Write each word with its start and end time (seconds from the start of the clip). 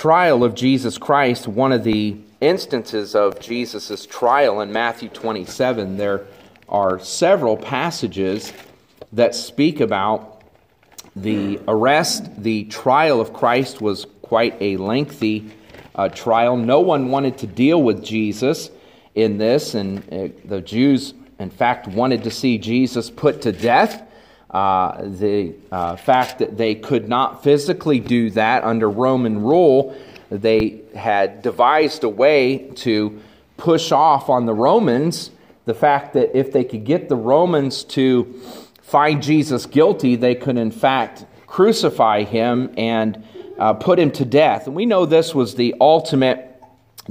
trial 0.00 0.42
of 0.42 0.54
Jesus 0.54 0.96
Christ, 0.96 1.46
one 1.46 1.72
of 1.72 1.84
the 1.84 2.16
instances 2.40 3.14
of 3.14 3.38
Jesus' 3.38 4.06
trial 4.06 4.62
in 4.62 4.72
Matthew 4.72 5.10
27, 5.10 5.98
there 5.98 6.24
are 6.70 6.98
several 6.98 7.58
passages 7.58 8.50
that 9.12 9.34
speak 9.34 9.78
about 9.78 10.40
the 11.14 11.60
arrest. 11.68 12.42
The 12.42 12.64
trial 12.64 13.20
of 13.20 13.34
Christ 13.34 13.82
was 13.82 14.06
quite 14.22 14.56
a 14.62 14.78
lengthy 14.78 15.50
uh, 15.94 16.08
trial. 16.08 16.56
No 16.56 16.80
one 16.80 17.10
wanted 17.10 17.36
to 17.36 17.46
deal 17.46 17.82
with 17.82 18.02
Jesus 18.02 18.70
in 19.14 19.36
this, 19.36 19.74
and 19.74 19.98
uh, 20.10 20.28
the 20.46 20.62
Jews, 20.62 21.12
in 21.38 21.50
fact, 21.50 21.88
wanted 21.88 22.24
to 22.24 22.30
see 22.30 22.56
Jesus 22.56 23.10
put 23.10 23.42
to 23.42 23.52
death. 23.52 24.09
Uh, 24.50 25.02
the 25.02 25.54
uh, 25.70 25.94
fact 25.94 26.40
that 26.40 26.56
they 26.56 26.74
could 26.74 27.08
not 27.08 27.42
physically 27.42 28.00
do 28.00 28.30
that 28.30 28.64
under 28.64 28.90
Roman 28.90 29.42
rule, 29.42 29.96
they 30.28 30.80
had 30.94 31.42
devised 31.42 32.02
a 32.02 32.08
way 32.08 32.70
to 32.76 33.20
push 33.56 33.92
off 33.92 34.28
on 34.28 34.46
the 34.46 34.54
Romans 34.54 35.30
the 35.66 35.74
fact 35.74 36.14
that 36.14 36.36
if 36.36 36.50
they 36.50 36.64
could 36.64 36.84
get 36.84 37.08
the 37.08 37.14
Romans 37.16 37.84
to 37.84 38.24
find 38.82 39.22
Jesus 39.22 39.66
guilty, 39.66 40.16
they 40.16 40.34
could 40.34 40.56
in 40.56 40.72
fact 40.72 41.24
crucify 41.46 42.24
him 42.24 42.72
and 42.76 43.24
uh, 43.56 43.74
put 43.74 44.00
him 44.00 44.10
to 44.12 44.24
death. 44.24 44.66
And 44.66 44.74
we 44.74 44.86
know 44.86 45.06
this 45.06 45.32
was 45.32 45.54
the 45.54 45.76
ultimate 45.80 46.60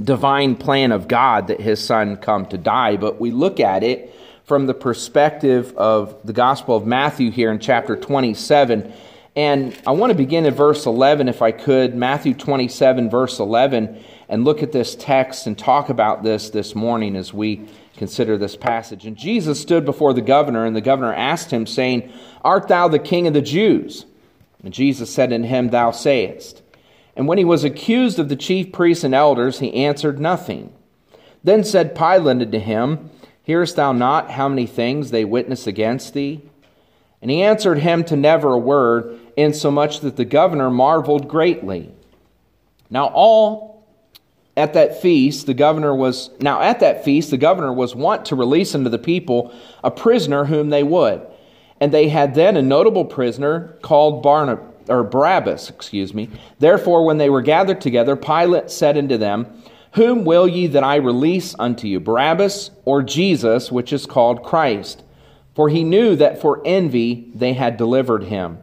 divine 0.02 0.56
plan 0.56 0.92
of 0.92 1.08
God 1.08 1.46
that 1.46 1.60
his 1.60 1.82
son 1.82 2.16
come 2.16 2.44
to 2.46 2.58
die, 2.58 2.96
but 2.96 3.20
we 3.20 3.30
look 3.30 3.60
at 3.60 3.82
it 3.82 4.14
from 4.50 4.66
the 4.66 4.74
perspective 4.74 5.72
of 5.76 6.16
the 6.26 6.32
Gospel 6.32 6.74
of 6.74 6.84
Matthew 6.84 7.30
here 7.30 7.52
in 7.52 7.60
chapter 7.60 7.94
27. 7.94 8.92
And 9.36 9.80
I 9.86 9.92
want 9.92 10.10
to 10.10 10.16
begin 10.16 10.44
at 10.44 10.54
verse 10.54 10.86
11, 10.86 11.28
if 11.28 11.40
I 11.40 11.52
could, 11.52 11.94
Matthew 11.94 12.34
27, 12.34 13.08
verse 13.10 13.38
11, 13.38 14.02
and 14.28 14.44
look 14.44 14.64
at 14.64 14.72
this 14.72 14.96
text 14.96 15.46
and 15.46 15.56
talk 15.56 15.88
about 15.88 16.24
this 16.24 16.50
this 16.50 16.74
morning 16.74 17.14
as 17.14 17.32
we 17.32 17.68
consider 17.96 18.36
this 18.36 18.56
passage. 18.56 19.06
And 19.06 19.16
Jesus 19.16 19.60
stood 19.60 19.84
before 19.84 20.12
the 20.12 20.20
governor, 20.20 20.66
and 20.66 20.74
the 20.74 20.80
governor 20.80 21.14
asked 21.14 21.52
him, 21.52 21.64
saying, 21.64 22.12
Art 22.42 22.66
thou 22.66 22.88
the 22.88 22.98
king 22.98 23.28
of 23.28 23.34
the 23.34 23.42
Jews? 23.42 24.04
And 24.64 24.74
Jesus 24.74 25.14
said 25.14 25.32
unto 25.32 25.46
him, 25.46 25.68
Thou 25.68 25.92
sayest. 25.92 26.60
And 27.14 27.28
when 27.28 27.38
he 27.38 27.44
was 27.44 27.62
accused 27.62 28.18
of 28.18 28.28
the 28.28 28.34
chief 28.34 28.72
priests 28.72 29.04
and 29.04 29.14
elders, 29.14 29.60
he 29.60 29.72
answered 29.74 30.18
nothing. 30.18 30.72
Then 31.44 31.62
said 31.62 31.94
Pilate 31.94 32.42
unto 32.42 32.58
him, 32.58 33.10
Hearest 33.42 33.76
thou 33.76 33.92
not 33.92 34.30
how 34.30 34.48
many 34.48 34.66
things 34.66 35.10
they 35.10 35.24
witness 35.24 35.66
against 35.66 36.14
thee? 36.14 36.42
And 37.22 37.30
he 37.30 37.42
answered 37.42 37.78
him 37.78 38.04
to 38.04 38.16
never 38.16 38.52
a 38.52 38.58
word, 38.58 39.18
insomuch 39.36 40.00
that 40.00 40.16
the 40.16 40.24
governor 40.24 40.70
marveled 40.70 41.28
greatly. 41.28 41.90
Now 42.88 43.06
all 43.06 43.86
at 44.56 44.74
that 44.74 45.00
feast 45.00 45.46
the 45.46 45.54
governor 45.54 45.94
was 45.94 46.30
now 46.40 46.60
at 46.60 46.80
that 46.80 47.04
feast 47.04 47.30
the 47.30 47.38
governor 47.38 47.72
was 47.72 47.94
wont 47.94 48.26
to 48.26 48.36
release 48.36 48.74
unto 48.74 48.90
the 48.90 48.98
people 48.98 49.54
a 49.84 49.90
prisoner 49.90 50.44
whom 50.44 50.70
they 50.70 50.82
would. 50.82 51.26
And 51.80 51.92
they 51.92 52.08
had 52.08 52.34
then 52.34 52.56
a 52.56 52.62
notable 52.62 53.04
prisoner 53.04 53.76
called 53.82 54.22
Barnabas 54.22 54.66
or 54.88 55.04
Barabbas, 55.04 55.70
excuse 55.70 56.12
me. 56.12 56.28
Therefore, 56.58 57.04
when 57.04 57.18
they 57.18 57.30
were 57.30 57.42
gathered 57.42 57.80
together, 57.80 58.16
Pilate 58.16 58.70
said 58.70 58.98
unto 58.98 59.16
them, 59.16 59.62
Whom 59.94 60.24
will 60.24 60.46
ye 60.46 60.68
that 60.68 60.84
I 60.84 60.96
release 60.96 61.54
unto 61.58 61.88
you, 61.88 61.98
Barabbas 61.98 62.70
or 62.84 63.02
Jesus, 63.02 63.72
which 63.72 63.92
is 63.92 64.06
called 64.06 64.42
Christ? 64.42 65.02
For 65.54 65.68
he 65.68 65.82
knew 65.82 66.14
that 66.16 66.40
for 66.40 66.62
envy 66.64 67.30
they 67.34 67.54
had 67.54 67.76
delivered 67.76 68.24
him. 68.24 68.58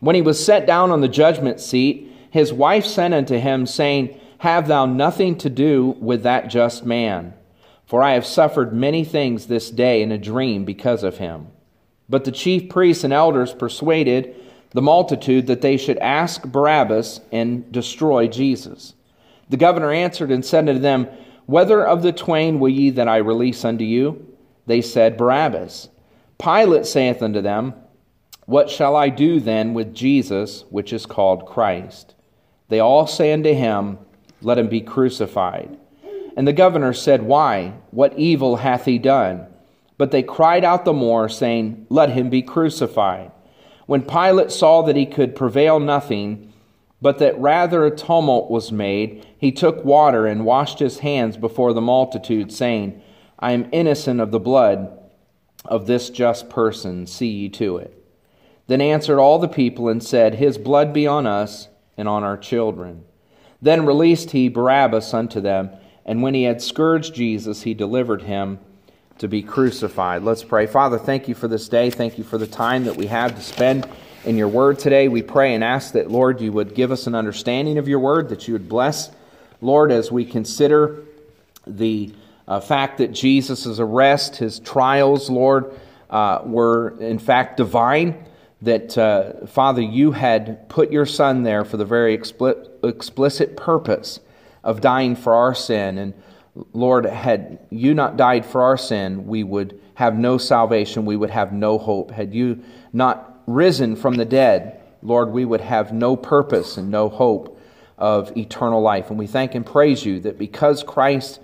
When 0.00 0.16
he 0.16 0.22
was 0.22 0.44
set 0.44 0.66
down 0.66 0.90
on 0.90 1.00
the 1.00 1.08
judgment 1.08 1.60
seat, 1.60 2.12
his 2.30 2.52
wife 2.52 2.84
sent 2.84 3.14
unto 3.14 3.38
him, 3.38 3.64
saying, 3.64 4.20
Have 4.38 4.66
thou 4.66 4.86
nothing 4.86 5.38
to 5.38 5.48
do 5.48 5.96
with 6.00 6.24
that 6.24 6.48
just 6.48 6.84
man? 6.84 7.32
For 7.86 8.02
I 8.02 8.12
have 8.12 8.26
suffered 8.26 8.72
many 8.72 9.04
things 9.04 9.46
this 9.46 9.70
day 9.70 10.02
in 10.02 10.10
a 10.10 10.18
dream 10.18 10.64
because 10.64 11.04
of 11.04 11.18
him. 11.18 11.46
But 12.08 12.24
the 12.24 12.32
chief 12.32 12.68
priests 12.68 13.04
and 13.04 13.12
elders 13.12 13.54
persuaded 13.54 14.34
the 14.72 14.82
multitude 14.82 15.46
that 15.46 15.62
they 15.62 15.76
should 15.76 15.98
ask 15.98 16.42
Barabbas 16.42 17.20
and 17.30 17.70
destroy 17.70 18.26
Jesus. 18.26 18.94
The 19.48 19.56
governor 19.56 19.92
answered 19.92 20.30
and 20.30 20.44
said 20.44 20.68
unto 20.68 20.80
them, 20.80 21.08
Whether 21.46 21.86
of 21.86 22.02
the 22.02 22.12
twain 22.12 22.58
will 22.58 22.68
ye 22.68 22.90
that 22.90 23.08
I 23.08 23.18
release 23.18 23.64
unto 23.64 23.84
you? 23.84 24.34
They 24.66 24.80
said, 24.80 25.16
Barabbas. 25.16 25.88
Pilate 26.38 26.86
saith 26.86 27.22
unto 27.22 27.40
them, 27.40 27.74
What 28.46 28.68
shall 28.68 28.96
I 28.96 29.08
do 29.08 29.40
then 29.40 29.74
with 29.74 29.94
Jesus, 29.94 30.64
which 30.70 30.92
is 30.92 31.06
called 31.06 31.46
Christ? 31.46 32.14
They 32.68 32.80
all 32.80 33.06
say 33.06 33.32
unto 33.32 33.54
him, 33.54 33.98
Let 34.42 34.58
him 34.58 34.68
be 34.68 34.80
crucified. 34.80 35.78
And 36.36 36.46
the 36.46 36.52
governor 36.52 36.92
said, 36.92 37.22
Why? 37.22 37.74
What 37.90 38.18
evil 38.18 38.56
hath 38.56 38.84
he 38.84 38.98
done? 38.98 39.46
But 39.98 40.10
they 40.10 40.22
cried 40.22 40.64
out 40.64 40.84
the 40.84 40.92
more, 40.92 41.28
saying, 41.28 41.86
Let 41.88 42.10
him 42.10 42.28
be 42.28 42.42
crucified. 42.42 43.30
When 43.86 44.02
Pilate 44.02 44.50
saw 44.50 44.82
that 44.82 44.96
he 44.96 45.06
could 45.06 45.36
prevail 45.36 45.80
nothing, 45.80 46.52
but 47.00 47.18
that 47.18 47.38
rather 47.38 47.84
a 47.84 47.94
tumult 47.94 48.50
was 48.50 48.72
made, 48.72 49.26
he 49.38 49.52
took 49.52 49.84
water 49.84 50.26
and 50.26 50.44
washed 50.44 50.78
his 50.78 51.00
hands 51.00 51.36
before 51.36 51.72
the 51.72 51.80
multitude, 51.80 52.50
saying, 52.50 53.02
I 53.38 53.52
am 53.52 53.68
innocent 53.72 54.20
of 54.20 54.30
the 54.30 54.40
blood 54.40 54.98
of 55.64 55.86
this 55.86 56.10
just 56.10 56.48
person, 56.48 57.06
see 57.06 57.28
ye 57.28 57.48
to 57.50 57.76
it. 57.76 57.92
Then 58.66 58.80
answered 58.80 59.20
all 59.20 59.38
the 59.38 59.48
people 59.48 59.88
and 59.88 60.02
said, 60.02 60.34
His 60.34 60.58
blood 60.58 60.92
be 60.92 61.06
on 61.06 61.26
us 61.26 61.68
and 61.96 62.08
on 62.08 62.24
our 62.24 62.36
children. 62.36 63.04
Then 63.60 63.86
released 63.86 64.30
he 64.30 64.48
Barabbas 64.48 65.12
unto 65.14 65.40
them, 65.40 65.70
and 66.04 66.22
when 66.22 66.34
he 66.34 66.44
had 66.44 66.62
scourged 66.62 67.14
Jesus, 67.14 67.62
he 67.62 67.74
delivered 67.74 68.22
him 68.22 68.58
to 69.18 69.28
be 69.28 69.42
crucified. 69.42 70.22
Let's 70.22 70.44
pray. 70.44 70.66
Father, 70.66 70.98
thank 70.98 71.28
you 71.28 71.34
for 71.34 71.48
this 71.48 71.68
day. 71.68 71.90
Thank 71.90 72.18
you 72.18 72.24
for 72.24 72.38
the 72.38 72.46
time 72.46 72.84
that 72.84 72.96
we 72.96 73.06
have 73.06 73.34
to 73.34 73.42
spend 73.42 73.88
in 74.26 74.36
your 74.36 74.48
word 74.48 74.78
today. 74.78 75.08
We 75.08 75.22
pray 75.22 75.54
and 75.54 75.62
ask 75.62 75.92
that, 75.92 76.10
Lord, 76.10 76.40
you 76.40 76.52
would 76.52 76.74
give 76.74 76.90
us 76.90 77.06
an 77.06 77.14
understanding 77.14 77.78
of 77.78 77.86
your 77.86 78.00
word, 78.00 78.28
that 78.30 78.48
you 78.48 78.54
would 78.54 78.68
bless, 78.68 79.10
Lord, 79.60 79.92
as 79.92 80.10
we 80.10 80.24
consider 80.24 81.04
the 81.66 82.12
uh, 82.48 82.60
fact 82.60 82.98
that 82.98 83.12
Jesus' 83.12 83.78
arrest, 83.78 84.36
his 84.36 84.58
trials, 84.58 85.30
Lord, 85.30 85.72
uh, 86.10 86.40
were 86.44 86.98
in 87.00 87.18
fact 87.18 87.56
divine. 87.56 88.24
That, 88.62 88.96
uh, 88.98 89.46
Father, 89.46 89.82
you 89.82 90.12
had 90.12 90.68
put 90.68 90.90
your 90.90 91.06
Son 91.06 91.42
there 91.42 91.64
for 91.64 91.76
the 91.76 91.84
very 91.84 92.14
explicit 92.14 93.56
purpose 93.56 94.20
of 94.64 94.80
dying 94.80 95.14
for 95.14 95.34
our 95.34 95.54
sin. 95.54 95.98
And 95.98 96.14
Lord, 96.72 97.04
had 97.04 97.58
you 97.70 97.94
not 97.94 98.16
died 98.16 98.44
for 98.44 98.62
our 98.62 98.78
sin, 98.78 99.26
we 99.26 99.44
would 99.44 99.80
have 99.94 100.18
no 100.18 100.36
salvation, 100.38 101.04
we 101.04 101.16
would 101.16 101.30
have 101.30 101.52
no 101.52 101.78
hope. 101.78 102.10
Had 102.10 102.34
you 102.34 102.62
not 102.92 103.25
risen 103.46 103.96
from 103.96 104.14
the 104.14 104.24
dead, 104.24 104.80
Lord, 105.02 105.30
we 105.30 105.44
would 105.44 105.60
have 105.60 105.92
no 105.92 106.16
purpose 106.16 106.76
and 106.76 106.90
no 106.90 107.08
hope 107.08 107.60
of 107.98 108.36
eternal 108.36 108.82
life. 108.82 109.10
And 109.10 109.18
we 109.18 109.26
thank 109.26 109.54
and 109.54 109.64
praise 109.64 110.04
you 110.04 110.20
that 110.20 110.38
because 110.38 110.82
Christ 110.82 111.40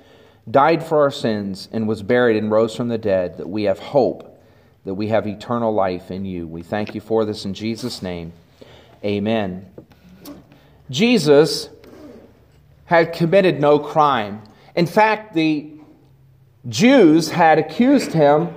died 0.51 0.85
for 0.85 1.03
our 1.03 1.11
sins 1.11 1.69
and 1.73 1.87
was 1.87 2.03
buried 2.03 2.37
and 2.37 2.51
rose 2.51 2.75
from 2.75 2.89
the 2.89 2.99
dead, 2.99 3.39
that 3.39 3.49
we 3.49 3.65
have 3.65 3.79
hope, 3.79 4.41
that 4.85 4.95
we 4.95 5.09
have 5.09 5.27
eternal 5.27 5.73
life 5.73 6.11
in 6.11 6.25
you. 6.25 6.47
We 6.47 6.63
thank 6.63 6.95
you 6.95 7.01
for 7.01 7.25
this 7.25 7.45
in 7.45 7.55
Jesus' 7.55 8.03
name. 8.03 8.33
Amen. 9.05 9.67
Jesus 10.91 11.69
had 12.85 13.13
committed 13.13 13.61
no 13.61 13.79
crime. 13.79 14.43
In 14.75 14.87
fact, 14.87 15.35
the 15.35 15.71
Jews 16.69 17.31
had 17.31 17.59
accused 17.59 18.13
him 18.13 18.49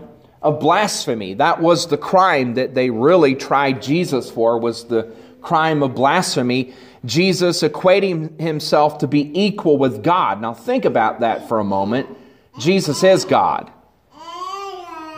of 0.45 0.59
blasphemy. 0.59 1.33
That 1.33 1.59
was 1.59 1.87
the 1.87 1.97
crime 1.97 2.53
that 2.53 2.75
they 2.75 2.91
really 2.91 3.33
tried 3.33 3.81
Jesus 3.81 4.29
for 4.29 4.59
was 4.59 4.85
the 4.85 5.11
crime 5.41 5.81
of 5.81 5.95
blasphemy. 5.95 6.75
Jesus 7.03 7.63
equating 7.63 8.39
himself 8.39 8.99
to 8.99 9.07
be 9.07 9.31
equal 9.33 9.79
with 9.79 10.03
God. 10.03 10.41
Now 10.41 10.53
think 10.53 10.85
about 10.85 11.21
that 11.21 11.49
for 11.49 11.59
a 11.59 11.63
moment. 11.63 12.15
Jesus 12.59 13.03
is 13.03 13.25
God. 13.25 13.71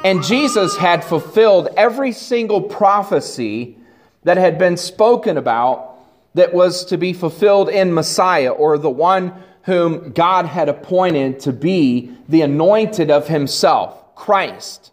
And 0.05 0.23
Jesus 0.23 0.77
had 0.77 1.03
fulfilled 1.03 1.67
every 1.75 2.13
single 2.13 2.61
prophecy 2.61 3.77
that 4.23 4.37
had 4.37 4.57
been 4.57 4.77
spoken 4.77 5.37
about 5.37 5.95
that 6.35 6.53
was 6.53 6.85
to 6.85 6.97
be 6.97 7.11
fulfilled 7.11 7.67
in 7.67 7.93
Messiah 7.93 8.51
or 8.51 8.77
the 8.77 8.89
one 8.89 9.33
whom 9.63 10.11
God 10.11 10.45
had 10.45 10.69
appointed 10.69 11.41
to 11.41 11.51
be 11.51 12.15
the 12.29 12.43
anointed 12.43 13.11
of 13.11 13.27
himself. 13.27 14.15
Christ 14.15 14.91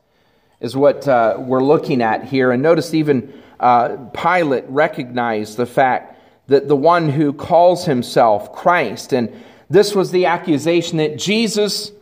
is 0.64 0.74
what 0.74 1.06
uh, 1.06 1.36
we're 1.38 1.62
looking 1.62 2.00
at 2.00 2.24
here. 2.24 2.50
And 2.50 2.62
notice 2.62 2.94
even 2.94 3.30
uh, 3.60 3.96
Pilate 4.14 4.64
recognized 4.66 5.58
the 5.58 5.66
fact 5.66 6.18
that 6.46 6.68
the 6.68 6.76
one 6.76 7.10
who 7.10 7.34
calls 7.34 7.84
himself 7.84 8.50
Christ, 8.54 9.12
and 9.12 9.30
this 9.68 9.94
was 9.94 10.10
the 10.10 10.24
accusation 10.24 10.96
that 10.96 11.18
Jesus 11.18 11.92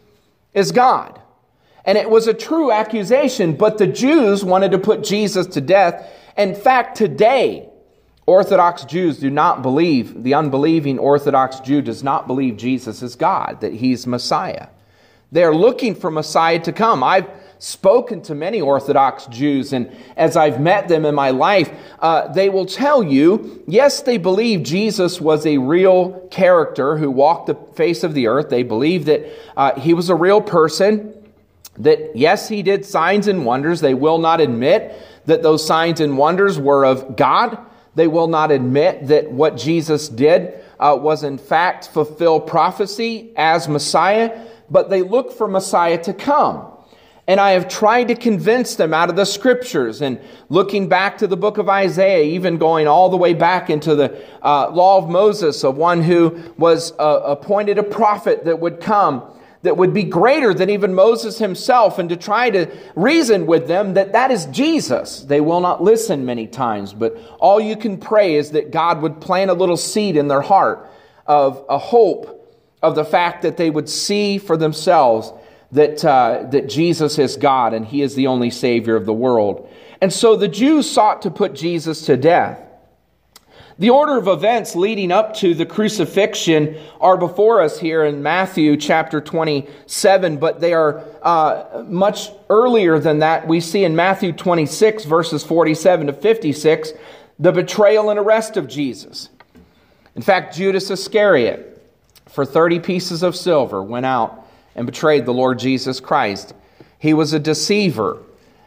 is 0.54 0.70
God. 0.70 1.20
And 1.84 1.98
it 1.98 2.08
was 2.08 2.28
a 2.28 2.34
true 2.34 2.70
accusation, 2.70 3.56
but 3.56 3.78
the 3.78 3.88
Jews 3.88 4.44
wanted 4.44 4.70
to 4.70 4.78
put 4.78 5.02
Jesus 5.02 5.48
to 5.48 5.60
death. 5.60 6.08
In 6.36 6.54
fact, 6.54 6.96
today, 6.96 7.68
Orthodox 8.26 8.84
Jews 8.84 9.18
do 9.18 9.28
not 9.28 9.62
believe, 9.62 10.22
the 10.22 10.34
unbelieving 10.34 11.00
Orthodox 11.00 11.58
Jew 11.58 11.82
does 11.82 12.04
not 12.04 12.28
believe 12.28 12.58
Jesus 12.58 13.02
is 13.02 13.16
God, 13.16 13.60
that 13.62 13.72
he's 13.72 14.06
Messiah. 14.06 14.68
They're 15.32 15.54
looking 15.54 15.96
for 15.96 16.12
Messiah 16.12 16.60
to 16.60 16.72
come. 16.72 17.02
I've 17.02 17.26
spoken 17.62 18.20
to 18.20 18.34
many 18.34 18.60
Orthodox 18.60 19.26
Jews, 19.26 19.72
and 19.72 19.88
as 20.16 20.36
I've 20.36 20.60
met 20.60 20.88
them 20.88 21.04
in 21.04 21.14
my 21.14 21.30
life, 21.30 21.70
uh, 22.00 22.26
they 22.32 22.48
will 22.48 22.66
tell 22.66 23.04
you 23.04 23.62
yes, 23.68 24.02
they 24.02 24.18
believe 24.18 24.64
Jesus 24.64 25.20
was 25.20 25.46
a 25.46 25.58
real 25.58 26.26
character 26.32 26.96
who 26.96 27.08
walked 27.08 27.46
the 27.46 27.54
face 27.76 28.02
of 28.02 28.14
the 28.14 28.26
earth. 28.26 28.50
They 28.50 28.64
believe 28.64 29.04
that 29.04 29.24
uh, 29.56 29.78
he 29.78 29.94
was 29.94 30.10
a 30.10 30.14
real 30.16 30.40
person, 30.40 31.14
that 31.78 32.16
yes, 32.16 32.48
he 32.48 32.64
did 32.64 32.84
signs 32.84 33.28
and 33.28 33.46
wonders. 33.46 33.80
They 33.80 33.94
will 33.94 34.18
not 34.18 34.40
admit 34.40 35.00
that 35.26 35.44
those 35.44 35.64
signs 35.64 36.00
and 36.00 36.18
wonders 36.18 36.58
were 36.58 36.84
of 36.84 37.14
God. 37.14 37.56
They 37.94 38.08
will 38.08 38.26
not 38.26 38.50
admit 38.50 39.06
that 39.06 39.30
what 39.30 39.56
Jesus 39.56 40.08
did 40.08 40.52
uh, 40.80 40.98
was 41.00 41.22
in 41.22 41.38
fact 41.38 41.90
fulfill 41.92 42.40
prophecy 42.40 43.32
as 43.36 43.68
Messiah, 43.68 44.46
but 44.68 44.90
they 44.90 45.02
look 45.02 45.30
for 45.30 45.46
Messiah 45.46 46.02
to 46.02 46.12
come. 46.12 46.71
And 47.28 47.38
I 47.38 47.52
have 47.52 47.68
tried 47.68 48.08
to 48.08 48.16
convince 48.16 48.74
them 48.74 48.92
out 48.92 49.08
of 49.08 49.14
the 49.14 49.24
scriptures 49.24 50.02
and 50.02 50.20
looking 50.48 50.88
back 50.88 51.18
to 51.18 51.28
the 51.28 51.36
book 51.36 51.56
of 51.56 51.68
Isaiah, 51.68 52.24
even 52.24 52.58
going 52.58 52.88
all 52.88 53.10
the 53.10 53.16
way 53.16 53.32
back 53.32 53.70
into 53.70 53.94
the 53.94 54.24
uh, 54.42 54.70
law 54.70 54.98
of 54.98 55.08
Moses, 55.08 55.62
of 55.62 55.76
one 55.76 56.02
who 56.02 56.52
was 56.58 56.92
uh, 56.98 57.22
appointed 57.24 57.78
a 57.78 57.84
prophet 57.84 58.44
that 58.44 58.58
would 58.58 58.80
come, 58.80 59.22
that 59.62 59.76
would 59.76 59.94
be 59.94 60.02
greater 60.02 60.52
than 60.52 60.68
even 60.68 60.94
Moses 60.94 61.38
himself, 61.38 62.00
and 62.00 62.08
to 62.08 62.16
try 62.16 62.50
to 62.50 62.68
reason 62.96 63.46
with 63.46 63.68
them 63.68 63.94
that 63.94 64.12
that 64.12 64.32
is 64.32 64.46
Jesus. 64.46 65.20
They 65.20 65.40
will 65.40 65.60
not 65.60 65.80
listen 65.80 66.26
many 66.26 66.48
times, 66.48 66.92
but 66.92 67.16
all 67.38 67.60
you 67.60 67.76
can 67.76 67.98
pray 67.98 68.34
is 68.34 68.50
that 68.50 68.72
God 68.72 69.00
would 69.00 69.20
plant 69.20 69.48
a 69.48 69.54
little 69.54 69.76
seed 69.76 70.16
in 70.16 70.26
their 70.26 70.42
heart 70.42 70.90
of 71.26 71.64
a 71.68 71.78
hope 71.78 72.40
of 72.82 72.96
the 72.96 73.04
fact 73.04 73.42
that 73.42 73.56
they 73.56 73.70
would 73.70 73.88
see 73.88 74.38
for 74.38 74.56
themselves 74.56 75.32
that, 75.72 76.04
uh, 76.04 76.44
that 76.50 76.68
Jesus 76.68 77.18
is 77.18 77.36
God 77.36 77.74
and 77.74 77.84
he 77.84 78.02
is 78.02 78.14
the 78.14 78.26
only 78.26 78.50
Savior 78.50 78.94
of 78.94 79.06
the 79.06 79.12
world. 79.12 79.68
And 80.00 80.12
so 80.12 80.36
the 80.36 80.48
Jews 80.48 80.90
sought 80.90 81.22
to 81.22 81.30
put 81.30 81.54
Jesus 81.54 82.06
to 82.06 82.16
death. 82.16 82.60
The 83.78 83.90
order 83.90 84.18
of 84.18 84.28
events 84.28 84.76
leading 84.76 85.10
up 85.10 85.34
to 85.36 85.54
the 85.54 85.64
crucifixion 85.64 86.78
are 87.00 87.16
before 87.16 87.62
us 87.62 87.80
here 87.80 88.04
in 88.04 88.22
Matthew 88.22 88.76
chapter 88.76 89.20
27, 89.20 90.36
but 90.36 90.60
they 90.60 90.74
are 90.74 91.02
uh, 91.22 91.82
much 91.86 92.28
earlier 92.50 92.98
than 92.98 93.20
that. 93.20 93.48
We 93.48 93.60
see 93.60 93.84
in 93.84 93.96
Matthew 93.96 94.32
26, 94.32 95.04
verses 95.04 95.42
47 95.42 96.08
to 96.08 96.12
56, 96.12 96.92
the 97.38 97.50
betrayal 97.50 98.10
and 98.10 98.20
arrest 98.20 98.58
of 98.58 98.68
Jesus. 98.68 99.30
In 100.14 100.22
fact, 100.22 100.54
Judas 100.54 100.90
Iscariot, 100.90 101.82
for 102.28 102.44
30 102.44 102.80
pieces 102.80 103.22
of 103.22 103.34
silver, 103.34 103.82
went 103.82 104.04
out 104.04 104.41
and 104.74 104.86
betrayed 104.86 105.26
the 105.26 105.34
Lord 105.34 105.58
Jesus 105.58 106.00
Christ. 106.00 106.54
He 106.98 107.14
was 107.14 107.32
a 107.32 107.38
deceiver, 107.38 108.22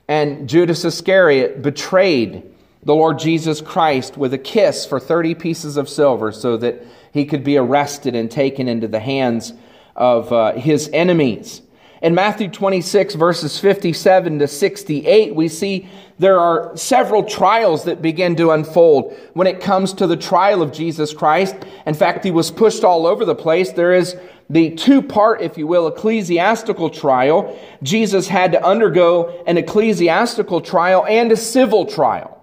and 0.07 0.47
Judas 0.49 0.83
Iscariot 0.85 1.61
betrayed 1.61 2.43
the 2.83 2.93
Lord 2.93 3.17
Jesus 3.17 3.61
Christ 3.61 4.17
with 4.17 4.33
a 4.33 4.37
kiss 4.37 4.85
for 4.85 4.99
30 4.99 5.35
pieces 5.35 5.77
of 5.77 5.89
silver 5.89 6.31
so 6.31 6.57
that 6.57 6.83
he 7.11 7.25
could 7.25 7.43
be 7.43 7.57
arrested 7.57 8.15
and 8.15 8.29
taken 8.29 8.67
into 8.67 8.87
the 8.87 8.99
hands 8.99 9.53
of 9.95 10.31
uh, 10.31 10.53
his 10.53 10.89
enemies. 10.93 11.61
In 12.05 12.13
Matthew 12.13 12.49
26, 12.49 13.15
verses 13.15 13.59
57 13.59 14.37
to 14.37 14.47
68, 14.47 15.33
we 15.33 15.47
see 15.47 15.89
there 16.19 16.39
are 16.39 16.77
several 16.77 17.23
trials 17.23 17.85
that 17.85 18.03
begin 18.03 18.35
to 18.35 18.51
unfold 18.51 19.17
when 19.33 19.47
it 19.47 19.59
comes 19.59 19.91
to 19.93 20.05
the 20.05 20.15
trial 20.15 20.61
of 20.61 20.71
Jesus 20.71 21.15
Christ. 21.15 21.55
In 21.87 21.95
fact, 21.95 22.23
he 22.23 22.29
was 22.29 22.51
pushed 22.51 22.83
all 22.83 23.07
over 23.07 23.25
the 23.25 23.33
place. 23.33 23.71
There 23.71 23.91
is 23.91 24.15
the 24.51 24.75
two 24.75 25.01
part, 25.01 25.41
if 25.41 25.57
you 25.57 25.65
will, 25.65 25.87
ecclesiastical 25.87 26.91
trial. 26.91 27.59
Jesus 27.81 28.27
had 28.27 28.51
to 28.51 28.63
undergo 28.63 29.43
an 29.47 29.57
ecclesiastical 29.57 30.61
trial 30.61 31.07
and 31.09 31.31
a 31.31 31.35
civil 31.35 31.87
trial. 31.87 32.39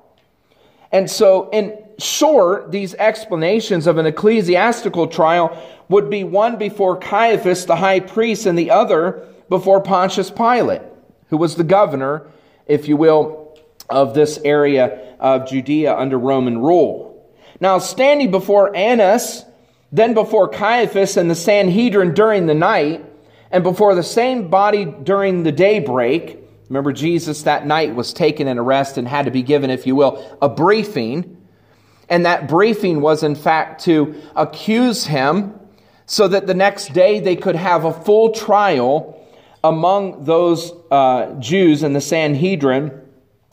And 0.90 1.08
so, 1.08 1.48
in 1.50 1.78
short, 2.00 2.72
these 2.72 2.96
explanations 2.96 3.86
of 3.86 3.98
an 3.98 4.06
ecclesiastical 4.06 5.06
trial 5.06 5.56
would 5.88 6.10
be 6.10 6.24
one 6.24 6.56
before 6.58 6.96
Caiaphas, 6.96 7.66
the 7.66 7.76
high 7.76 8.00
priest, 8.00 8.46
and 8.46 8.58
the 8.58 8.72
other 8.72 9.28
before 9.48 9.80
Pontius 9.80 10.30
Pilate, 10.30 10.82
who 11.28 11.36
was 11.36 11.56
the 11.56 11.64
governor, 11.64 12.26
if 12.66 12.88
you 12.88 12.96
will, 12.96 13.58
of 13.88 14.14
this 14.14 14.38
area 14.44 15.16
of 15.18 15.48
Judea 15.48 15.94
under 15.96 16.18
Roman 16.18 16.58
rule. 16.58 17.08
Now, 17.60 17.78
standing 17.78 18.30
before 18.30 18.74
Annas, 18.74 19.44
then 19.92 20.14
before 20.14 20.48
Caiaphas 20.48 21.16
and 21.16 21.30
the 21.30 21.34
Sanhedrin 21.34 22.14
during 22.14 22.46
the 22.46 22.54
night, 22.54 23.04
and 23.52 23.62
before 23.62 23.94
the 23.94 24.02
same 24.02 24.48
body 24.48 24.86
during 24.86 25.42
the 25.42 25.52
daybreak. 25.52 26.38
Remember, 26.68 26.92
Jesus 26.92 27.42
that 27.42 27.66
night 27.66 27.94
was 27.94 28.14
taken 28.14 28.48
and 28.48 28.58
arrested 28.58 29.00
and 29.00 29.08
had 29.08 29.26
to 29.26 29.30
be 29.30 29.42
given, 29.42 29.68
if 29.68 29.86
you 29.86 29.94
will, 29.94 30.38
a 30.40 30.48
briefing. 30.48 31.36
And 32.08 32.24
that 32.24 32.48
briefing 32.48 33.02
was, 33.02 33.22
in 33.22 33.34
fact, 33.34 33.84
to 33.84 34.20
accuse 34.34 35.06
him 35.06 35.60
so 36.06 36.28
that 36.28 36.46
the 36.46 36.54
next 36.54 36.94
day 36.94 37.20
they 37.20 37.36
could 37.36 37.56
have 37.56 37.84
a 37.84 37.92
full 37.92 38.32
trial 38.32 39.21
among 39.64 40.24
those 40.24 40.72
uh, 40.90 41.34
Jews 41.38 41.82
in 41.82 41.92
the 41.92 42.00
Sanhedrin 42.00 43.00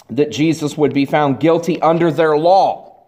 that 0.09 0.31
Jesus 0.31 0.77
would 0.77 0.93
be 0.93 1.05
found 1.05 1.39
guilty 1.39 1.81
under 1.81 2.11
their 2.11 2.37
law 2.37 3.05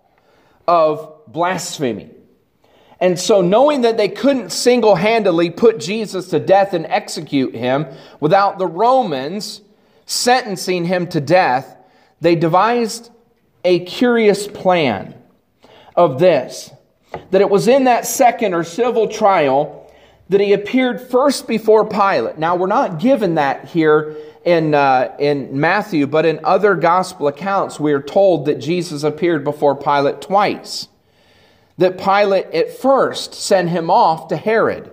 of 0.67 1.13
blasphemy. 1.27 2.11
And 2.99 3.19
so, 3.19 3.41
knowing 3.41 3.81
that 3.81 3.97
they 3.97 4.09
couldn't 4.09 4.51
single 4.51 4.93
handedly 4.93 5.49
put 5.49 5.79
Jesus 5.79 6.29
to 6.29 6.39
death 6.39 6.73
and 6.73 6.85
execute 6.85 7.55
him 7.55 7.87
without 8.19 8.59
the 8.59 8.67
Romans 8.67 9.61
sentencing 10.05 10.85
him 10.85 11.07
to 11.07 11.19
death, 11.19 11.75
they 12.19 12.35
devised 12.35 13.09
a 13.63 13.79
curious 13.85 14.47
plan 14.47 15.15
of 15.95 16.19
this 16.19 16.71
that 17.31 17.41
it 17.41 17.49
was 17.49 17.67
in 17.67 17.85
that 17.85 18.05
second 18.05 18.53
or 18.53 18.63
civil 18.63 19.07
trial 19.07 19.80
that 20.31 20.39
he 20.39 20.53
appeared 20.53 21.01
first 21.01 21.45
before 21.45 21.85
Pilate. 21.85 22.37
Now, 22.37 22.55
we're 22.55 22.67
not 22.67 22.99
given 22.99 23.35
that 23.35 23.65
here 23.65 24.15
in, 24.45 24.73
uh, 24.73 25.13
in 25.19 25.59
Matthew, 25.59 26.07
but 26.07 26.25
in 26.25 26.39
other 26.45 26.75
gospel 26.75 27.27
accounts, 27.27 27.81
we 27.81 27.91
are 27.91 28.01
told 28.01 28.45
that 28.45 28.55
Jesus 28.55 29.03
appeared 29.03 29.43
before 29.43 29.75
Pilate 29.75 30.21
twice 30.21 30.87
that 31.77 31.97
Pilate 31.97 32.45
at 32.53 32.77
first 32.77 33.33
sent 33.33 33.69
him 33.69 33.89
off 33.89 34.29
to 34.29 34.37
Herod, 34.37 34.89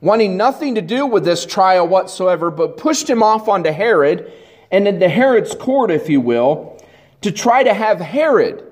wanting 0.00 0.38
nothing 0.38 0.76
to 0.76 0.80
do 0.80 1.04
with 1.04 1.22
this 1.22 1.44
trial 1.44 1.86
whatsoever, 1.86 2.50
but 2.50 2.78
pushed 2.78 3.10
him 3.10 3.22
off 3.22 3.46
onto 3.46 3.70
Herod 3.70 4.32
and 4.70 4.88
into 4.88 5.08
Herod's 5.08 5.54
court, 5.54 5.90
if 5.90 6.08
you 6.08 6.22
will, 6.22 6.82
to 7.20 7.30
try 7.30 7.62
to 7.62 7.74
have 7.74 8.00
Herod 8.00 8.64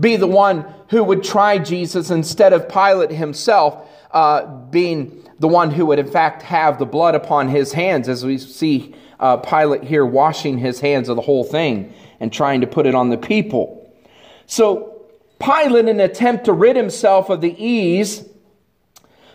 be 0.00 0.16
the 0.16 0.26
one 0.26 0.64
who 0.88 1.04
would 1.04 1.22
try 1.22 1.58
Jesus 1.58 2.08
instead 2.10 2.54
of 2.54 2.68
Pilate 2.70 3.10
himself 3.10 3.86
uh, 4.12 4.46
being 4.70 5.27
the 5.38 5.48
one 5.48 5.70
who 5.70 5.86
would, 5.86 5.98
in 5.98 6.10
fact, 6.10 6.42
have 6.42 6.78
the 6.78 6.86
blood 6.86 7.14
upon 7.14 7.48
his 7.48 7.72
hands, 7.72 8.08
as 8.08 8.24
we 8.24 8.38
see 8.38 8.94
uh, 9.20 9.36
Pilate 9.36 9.84
here 9.84 10.04
washing 10.04 10.58
his 10.58 10.80
hands 10.80 11.08
of 11.08 11.16
the 11.16 11.22
whole 11.22 11.44
thing 11.44 11.92
and 12.20 12.32
trying 12.32 12.60
to 12.60 12.66
put 12.66 12.86
it 12.86 12.94
on 12.94 13.10
the 13.10 13.16
people. 13.16 13.92
So 14.46 15.02
Pilate, 15.38 15.84
in 15.84 15.88
an 15.88 16.00
attempt 16.00 16.46
to 16.46 16.52
rid 16.52 16.76
himself 16.76 17.30
of 17.30 17.40
the 17.40 17.54
ease 17.62 18.24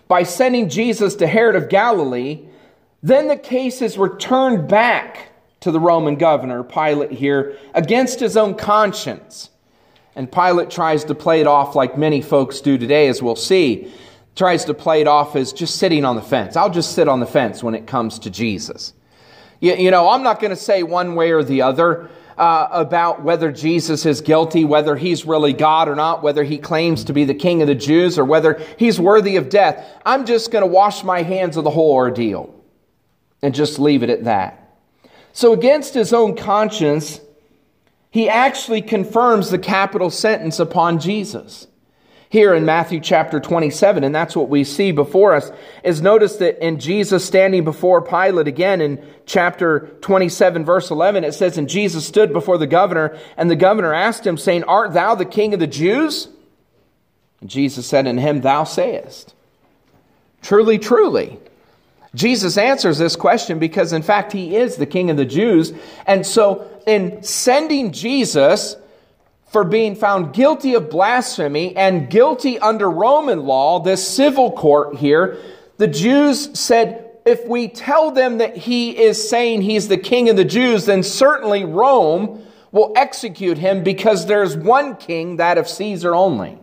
by 0.07 0.23
sending 0.23 0.69
Jesus 0.69 1.15
to 1.15 1.27
Herod 1.27 1.55
of 1.55 1.69
Galilee, 1.69 2.45
then 3.01 3.27
the 3.27 3.37
case 3.37 3.81
is 3.81 3.97
returned 3.97 4.67
back 4.67 5.29
to 5.61 5.71
the 5.71 5.79
Roman 5.79 6.15
governor, 6.15 6.63
Pilate 6.63 7.11
here, 7.11 7.57
against 7.73 8.19
his 8.19 8.35
own 8.35 8.55
conscience. 8.55 9.49
And 10.15 10.31
Pilate 10.31 10.69
tries 10.69 11.05
to 11.05 11.15
play 11.15 11.39
it 11.39 11.47
off 11.47 11.75
like 11.75 11.97
many 11.97 12.21
folks 12.21 12.59
do 12.59 12.77
today, 12.77 13.07
as 13.07 13.21
we'll 13.21 13.35
see. 13.35 13.91
Tries 14.35 14.65
to 14.65 14.73
play 14.73 15.01
it 15.01 15.07
off 15.07 15.35
as 15.35 15.53
just 15.53 15.75
sitting 15.75 16.05
on 16.05 16.15
the 16.15 16.21
fence. 16.21 16.55
I'll 16.55 16.69
just 16.69 16.93
sit 16.93 17.07
on 17.07 17.19
the 17.19 17.25
fence 17.25 17.63
when 17.63 17.75
it 17.75 17.85
comes 17.85 18.19
to 18.19 18.29
Jesus. 18.29 18.93
You, 19.59 19.75
you 19.75 19.91
know, 19.91 20.09
I'm 20.09 20.23
not 20.23 20.39
going 20.39 20.49
to 20.49 20.55
say 20.55 20.83
one 20.83 21.15
way 21.15 21.31
or 21.31 21.43
the 21.43 21.61
other 21.61 22.09
uh, 22.37 22.67
about 22.71 23.21
whether 23.21 23.51
Jesus 23.51 24.05
is 24.05 24.21
guilty, 24.21 24.65
whether 24.65 24.95
he's 24.95 25.25
really 25.25 25.53
God 25.53 25.87
or 25.87 25.95
not, 25.95 26.23
whether 26.23 26.43
he 26.43 26.57
claims 26.57 27.03
to 27.05 27.13
be 27.13 27.25
the 27.25 27.35
king 27.35 27.61
of 27.61 27.67
the 27.67 27.75
Jews, 27.75 28.17
or 28.17 28.25
whether 28.25 28.59
he's 28.77 28.99
worthy 28.99 29.35
of 29.35 29.49
death. 29.49 29.87
I'm 30.05 30.25
just 30.25 30.51
going 30.51 30.63
to 30.63 30.67
wash 30.67 31.03
my 31.03 31.21
hands 31.21 31.57
of 31.57 31.63
the 31.63 31.69
whole 31.69 31.93
ordeal 31.93 32.53
and 33.41 33.53
just 33.53 33.77
leave 33.77 34.03
it 34.03 34.09
at 34.09 34.23
that. 34.23 34.59
So, 35.33 35.53
against 35.53 35.93
his 35.93 36.13
own 36.13 36.35
conscience, 36.35 37.19
he 38.09 38.29
actually 38.29 38.81
confirms 38.81 39.49
the 39.49 39.57
capital 39.57 40.09
sentence 40.09 40.59
upon 40.59 40.99
Jesus 40.99 41.67
here 42.33 42.55
in 42.55 42.65
Matthew 42.65 42.99
chapter 42.99 43.39
27, 43.39 44.03
and 44.03 44.15
that's 44.15 44.35
what 44.35 44.49
we 44.49 44.63
see 44.63 44.91
before 44.91 45.35
us, 45.35 45.51
is 45.83 46.01
notice 46.01 46.37
that 46.37 46.65
in 46.65 46.79
Jesus 46.79 47.23
standing 47.23 47.63
before 47.63 48.01
Pilate 48.01 48.47
again 48.47 48.81
in 48.81 49.05
chapter 49.27 49.91
27, 50.01 50.65
verse 50.65 50.89
11, 50.89 51.25
it 51.25 51.33
says, 51.33 51.59
And 51.59 51.69
Jesus 51.69 52.07
stood 52.07 52.33
before 52.33 52.57
the 52.57 52.65
governor, 52.65 53.15
and 53.37 53.51
the 53.51 53.55
governor 53.55 53.93
asked 53.93 54.25
him, 54.25 54.37
saying, 54.37 54.63
Art 54.63 54.93
thou 54.93 55.13
the 55.13 55.25
king 55.25 55.53
of 55.53 55.59
the 55.59 55.67
Jews? 55.67 56.27
And 57.39 57.51
Jesus 57.51 57.85
said 57.85 58.07
in 58.07 58.17
him, 58.17 58.41
Thou 58.41 58.63
sayest. 58.63 59.35
Truly, 60.41 60.79
truly. 60.79 61.37
Jesus 62.15 62.57
answers 62.57 62.97
this 62.97 63.15
question 63.15 63.59
because, 63.59 63.93
in 63.93 64.01
fact, 64.01 64.31
he 64.31 64.55
is 64.55 64.77
the 64.77 64.87
King 64.87 65.11
of 65.11 65.17
the 65.17 65.25
Jews. 65.25 65.71
And 66.07 66.25
so, 66.25 66.67
in 66.87 67.21
sending 67.21 67.91
Jesus 67.91 68.75
for 69.53 69.63
being 69.63 69.95
found 69.95 70.33
guilty 70.33 70.73
of 70.73 70.89
blasphemy 70.89 71.75
and 71.75 72.09
guilty 72.09 72.57
under 72.57 72.89
Roman 72.89 73.45
law, 73.45 73.79
this 73.79 74.05
civil 74.05 74.51
court 74.51 74.95
here, 74.95 75.37
the 75.77 75.87
Jews 75.87 76.59
said, 76.59 77.11
if 77.23 77.47
we 77.47 77.67
tell 77.67 78.09
them 78.09 78.39
that 78.39 78.57
he 78.57 78.97
is 78.97 79.29
saying 79.29 79.61
he's 79.61 79.87
the 79.87 79.97
king 79.97 80.27
of 80.27 80.35
the 80.35 80.43
Jews, 80.43 80.85
then 80.85 81.03
certainly 81.03 81.63
Rome 81.63 82.43
will 82.71 82.93
execute 82.95 83.59
him 83.59 83.83
because 83.83 84.25
there's 84.25 84.57
one 84.57 84.95
king, 84.95 85.37
that 85.37 85.59
of 85.59 85.69
Caesar 85.69 86.15
only. 86.15 86.57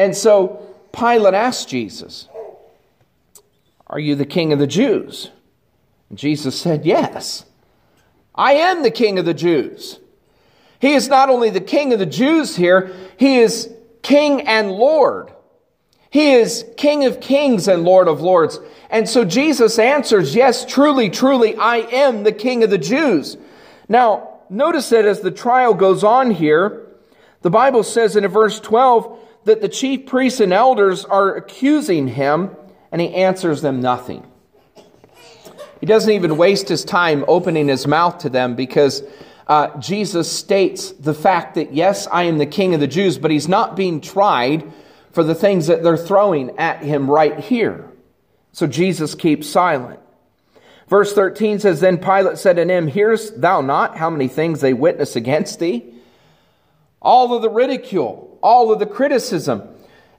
And 0.00 0.16
so 0.16 0.60
Pilate 0.92 1.34
asked 1.34 1.68
Jesus, 1.68 2.28
Are 3.86 4.00
you 4.00 4.16
the 4.16 4.26
king 4.26 4.52
of 4.52 4.58
the 4.58 4.66
Jews? 4.66 5.30
And 6.10 6.18
Jesus 6.18 6.60
said, 6.60 6.84
Yes, 6.84 7.44
I 8.34 8.54
am 8.54 8.82
the 8.82 8.90
king 8.90 9.18
of 9.20 9.24
the 9.24 9.34
Jews. 9.34 10.00
He 10.80 10.92
is 10.94 11.08
not 11.08 11.28
only 11.28 11.50
the 11.50 11.60
king 11.60 11.92
of 11.92 11.98
the 11.98 12.06
Jews 12.06 12.56
here, 12.56 12.94
he 13.16 13.38
is 13.38 13.72
king 14.02 14.42
and 14.42 14.70
Lord. 14.70 15.32
He 16.10 16.32
is 16.32 16.64
King 16.76 17.04
of 17.04 17.20
kings 17.20 17.68
and 17.68 17.84
Lord 17.84 18.08
of 18.08 18.20
lords. 18.20 18.58
And 18.90 19.08
so 19.08 19.24
Jesus 19.24 19.78
answers, 19.78 20.34
Yes, 20.34 20.64
truly, 20.64 21.10
truly, 21.10 21.54
I 21.56 21.76
am 21.76 22.22
the 22.22 22.32
King 22.32 22.64
of 22.64 22.70
the 22.70 22.78
Jews. 22.78 23.36
Now, 23.88 24.40
notice 24.48 24.88
that 24.88 25.04
as 25.04 25.20
the 25.20 25.30
trial 25.30 25.74
goes 25.74 26.04
on 26.04 26.30
here, 26.30 26.86
the 27.42 27.50
Bible 27.50 27.82
says 27.82 28.16
in 28.16 28.26
verse 28.26 28.58
12 28.58 29.18
that 29.44 29.60
the 29.60 29.68
chief 29.68 30.06
priests 30.06 30.40
and 30.40 30.52
elders 30.52 31.04
are 31.04 31.36
accusing 31.36 32.08
him, 32.08 32.56
and 32.90 33.00
he 33.00 33.14
answers 33.14 33.60
them 33.60 33.80
nothing. 33.80 34.26
He 35.80 35.86
doesn't 35.86 36.10
even 36.10 36.36
waste 36.36 36.68
his 36.68 36.84
time 36.84 37.24
opening 37.28 37.68
his 37.68 37.86
mouth 37.86 38.18
to 38.18 38.30
them 38.30 38.56
because 38.56 39.02
uh, 39.48 39.78
Jesus 39.78 40.30
states 40.30 40.92
the 40.92 41.14
fact 41.14 41.54
that, 41.54 41.72
yes, 41.72 42.06
I 42.06 42.24
am 42.24 42.38
the 42.38 42.46
King 42.46 42.74
of 42.74 42.80
the 42.80 42.86
Jews, 42.86 43.16
but 43.16 43.30
he's 43.30 43.48
not 43.48 43.76
being 43.76 44.00
tried 44.00 44.70
for 45.12 45.24
the 45.24 45.34
things 45.34 45.68
that 45.68 45.82
they're 45.82 45.96
throwing 45.96 46.58
at 46.58 46.82
him 46.82 47.10
right 47.10 47.38
here. 47.40 47.90
So 48.52 48.66
Jesus 48.66 49.14
keeps 49.14 49.48
silent. 49.48 50.00
Verse 50.88 51.14
13 51.14 51.60
says, 51.60 51.80
Then 51.80 51.98
Pilate 51.98 52.38
said 52.38 52.56
to 52.56 52.64
him, 52.64 52.88
Hearest 52.88 53.40
thou 53.40 53.60
not 53.60 53.96
how 53.96 54.10
many 54.10 54.28
things 54.28 54.60
they 54.60 54.74
witness 54.74 55.16
against 55.16 55.60
thee? 55.60 55.94
All 57.00 57.34
of 57.34 57.42
the 57.42 57.50
ridicule, 57.50 58.38
all 58.42 58.72
of 58.72 58.78
the 58.78 58.86
criticism. 58.86 59.62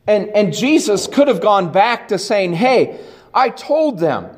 And, 0.08 0.30
and 0.30 0.54
Jesus 0.54 1.08
could 1.08 1.28
have 1.28 1.42
gone 1.42 1.72
back 1.72 2.08
to 2.08 2.18
saying, 2.18 2.54
Hey, 2.54 3.00
I 3.34 3.50
told 3.50 4.00
them 4.00 4.36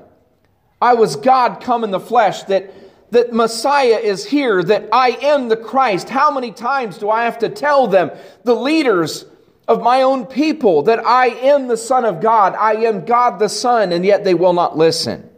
I 0.81 0.95
was 0.95 1.15
God 1.15 1.61
come 1.61 1.83
in 1.83 1.91
the 1.91 1.99
flesh, 1.99 2.43
that, 2.43 2.73
that 3.11 3.33
Messiah 3.33 3.99
is 3.99 4.25
here, 4.25 4.63
that 4.63 4.89
I 4.91 5.09
am 5.21 5.49
the 5.49 5.57
Christ. 5.57 6.09
How 6.09 6.31
many 6.31 6.51
times 6.51 6.97
do 6.97 7.09
I 7.09 7.25
have 7.25 7.39
to 7.39 7.49
tell 7.49 7.87
them, 7.87 8.11
the 8.43 8.55
leaders, 8.55 9.25
of 9.71 9.81
my 9.81 10.01
own 10.01 10.25
people 10.25 10.83
that 10.83 11.05
I 11.05 11.27
am 11.27 11.67
the 11.67 11.77
Son 11.77 12.03
of 12.03 12.19
God, 12.19 12.55
I 12.55 12.73
am 12.75 13.05
God 13.05 13.39
the 13.39 13.47
Son, 13.47 13.93
and 13.93 14.03
yet 14.03 14.23
they 14.23 14.33
will 14.33 14.53
not 14.53 14.77
listen. 14.77 15.29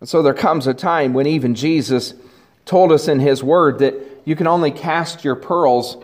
And 0.00 0.08
so 0.08 0.22
there 0.22 0.34
comes 0.34 0.66
a 0.66 0.74
time 0.74 1.12
when 1.12 1.26
even 1.26 1.54
Jesus 1.54 2.14
told 2.64 2.92
us 2.92 3.08
in 3.08 3.20
His 3.20 3.44
Word 3.44 3.80
that 3.80 3.94
you 4.24 4.36
can 4.36 4.46
only 4.46 4.70
cast 4.70 5.24
your 5.24 5.36
pearls 5.36 5.98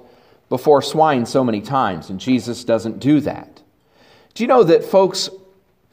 before 0.49 0.83
swine 0.83 1.25
so 1.25 1.43
many 1.43 1.63
times, 1.63 2.11
and 2.11 2.21
Jesus 2.21 2.65
doesn't 2.65 2.99
do 2.99 3.21
that. 3.21 3.63
Do 4.35 4.45
you 4.45 4.49
know 4.49 4.65
that 4.65 4.85
folks 4.85 5.31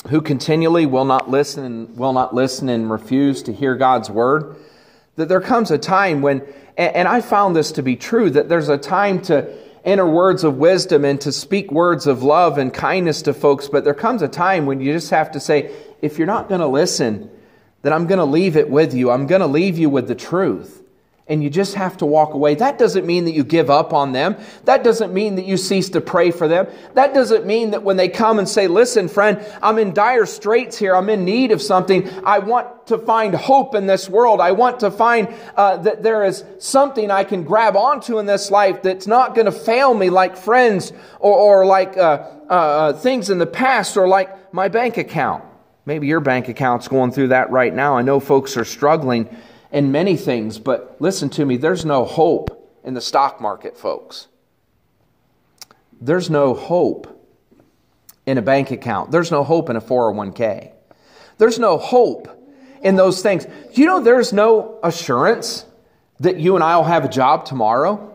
who 0.09 0.21
continually 0.21 0.85
will 0.85 1.05
not 1.05 1.29
listen 1.29 1.63
and 1.63 1.97
will 1.97 2.13
not 2.13 2.33
listen 2.33 2.67
and 2.67 2.91
refuse 2.91 3.43
to 3.43 3.53
hear 3.53 3.75
God's 3.75 4.09
Word, 4.09 4.57
that 5.19 5.27
there 5.27 5.41
comes 5.41 5.69
a 5.69 5.77
time 5.77 6.21
when, 6.21 6.41
and 6.77 7.07
I 7.07 7.21
found 7.21 7.55
this 7.55 7.73
to 7.73 7.83
be 7.83 7.95
true, 7.95 8.29
that 8.31 8.49
there's 8.49 8.69
a 8.69 8.77
time 8.77 9.21
to 9.23 9.53
enter 9.83 10.05
words 10.05 10.43
of 10.43 10.57
wisdom 10.57 11.05
and 11.05 11.19
to 11.21 11.31
speak 11.31 11.71
words 11.71 12.07
of 12.07 12.23
love 12.23 12.57
and 12.57 12.73
kindness 12.73 13.21
to 13.23 13.33
folks, 13.33 13.67
but 13.67 13.83
there 13.83 13.93
comes 13.93 14.21
a 14.21 14.27
time 14.27 14.65
when 14.65 14.79
you 14.79 14.93
just 14.93 15.11
have 15.11 15.31
to 15.31 15.39
say, 15.39 15.71
if 16.01 16.17
you're 16.17 16.27
not 16.27 16.47
going 16.47 16.61
to 16.61 16.67
listen, 16.67 17.29
then 17.81 17.93
I'm 17.93 18.07
going 18.07 18.19
to 18.19 18.25
leave 18.25 18.55
it 18.57 18.69
with 18.69 18.93
you. 18.93 19.11
I'm 19.11 19.27
going 19.27 19.41
to 19.41 19.47
leave 19.47 19.77
you 19.77 19.89
with 19.89 20.07
the 20.07 20.15
truth 20.15 20.81
and 21.29 21.43
you 21.43 21.49
just 21.49 21.75
have 21.75 21.95
to 21.97 22.05
walk 22.05 22.33
away. 22.33 22.55
That 22.55 22.79
doesn't 22.79 23.05
mean 23.05 23.25
that 23.25 23.33
you 23.33 23.43
give 23.43 23.69
up 23.69 23.93
on 23.93 24.11
them. 24.11 24.35
That 24.65 24.83
doesn't 24.83 25.13
mean 25.13 25.35
that 25.35 25.45
you 25.45 25.57
cease 25.57 25.89
to 25.91 26.01
pray 26.01 26.31
for 26.31 26.47
them. 26.47 26.67
That 26.95 27.13
doesn't 27.13 27.45
mean 27.45 27.71
that 27.71 27.83
when 27.83 27.97
they 27.97 28.09
come 28.09 28.39
and 28.39 28.49
say, 28.49 28.67
listen, 28.67 29.07
friend, 29.07 29.45
I'm 29.61 29.77
in 29.77 29.93
dire 29.93 30.25
straits 30.25 30.77
here. 30.77 30.95
I'm 30.95 31.09
in 31.09 31.25
need 31.25 31.51
of 31.51 31.61
something. 31.61 32.09
I 32.25 32.39
want 32.39 32.87
to 32.87 32.97
find 32.97 33.35
hope 33.35 33.75
in 33.75 33.85
this 33.85 34.09
world. 34.09 34.41
I 34.41 34.53
want 34.53 34.79
to 34.79 34.89
find 34.89 35.33
uh, 35.55 35.77
that 35.77 36.01
there 36.01 36.25
is 36.25 36.43
something 36.57 37.11
I 37.11 37.23
can 37.23 37.43
grab 37.43 37.77
onto 37.77 38.17
in 38.17 38.25
this 38.25 38.49
life 38.49 38.81
that's 38.81 39.05
not 39.05 39.35
going 39.35 39.45
to 39.45 39.51
fail 39.51 39.93
me 39.93 40.09
like 40.09 40.35
friends 40.35 40.91
or, 41.19 41.35
or 41.35 41.65
like 41.67 41.95
uh, 41.95 42.27
uh, 42.49 42.53
uh, 42.53 42.93
things 42.93 43.29
in 43.29 43.37
the 43.37 43.45
past 43.45 43.95
or 43.95 44.07
like 44.07 44.51
my 44.51 44.67
bank 44.67 44.97
account. 44.97 45.43
Maybe 45.85 46.07
your 46.07 46.19
bank 46.19 46.47
account's 46.47 46.87
going 46.87 47.11
through 47.11 47.27
that 47.29 47.51
right 47.51 47.73
now. 47.73 47.95
I 47.95 48.01
know 48.01 48.19
folks 48.19 48.57
are 48.57 48.65
struggling 48.65 49.29
in 49.71 49.91
many 49.91 50.17
things, 50.17 50.59
but 50.59 50.97
listen 50.99 51.29
to 51.29 51.45
me, 51.45 51.57
there's 51.57 51.85
no 51.85 52.05
hope 52.05 52.55
in 52.83 52.93
the 52.93 53.01
stock 53.01 53.39
market, 53.39 53.77
folks. 53.77 54.27
There's 56.01 56.29
no 56.29 56.53
hope 56.53 57.15
in 58.25 58.37
a 58.37 58.41
bank 58.41 58.71
account. 58.71 59.11
There's 59.11 59.31
no 59.31 59.43
hope 59.43 59.69
in 59.69 59.75
a 59.75 59.81
401k. 59.81 60.71
There's 61.37 61.59
no 61.59 61.77
hope 61.77 62.27
in 62.81 62.95
those 62.95 63.21
things. 63.21 63.45
You 63.73 63.85
know 63.85 63.99
there's 63.99 64.33
no 64.33 64.79
assurance 64.83 65.65
that 66.19 66.37
you 66.37 66.55
and 66.55 66.63
I 66.63 66.77
will 66.77 66.83
have 66.83 67.05
a 67.05 67.09
job 67.09 67.45
tomorrow? 67.45 68.13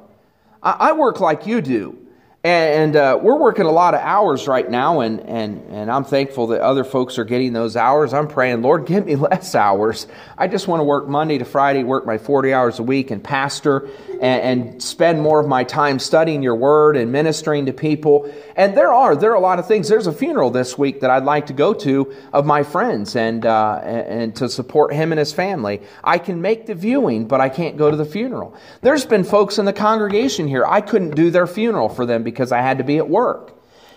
I, 0.62 0.76
I 0.90 0.92
work 0.92 1.20
like 1.20 1.46
you 1.46 1.60
do. 1.60 2.03
And 2.44 2.94
uh, 2.94 3.18
we're 3.22 3.38
working 3.38 3.64
a 3.64 3.70
lot 3.70 3.94
of 3.94 4.00
hours 4.00 4.46
right 4.46 4.70
now, 4.70 5.00
and, 5.00 5.18
and, 5.20 5.62
and 5.70 5.90
I'm 5.90 6.04
thankful 6.04 6.48
that 6.48 6.60
other 6.60 6.84
folks 6.84 7.18
are 7.18 7.24
getting 7.24 7.54
those 7.54 7.74
hours. 7.74 8.12
I'm 8.12 8.28
praying, 8.28 8.60
Lord, 8.60 8.84
give 8.84 9.06
me 9.06 9.16
less 9.16 9.54
hours. 9.54 10.06
I 10.36 10.46
just 10.46 10.68
want 10.68 10.80
to 10.80 10.84
work 10.84 11.08
Monday 11.08 11.38
to 11.38 11.46
Friday, 11.46 11.84
work 11.84 12.04
my 12.04 12.18
40 12.18 12.52
hours 12.52 12.78
a 12.80 12.82
week, 12.82 13.10
and 13.10 13.24
pastor, 13.24 13.88
and, 14.20 14.22
and 14.22 14.82
spend 14.82 15.22
more 15.22 15.40
of 15.40 15.48
my 15.48 15.64
time 15.64 15.98
studying 15.98 16.42
your 16.42 16.54
word 16.54 16.98
and 16.98 17.10
ministering 17.10 17.64
to 17.64 17.72
people. 17.72 18.30
And 18.56 18.76
there 18.76 18.92
are, 18.92 19.16
there 19.16 19.30
are 19.30 19.36
a 19.36 19.40
lot 19.40 19.58
of 19.58 19.66
things. 19.66 19.88
There's 19.88 20.06
a 20.06 20.12
funeral 20.12 20.50
this 20.50 20.76
week 20.76 21.00
that 21.00 21.08
I'd 21.08 21.24
like 21.24 21.46
to 21.46 21.54
go 21.54 21.72
to 21.72 22.14
of 22.34 22.44
my 22.44 22.62
friends 22.62 23.16
and, 23.16 23.46
uh, 23.46 23.80
and 23.82 24.36
to 24.36 24.50
support 24.50 24.92
him 24.92 25.12
and 25.12 25.18
his 25.18 25.32
family. 25.32 25.80
I 26.04 26.18
can 26.18 26.42
make 26.42 26.66
the 26.66 26.74
viewing, 26.74 27.26
but 27.26 27.40
I 27.40 27.48
can't 27.48 27.78
go 27.78 27.90
to 27.90 27.96
the 27.96 28.04
funeral. 28.04 28.54
There's 28.82 29.06
been 29.06 29.24
folks 29.24 29.58
in 29.58 29.64
the 29.64 29.72
congregation 29.72 30.46
here, 30.46 30.66
I 30.66 30.82
couldn't 30.82 31.16
do 31.16 31.30
their 31.30 31.46
funeral 31.46 31.88
for 31.88 32.04
them 32.04 32.22
because 32.34 32.52
I 32.52 32.60
had 32.60 32.78
to 32.78 32.84
be 32.84 32.98
at 32.98 33.08
work. 33.08 33.52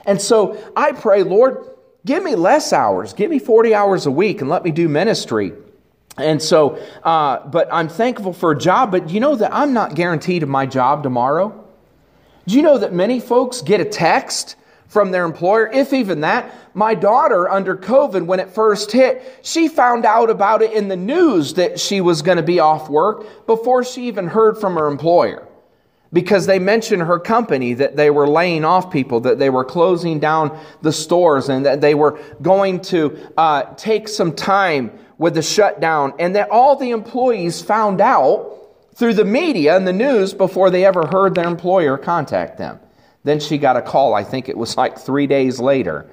And 0.05 0.21
so 0.21 0.57
I 0.75 0.93
pray, 0.93 1.23
Lord, 1.23 1.67
give 2.05 2.23
me 2.23 2.35
less 2.35 2.71
hours, 2.71 3.13
give 3.13 3.29
me 3.29 3.39
40 3.39 3.75
hours 3.75 4.05
a 4.05 4.11
week, 4.11 4.39
and 4.41 4.49
let 4.49 4.63
me 4.63 4.71
do 4.71 4.87
ministry. 4.87 5.51
And 6.17 6.41
so, 6.41 6.81
uh, 7.03 7.45
but 7.47 7.67
I'm 7.71 7.89
thankful 7.89 8.33
for 8.33 8.51
a 8.51 8.57
job, 8.57 8.91
but 8.91 9.09
you 9.09 9.19
know 9.19 9.35
that 9.35 9.53
I'm 9.53 9.73
not 9.73 9.95
guaranteed 9.95 10.47
my 10.47 10.65
job 10.65 11.03
tomorrow? 11.03 11.63
Do 12.47 12.55
you 12.55 12.61
know 12.61 12.77
that 12.77 12.93
many 12.93 13.19
folks 13.19 13.61
get 13.61 13.81
a 13.81 13.85
text 13.85 14.55
from 14.87 15.11
their 15.11 15.25
employer, 15.25 15.69
if 15.71 15.93
even 15.93 16.21
that? 16.21 16.51
My 16.73 16.95
daughter, 16.95 17.49
under 17.49 17.75
COVID, 17.75 18.25
when 18.25 18.39
it 18.39 18.49
first 18.49 18.91
hit, 18.91 19.39
she 19.43 19.67
found 19.67 20.05
out 20.05 20.29
about 20.29 20.61
it 20.61 20.71
in 20.71 20.87
the 20.87 20.95
news 20.95 21.55
that 21.55 21.79
she 21.79 22.01
was 22.01 22.21
going 22.21 22.37
to 22.37 22.43
be 22.43 22.59
off 22.59 22.89
work 22.89 23.45
before 23.45 23.83
she 23.83 24.07
even 24.07 24.27
heard 24.27 24.57
from 24.57 24.75
her 24.75 24.87
employer 24.87 25.46
because 26.13 26.45
they 26.45 26.59
mentioned 26.59 27.03
her 27.03 27.19
company 27.19 27.73
that 27.73 27.95
they 27.95 28.09
were 28.09 28.27
laying 28.27 28.63
off 28.63 28.91
people, 28.91 29.19
that 29.21 29.39
they 29.39 29.49
were 29.49 29.65
closing 29.65 30.19
down 30.19 30.57
the 30.81 30.91
stores, 30.91 31.49
and 31.49 31.65
that 31.65 31.81
they 31.81 31.95
were 31.95 32.19
going 32.41 32.79
to 32.81 33.17
uh, 33.37 33.63
take 33.75 34.07
some 34.07 34.33
time 34.33 34.91
with 35.17 35.33
the 35.33 35.41
shutdown, 35.41 36.13
and 36.19 36.35
that 36.35 36.49
all 36.49 36.75
the 36.75 36.91
employees 36.91 37.61
found 37.61 37.99
out 37.99 38.53
through 38.95 39.13
the 39.13 39.25
media 39.25 39.75
and 39.75 39.87
the 39.87 39.93
news 39.93 40.33
before 40.33 40.69
they 40.69 40.85
ever 40.85 41.05
heard 41.07 41.35
their 41.35 41.47
employer 41.47 41.97
contact 41.97 42.57
them. 42.57 42.79
Then 43.23 43.39
she 43.39 43.57
got 43.57 43.75
a 43.75 43.81
call, 43.81 44.13
I 44.13 44.23
think 44.23 44.47
it 44.47 44.57
was 44.57 44.77
like 44.77 44.97
three 44.97 45.27
days 45.27 45.59
later, 45.59 46.09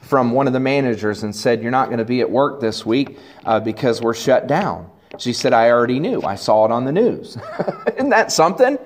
from 0.00 0.32
one 0.32 0.46
of 0.46 0.52
the 0.52 0.60
managers 0.60 1.22
and 1.22 1.36
said, 1.36 1.62
You're 1.62 1.70
not 1.70 1.86
going 1.86 1.98
to 1.98 2.04
be 2.04 2.20
at 2.20 2.30
work 2.30 2.60
this 2.60 2.86
week 2.86 3.18
uh, 3.44 3.60
because 3.60 4.00
we're 4.00 4.14
shut 4.14 4.46
down. 4.46 4.90
She 5.18 5.32
said, 5.32 5.52
I 5.52 5.70
already 5.70 6.00
knew. 6.00 6.22
I 6.22 6.36
saw 6.36 6.64
it 6.64 6.70
on 6.70 6.84
the 6.84 6.92
news. 6.92 7.36
Isn't 7.96 8.10
that 8.10 8.32
something? 8.32 8.78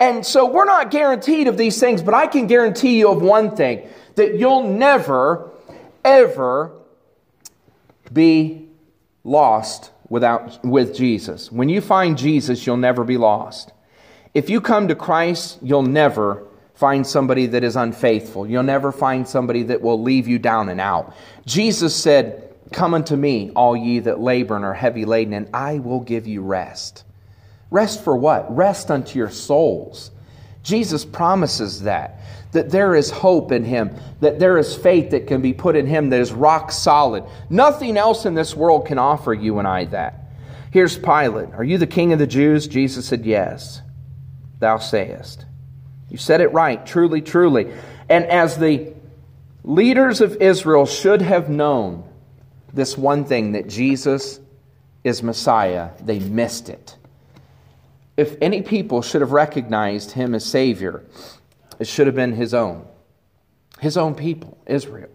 And 0.00 0.24
so 0.24 0.46
we're 0.46 0.64
not 0.64 0.90
guaranteed 0.90 1.48
of 1.48 1.56
these 1.56 1.78
things, 1.78 2.02
but 2.02 2.14
I 2.14 2.26
can 2.26 2.46
guarantee 2.46 2.98
you 2.98 3.10
of 3.10 3.22
one 3.22 3.54
thing 3.54 3.88
that 4.16 4.38
you'll 4.38 4.64
never, 4.64 5.50
ever 6.04 6.72
be 8.12 8.68
lost 9.24 9.90
without, 10.08 10.64
with 10.64 10.94
Jesus. 10.94 11.50
When 11.52 11.68
you 11.68 11.80
find 11.80 12.18
Jesus, 12.18 12.66
you'll 12.66 12.76
never 12.76 13.04
be 13.04 13.16
lost. 13.16 13.72
If 14.34 14.50
you 14.50 14.60
come 14.60 14.88
to 14.88 14.94
Christ, 14.94 15.58
you'll 15.62 15.82
never 15.82 16.46
find 16.74 17.06
somebody 17.06 17.46
that 17.46 17.62
is 17.62 17.76
unfaithful. 17.76 18.46
You'll 18.46 18.62
never 18.62 18.92
find 18.92 19.28
somebody 19.28 19.62
that 19.64 19.82
will 19.82 20.02
leave 20.02 20.26
you 20.26 20.38
down 20.38 20.68
and 20.68 20.80
out. 20.80 21.14
Jesus 21.46 21.94
said, 21.94 22.48
Come 22.72 22.94
unto 22.94 23.16
me, 23.16 23.50
all 23.54 23.76
ye 23.76 23.98
that 24.00 24.20
labor 24.20 24.56
and 24.56 24.64
are 24.64 24.74
heavy 24.74 25.04
laden, 25.04 25.34
and 25.34 25.48
I 25.54 25.78
will 25.78 26.00
give 26.00 26.26
you 26.26 26.40
rest. 26.40 27.04
Rest 27.72 28.04
for 28.04 28.14
what? 28.14 28.54
Rest 28.54 28.90
unto 28.90 29.18
your 29.18 29.30
souls. 29.30 30.10
Jesus 30.62 31.06
promises 31.06 31.82
that, 31.82 32.20
that 32.52 32.70
there 32.70 32.94
is 32.94 33.10
hope 33.10 33.50
in 33.50 33.64
Him, 33.64 33.96
that 34.20 34.38
there 34.38 34.58
is 34.58 34.76
faith 34.76 35.10
that 35.10 35.26
can 35.26 35.40
be 35.40 35.54
put 35.54 35.74
in 35.74 35.86
Him 35.86 36.10
that 36.10 36.20
is 36.20 36.32
rock 36.32 36.70
solid. 36.70 37.24
Nothing 37.48 37.96
else 37.96 38.26
in 38.26 38.34
this 38.34 38.54
world 38.54 38.86
can 38.86 38.98
offer 38.98 39.32
you 39.32 39.58
and 39.58 39.66
I 39.66 39.86
that. 39.86 40.20
Here's 40.70 40.98
Pilate. 40.98 41.54
Are 41.54 41.64
you 41.64 41.78
the 41.78 41.86
king 41.86 42.12
of 42.12 42.18
the 42.18 42.26
Jews? 42.26 42.68
Jesus 42.68 43.06
said, 43.06 43.24
Yes, 43.24 43.80
thou 44.58 44.76
sayest. 44.76 45.46
You 46.10 46.18
said 46.18 46.42
it 46.42 46.52
right, 46.52 46.84
truly, 46.84 47.22
truly. 47.22 47.72
And 48.10 48.26
as 48.26 48.58
the 48.58 48.92
leaders 49.64 50.20
of 50.20 50.36
Israel 50.42 50.84
should 50.84 51.22
have 51.22 51.48
known 51.48 52.04
this 52.74 52.98
one 52.98 53.24
thing 53.24 53.52
that 53.52 53.66
Jesus 53.66 54.40
is 55.04 55.22
Messiah, 55.22 55.90
they 56.02 56.18
missed 56.18 56.68
it. 56.68 56.96
If 58.16 58.36
any 58.40 58.62
people 58.62 59.02
should 59.02 59.20
have 59.20 59.32
recognized 59.32 60.12
him 60.12 60.34
as 60.34 60.44
Savior, 60.44 61.04
it 61.78 61.86
should 61.86 62.06
have 62.06 62.16
been 62.16 62.32
his 62.32 62.52
own. 62.52 62.86
His 63.80 63.96
own 63.96 64.14
people, 64.14 64.58
Israel. 64.66 65.10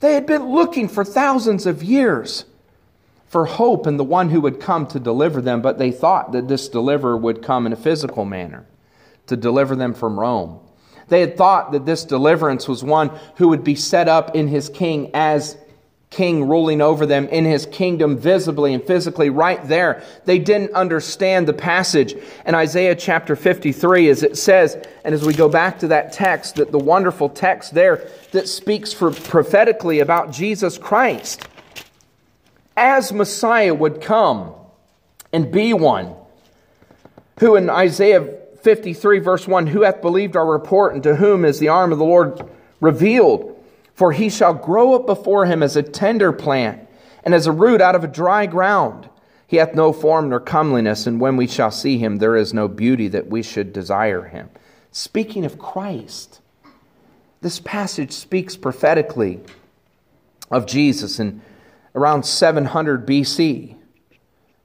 They 0.00 0.14
had 0.14 0.26
been 0.26 0.50
looking 0.50 0.88
for 0.88 1.04
thousands 1.04 1.66
of 1.66 1.82
years 1.82 2.44
for 3.26 3.44
hope 3.44 3.86
in 3.86 3.96
the 3.96 4.04
one 4.04 4.30
who 4.30 4.40
would 4.40 4.60
come 4.60 4.86
to 4.86 5.00
deliver 5.00 5.40
them, 5.40 5.60
but 5.60 5.78
they 5.78 5.90
thought 5.90 6.32
that 6.32 6.48
this 6.48 6.68
deliverer 6.68 7.16
would 7.16 7.42
come 7.42 7.66
in 7.66 7.72
a 7.72 7.76
physical 7.76 8.24
manner 8.24 8.66
to 9.26 9.36
deliver 9.36 9.76
them 9.76 9.94
from 9.94 10.18
Rome. 10.18 10.60
They 11.08 11.20
had 11.20 11.36
thought 11.36 11.72
that 11.72 11.86
this 11.86 12.04
deliverance 12.04 12.68
was 12.68 12.82
one 12.84 13.10
who 13.36 13.48
would 13.48 13.64
be 13.64 13.74
set 13.74 14.08
up 14.08 14.34
in 14.34 14.48
his 14.48 14.68
king 14.68 15.10
as 15.14 15.56
king 16.10 16.48
ruling 16.48 16.80
over 16.80 17.04
them 17.04 17.28
in 17.28 17.44
his 17.44 17.66
kingdom 17.66 18.16
visibly 18.16 18.72
and 18.72 18.82
physically 18.82 19.28
right 19.28 19.66
there. 19.68 20.02
They 20.24 20.38
didn't 20.38 20.72
understand 20.72 21.46
the 21.46 21.52
passage. 21.52 22.16
In 22.46 22.54
Isaiah 22.54 22.94
chapter 22.94 23.36
53 23.36 24.08
as 24.08 24.22
it 24.22 24.38
says, 24.38 24.76
and 25.04 25.14
as 25.14 25.24
we 25.24 25.34
go 25.34 25.48
back 25.48 25.80
to 25.80 25.88
that 25.88 26.12
text, 26.12 26.56
that 26.56 26.72
the 26.72 26.78
wonderful 26.78 27.28
text 27.28 27.74
there 27.74 28.08
that 28.32 28.48
speaks 28.48 28.92
for 28.92 29.10
prophetically 29.10 30.00
about 30.00 30.32
Jesus 30.32 30.78
Christ. 30.78 31.46
As 32.76 33.12
Messiah 33.12 33.74
would 33.74 34.00
come 34.00 34.54
and 35.32 35.52
be 35.52 35.74
one 35.74 36.14
who 37.40 37.54
in 37.56 37.68
Isaiah 37.68 38.24
53 38.62 39.18
verse 39.18 39.46
1 39.46 39.66
who 39.66 39.82
hath 39.82 40.00
believed 40.00 40.36
our 40.36 40.46
report 40.46 40.94
and 40.94 41.02
to 41.02 41.16
whom 41.16 41.44
is 41.44 41.58
the 41.58 41.68
arm 41.68 41.92
of 41.92 41.98
the 41.98 42.04
Lord 42.04 42.48
revealed 42.80 43.57
for 43.98 44.12
he 44.12 44.30
shall 44.30 44.54
grow 44.54 44.94
up 44.94 45.06
before 45.06 45.46
him 45.46 45.60
as 45.60 45.74
a 45.74 45.82
tender 45.82 46.30
plant, 46.32 46.88
and 47.24 47.34
as 47.34 47.48
a 47.48 47.52
root 47.52 47.80
out 47.80 47.96
of 47.96 48.04
a 48.04 48.06
dry 48.06 48.46
ground. 48.46 49.10
He 49.44 49.56
hath 49.56 49.74
no 49.74 49.92
form 49.92 50.28
nor 50.28 50.38
comeliness, 50.38 51.04
and 51.04 51.20
when 51.20 51.36
we 51.36 51.48
shall 51.48 51.72
see 51.72 51.98
him, 51.98 52.18
there 52.18 52.36
is 52.36 52.54
no 52.54 52.68
beauty 52.68 53.08
that 53.08 53.26
we 53.26 53.42
should 53.42 53.72
desire 53.72 54.22
him. 54.22 54.50
Speaking 54.92 55.44
of 55.44 55.58
Christ, 55.58 56.40
this 57.40 57.58
passage 57.58 58.12
speaks 58.12 58.54
prophetically 58.56 59.40
of 60.48 60.64
Jesus 60.64 61.18
in 61.18 61.42
around 61.92 62.22
700 62.22 63.04
BC, 63.04 63.74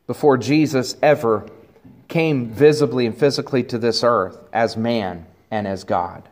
before 0.05 0.37
Jesus 0.37 0.95
ever 1.01 1.49
came 2.07 2.51
visibly 2.51 3.07
and 3.07 3.17
physically 3.17 3.63
to 3.63 3.79
this 3.79 4.03
earth 4.03 4.37
as 4.53 4.77
man 4.77 5.25
and 5.49 5.65
as 5.65 5.83
God. 5.83 6.29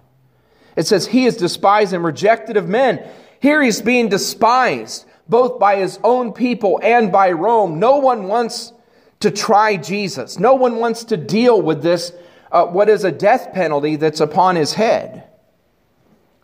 It 0.76 0.88
says, 0.88 1.08
He 1.08 1.26
is 1.26 1.38
despised 1.38 1.94
and 1.94 2.04
rejected 2.04 2.58
of 2.58 2.68
men. 2.68 3.06
Here 3.40 3.62
he's 3.62 3.82
being 3.82 4.10
despised, 4.10 5.06
both 5.28 5.60
by 5.60 5.78
his 5.78 6.00
own 6.04 6.34
people 6.34 6.80
and 6.84 7.12
by 7.12 7.32
Rome. 7.32 7.80
No 7.80 7.98
one 7.98 8.28
wants 8.28 8.74
to 9.22 9.32
try 9.32 9.78
Jesus. 9.78 10.40
No 10.40 10.56
one 10.56 10.78
wants 10.78 11.06
to 11.06 11.18
deal 11.18 11.62
with 11.62 11.82
this, 11.82 12.12
uh, 12.52 12.66
what 12.66 12.90
is 12.90 13.04
a 13.04 13.12
death 13.12 13.54
penalty 13.54 13.96
that's 13.96 14.20
upon 14.20 14.56
his 14.56 14.74
head. 14.74 15.24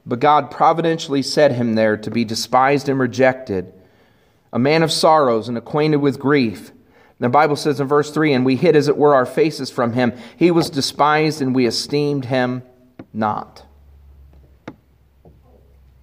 But 0.05 0.19
God 0.19 0.49
providentially 0.49 1.21
set 1.21 1.51
him 1.51 1.75
there 1.75 1.97
to 1.97 2.09
be 2.09 2.23
despised 2.23 2.87
and 2.87 2.99
rejected, 2.99 3.73
a 4.53 4.59
man 4.59 4.81
of 4.81 4.91
sorrows 4.91 5.49
and 5.49 5.57
acquainted 5.57 5.97
with 5.97 6.17
grief. 6.17 6.71
The 7.19 7.29
Bible 7.29 7.55
says 7.55 7.79
in 7.79 7.87
verse 7.87 8.11
3 8.11 8.33
And 8.33 8.45
we 8.45 8.55
hid, 8.55 8.75
as 8.75 8.87
it 8.87 8.97
were, 8.97 9.13
our 9.13 9.25
faces 9.25 9.69
from 9.69 9.93
him. 9.93 10.13
He 10.37 10.51
was 10.51 10.69
despised, 10.69 11.41
and 11.41 11.53
we 11.53 11.65
esteemed 11.65 12.25
him 12.25 12.63
not. 13.11 13.66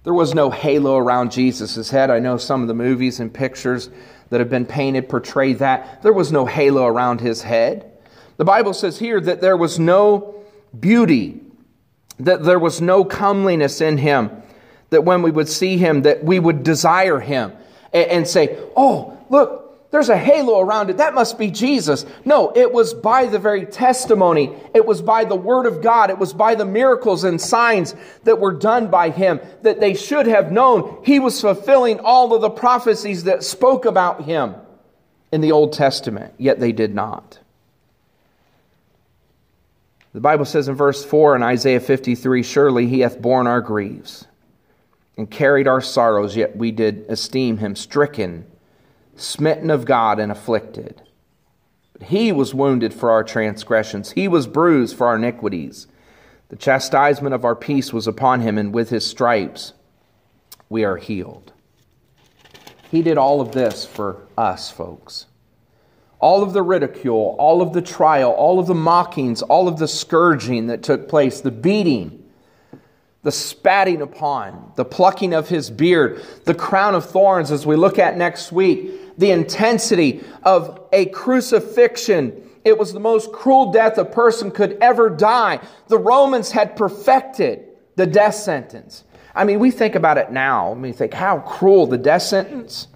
There 0.05 0.13
was 0.13 0.35
no 0.35 0.51
halo 0.51 0.97
around 0.97 1.31
Jesus' 1.31 1.89
head. 1.89 2.11
I 2.11 2.19
know 2.19 2.37
some 2.37 2.61
of 2.61 2.67
the 2.67 2.75
movies 2.75 3.19
and 3.19 3.33
pictures 3.33 3.89
that 4.29 4.39
have 4.39 4.51
been 4.51 4.67
painted 4.67 5.09
portray 5.09 5.53
that. 5.53 6.03
There 6.03 6.13
was 6.13 6.31
no 6.31 6.45
halo 6.45 6.85
around 6.85 7.21
his 7.21 7.41
head. 7.41 7.91
The 8.37 8.45
Bible 8.45 8.73
says 8.73 8.99
here 8.99 9.19
that 9.19 9.41
there 9.41 9.57
was 9.57 9.79
no 9.79 10.35
beauty, 10.79 11.41
that 12.19 12.43
there 12.43 12.59
was 12.59 12.81
no 12.81 13.03
comeliness 13.03 13.81
in 13.81 13.97
him, 13.97 14.29
that 14.91 15.03
when 15.03 15.23
we 15.23 15.31
would 15.31 15.49
see 15.49 15.77
him, 15.77 16.03
that 16.03 16.23
we 16.23 16.37
would 16.37 16.61
desire 16.61 17.19
him 17.19 17.53
and, 17.91 18.27
say, 18.27 18.59
Oh, 18.77 19.17
look, 19.31 19.64
there's 19.91 20.09
a 20.09 20.17
halo 20.17 20.59
around 20.59 20.89
it. 20.89 20.97
That 20.97 21.13
must 21.13 21.37
be 21.37 21.49
Jesus. 21.49 22.05
No, 22.25 22.51
it 22.55 22.71
was 22.71 22.93
by 22.93 23.27
the 23.27 23.39
very 23.39 23.65
testimony. 23.65 24.53
It 24.73 24.85
was 24.85 25.01
by 25.01 25.25
the 25.25 25.35
Word 25.35 25.65
of 25.65 25.81
God. 25.81 26.09
It 26.09 26.17
was 26.17 26.33
by 26.33 26.55
the 26.55 26.65
miracles 26.65 27.23
and 27.23 27.39
signs 27.39 27.95
that 28.23 28.39
were 28.39 28.51
done 28.51 28.89
by 28.89 29.09
Him 29.09 29.39
that 29.61 29.79
they 29.79 29.93
should 29.93 30.27
have 30.27 30.51
known 30.51 31.01
He 31.05 31.19
was 31.19 31.39
fulfilling 31.39 31.99
all 31.99 32.33
of 32.33 32.41
the 32.41 32.49
prophecies 32.49 33.23
that 33.25 33.43
spoke 33.43 33.85
about 33.85 34.23
Him 34.23 34.55
in 35.31 35.41
the 35.41 35.51
Old 35.51 35.73
Testament, 35.73 36.33
yet 36.37 36.59
they 36.59 36.71
did 36.71 36.93
not. 36.93 37.39
The 40.13 40.21
Bible 40.21 40.45
says 40.45 40.67
in 40.67 40.75
verse 40.75 41.05
4 41.05 41.35
in 41.35 41.43
Isaiah 41.43 41.79
53 41.79 42.41
Surely 42.41 42.87
He 42.87 43.01
hath 43.01 43.21
borne 43.21 43.47
our 43.47 43.61
griefs 43.61 44.25
and 45.15 45.29
carried 45.29 45.67
our 45.67 45.81
sorrows, 45.81 46.35
yet 46.35 46.57
we 46.57 46.71
did 46.71 47.05
esteem 47.07 47.59
Him 47.59 47.75
stricken 47.75 48.45
smitten 49.15 49.69
of 49.69 49.85
God 49.85 50.19
and 50.19 50.31
afflicted. 50.31 51.01
But 51.93 52.03
he 52.03 52.31
was 52.31 52.53
wounded 52.53 52.93
for 52.93 53.11
our 53.11 53.23
transgressions, 53.23 54.11
he 54.11 54.27
was 54.27 54.47
bruised 54.47 54.97
for 54.97 55.07
our 55.07 55.15
iniquities. 55.15 55.87
The 56.49 56.55
chastisement 56.55 57.33
of 57.33 57.43
our 57.43 57.55
peace 57.55 57.91
was 57.91 58.05
upon 58.05 58.41
him, 58.41 58.57
and 58.57 58.73
with 58.73 58.89
his 58.89 59.05
stripes 59.05 59.73
we 60.69 60.83
are 60.83 60.97
healed. 60.97 61.53
He 62.91 63.01
did 63.01 63.17
all 63.17 63.41
of 63.41 63.51
this 63.51 63.85
for 63.85 64.27
us, 64.37 64.69
folks. 64.69 65.25
All 66.19 66.43
of 66.43 66.53
the 66.53 66.61
ridicule, 66.61 67.35
all 67.39 67.61
of 67.61 67.73
the 67.73 67.81
trial, 67.81 68.31
all 68.31 68.59
of 68.59 68.67
the 68.67 68.75
mockings, 68.75 69.41
all 69.41 69.67
of 69.67 69.79
the 69.79 69.87
scourging 69.87 70.67
that 70.67 70.83
took 70.83 71.09
place, 71.09 71.41
the 71.41 71.51
beating, 71.51 72.23
the 73.23 73.31
spatting 73.31 74.01
upon, 74.01 74.71
the 74.75 74.85
plucking 74.85 75.33
of 75.33 75.49
his 75.49 75.69
beard, 75.69 76.23
the 76.45 76.53
crown 76.53 76.95
of 76.95 77.09
thorns, 77.09 77.51
as 77.51 77.65
we 77.65 77.75
look 77.75 77.97
at 77.99 78.17
next 78.17 78.51
week, 78.51 78.91
the 79.17 79.31
intensity 79.31 80.23
of 80.43 80.87
a 80.91 81.05
crucifixion. 81.07 82.49
It 82.63 82.77
was 82.77 82.93
the 82.93 82.99
most 82.99 83.31
cruel 83.31 83.71
death 83.71 83.97
a 83.97 84.05
person 84.05 84.51
could 84.51 84.77
ever 84.81 85.09
die. 85.09 85.59
The 85.87 85.97
Romans 85.97 86.51
had 86.51 86.75
perfected 86.75 87.65
the 87.95 88.05
death 88.05 88.35
sentence. 88.35 89.03
I 89.33 89.43
mean, 89.43 89.59
we 89.59 89.71
think 89.71 89.95
about 89.95 90.17
it 90.17 90.31
now. 90.31 90.71
I 90.71 90.75
mean, 90.75 90.93
think 90.93 91.13
how 91.13 91.39
cruel 91.39 91.87
the 91.87 91.97
death 91.97 92.23
sentence. 92.23 92.87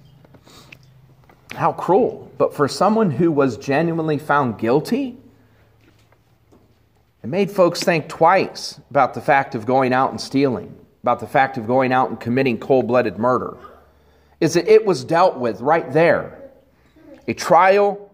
How 1.54 1.74
cruel. 1.74 2.32
But 2.38 2.54
for 2.54 2.68
someone 2.68 3.12
who 3.12 3.32
was 3.32 3.58
genuinely 3.58 4.18
found 4.18 4.58
guilty, 4.58 5.18
it 7.22 7.28
made 7.28 7.52
folks 7.52 7.84
think 7.84 8.08
twice 8.08 8.80
about 8.90 9.14
the 9.14 9.22
fact 9.22 9.56
of 9.56 9.66
going 9.66 9.92
out 9.92 10.12
and 10.12 10.22
stealing, 10.22 10.74
about 11.04 11.20
the 11.20 11.28
fact 11.28 11.58
of 11.58 11.68
going 11.68 11.92
out 11.92 12.10
and 12.10 12.20
committing 12.20 12.58
cold 12.58 12.88
blooded 12.88 13.18
murder 13.18 13.58
is 14.40 14.54
that 14.54 14.68
it 14.68 14.86
was 14.86 15.04
dealt 15.04 15.38
with 15.38 15.62
right 15.62 15.92
there. 15.92 16.52
A 17.28 17.34
trial, 17.34 18.12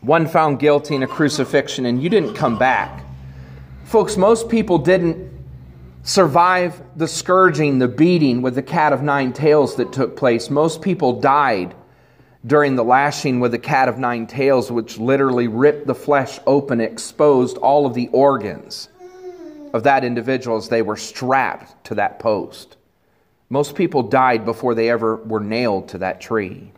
one 0.00 0.26
found 0.26 0.58
guilty, 0.58 0.94
and 0.94 1.04
a 1.04 1.06
crucifixion, 1.06 1.86
and 1.86 2.02
you 2.02 2.08
didn't 2.08 2.34
come 2.34 2.58
back. 2.58 3.04
Folks, 3.84 4.16
most 4.16 4.48
people 4.48 4.78
didn't 4.78 5.30
survive 6.02 6.80
the 6.96 7.06
scourging, 7.06 7.78
the 7.78 7.88
beating 7.88 8.40
with 8.40 8.54
the 8.54 8.62
cat 8.62 8.92
of 8.92 9.02
nine 9.02 9.32
tails 9.32 9.76
that 9.76 9.92
took 9.92 10.16
place. 10.16 10.48
Most 10.48 10.80
people 10.80 11.20
died 11.20 11.74
during 12.46 12.76
the 12.76 12.84
lashing 12.84 13.40
with 13.40 13.52
the 13.52 13.58
cat 13.58 13.88
of 13.88 13.98
nine 13.98 14.26
tails, 14.26 14.72
which 14.72 14.96
literally 14.96 15.48
ripped 15.48 15.86
the 15.86 15.94
flesh 15.94 16.38
open, 16.46 16.80
exposed 16.80 17.58
all 17.58 17.84
of 17.84 17.92
the 17.92 18.08
organs 18.08 18.88
of 19.74 19.82
that 19.82 20.02
individual 20.02 20.56
as 20.56 20.70
they 20.70 20.80
were 20.80 20.96
strapped 20.96 21.84
to 21.84 21.94
that 21.94 22.18
post. 22.18 22.77
Most 23.50 23.74
people 23.74 24.02
died 24.02 24.44
before 24.44 24.74
they 24.74 24.90
ever 24.90 25.16
were 25.16 25.40
nailed 25.40 25.88
to 25.90 25.98
that 25.98 26.20
tree. 26.20 26.70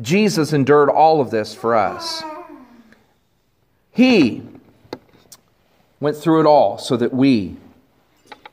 Jesus 0.00 0.52
endured 0.52 0.88
all 0.88 1.20
of 1.20 1.30
this 1.30 1.54
for 1.54 1.74
us. 1.74 2.22
He 3.90 4.42
went 6.00 6.16
through 6.16 6.40
it 6.40 6.46
all 6.46 6.78
so 6.78 6.96
that 6.96 7.12
we 7.12 7.56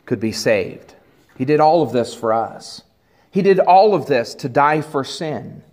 could 0.06 0.20
be 0.20 0.32
saved. 0.32 0.96
He 1.38 1.46
did 1.46 1.60
all 1.60 1.82
of 1.82 1.94
this 1.94 2.14
for 2.14 2.34
us. 2.34 2.82
He 3.32 3.42
did 3.42 3.60
all 3.60 3.96
of 3.96 4.08
this 4.08 4.36
to 4.36 4.50
die 4.50 4.82
for 4.82 5.04
sin. 5.04 5.64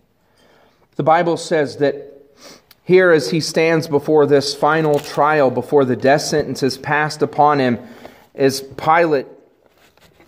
The 0.94 1.02
Bible 1.02 1.36
says 1.36 1.78
that 1.78 2.12
here, 2.84 3.10
as 3.10 3.30
he 3.30 3.40
stands 3.40 3.88
before 3.88 4.26
this 4.26 4.54
final 4.54 5.00
trial, 5.00 5.50
before 5.50 5.84
the 5.84 5.96
death 5.96 6.22
sentence 6.22 6.62
is 6.62 6.78
passed 6.78 7.20
upon 7.20 7.58
him, 7.58 7.80
as 8.36 8.60
Pilate 8.60 9.26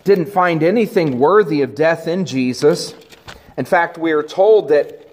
didn't 0.09 0.31
find 0.31 0.63
anything 0.63 1.19
worthy 1.19 1.61
of 1.61 1.75
death 1.75 2.09
in 2.09 2.25
Jesus. 2.25 2.95
In 3.59 3.67
fact, 3.67 3.99
we 3.99 4.13
are 4.13 4.23
told 4.23 4.71
that 4.71 5.07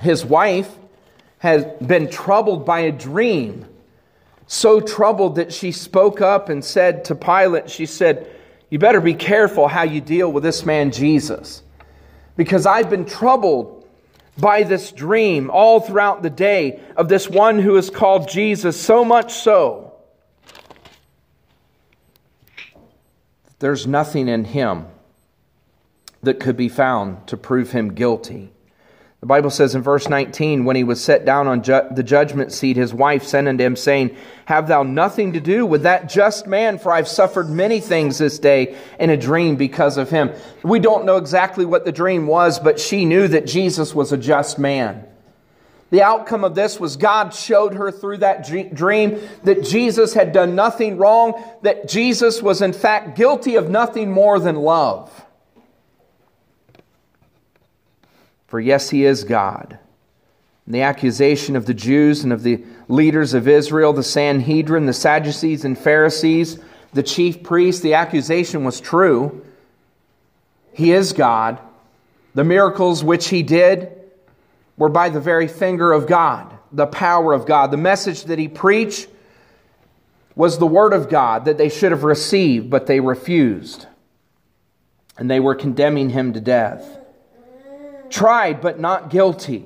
his 0.00 0.24
wife 0.24 0.74
has 1.36 1.66
been 1.86 2.08
troubled 2.08 2.64
by 2.64 2.80
a 2.80 2.90
dream, 2.90 3.66
so 4.46 4.80
troubled 4.80 5.34
that 5.34 5.52
she 5.52 5.70
spoke 5.70 6.22
up 6.22 6.48
and 6.48 6.64
said 6.64 7.04
to 7.04 7.14
Pilate, 7.14 7.68
She 7.68 7.84
said, 7.84 8.26
You 8.70 8.78
better 8.78 9.02
be 9.02 9.12
careful 9.12 9.68
how 9.68 9.82
you 9.82 10.00
deal 10.00 10.32
with 10.32 10.44
this 10.44 10.64
man 10.64 10.92
Jesus, 10.92 11.62
because 12.34 12.64
I've 12.64 12.88
been 12.88 13.04
troubled 13.04 13.86
by 14.38 14.62
this 14.62 14.92
dream 14.92 15.50
all 15.50 15.80
throughout 15.80 16.22
the 16.22 16.30
day 16.30 16.80
of 16.96 17.10
this 17.10 17.28
one 17.28 17.58
who 17.58 17.76
is 17.76 17.90
called 17.90 18.30
Jesus, 18.30 18.80
so 18.80 19.04
much 19.04 19.34
so 19.34 19.87
there's 23.58 23.86
nothing 23.86 24.28
in 24.28 24.44
him 24.44 24.86
that 26.22 26.40
could 26.40 26.56
be 26.56 26.68
found 26.68 27.26
to 27.28 27.36
prove 27.36 27.70
him 27.72 27.94
guilty. 27.94 28.52
The 29.20 29.26
Bible 29.26 29.50
says 29.50 29.74
in 29.74 29.82
verse 29.82 30.08
19, 30.08 30.64
when 30.64 30.76
he 30.76 30.84
was 30.84 31.02
set 31.02 31.24
down 31.24 31.48
on 31.48 31.64
ju- 31.64 31.88
the 31.90 32.04
judgment 32.04 32.52
seat, 32.52 32.76
his 32.76 32.94
wife 32.94 33.24
sent 33.24 33.48
unto 33.48 33.64
him, 33.64 33.74
saying, 33.74 34.16
Have 34.44 34.68
thou 34.68 34.84
nothing 34.84 35.32
to 35.32 35.40
do 35.40 35.66
with 35.66 35.82
that 35.82 36.08
just 36.08 36.46
man, 36.46 36.78
for 36.78 36.92
I've 36.92 37.08
suffered 37.08 37.50
many 37.50 37.80
things 37.80 38.18
this 38.18 38.38
day 38.38 38.76
in 39.00 39.10
a 39.10 39.16
dream 39.16 39.56
because 39.56 39.96
of 39.96 40.08
him. 40.08 40.30
We 40.62 40.78
don't 40.78 41.04
know 41.04 41.16
exactly 41.16 41.64
what 41.64 41.84
the 41.84 41.90
dream 41.90 42.28
was, 42.28 42.60
but 42.60 42.78
she 42.78 43.04
knew 43.04 43.26
that 43.26 43.44
Jesus 43.44 43.92
was 43.92 44.12
a 44.12 44.16
just 44.16 44.56
man. 44.56 45.04
The 45.90 46.02
outcome 46.02 46.44
of 46.44 46.54
this 46.54 46.78
was 46.78 46.96
God 46.96 47.32
showed 47.32 47.74
her 47.74 47.90
through 47.90 48.18
that 48.18 48.46
dream 48.74 49.20
that 49.44 49.64
Jesus 49.64 50.12
had 50.12 50.32
done 50.32 50.54
nothing 50.54 50.98
wrong, 50.98 51.42
that 51.62 51.88
Jesus 51.88 52.42
was 52.42 52.60
in 52.60 52.74
fact 52.74 53.16
guilty 53.16 53.56
of 53.56 53.70
nothing 53.70 54.10
more 54.10 54.38
than 54.38 54.56
love. 54.56 55.24
For 58.48 58.60
yes, 58.60 58.90
he 58.90 59.04
is 59.04 59.24
God. 59.24 59.78
And 60.66 60.74
the 60.74 60.82
accusation 60.82 61.56
of 61.56 61.64
the 61.64 61.74
Jews 61.74 62.22
and 62.22 62.32
of 62.34 62.42
the 62.42 62.62
leaders 62.88 63.32
of 63.32 63.48
Israel, 63.48 63.94
the 63.94 64.02
Sanhedrin, 64.02 64.84
the 64.84 64.92
Sadducees 64.92 65.64
and 65.64 65.78
Pharisees, 65.78 66.58
the 66.92 67.02
chief 67.02 67.42
priests, 67.42 67.80
the 67.80 67.94
accusation 67.94 68.64
was 68.64 68.80
true. 68.80 69.44
He 70.72 70.92
is 70.92 71.14
God. 71.14 71.58
The 72.34 72.44
miracles 72.44 73.02
which 73.02 73.28
he 73.28 73.42
did 73.42 73.94
were 74.78 74.88
by 74.88 75.10
the 75.10 75.20
very 75.20 75.48
finger 75.48 75.92
of 75.92 76.06
God, 76.06 76.56
the 76.72 76.86
power 76.86 77.34
of 77.34 77.44
God. 77.44 77.70
The 77.70 77.76
message 77.76 78.24
that 78.24 78.38
he 78.38 78.48
preached 78.48 79.08
was 80.34 80.58
the 80.58 80.66
word 80.66 80.94
of 80.94 81.10
God 81.10 81.44
that 81.44 81.58
they 81.58 81.68
should 81.68 81.92
have 81.92 82.04
received, 82.04 82.70
but 82.70 82.86
they 82.86 83.00
refused. 83.00 83.86
And 85.18 85.30
they 85.30 85.40
were 85.40 85.54
condemning 85.54 86.10
him 86.10 86.32
to 86.32 86.40
death 86.40 86.98
tried 88.10 88.60
but 88.60 88.78
not 88.78 89.10
guilty. 89.10 89.64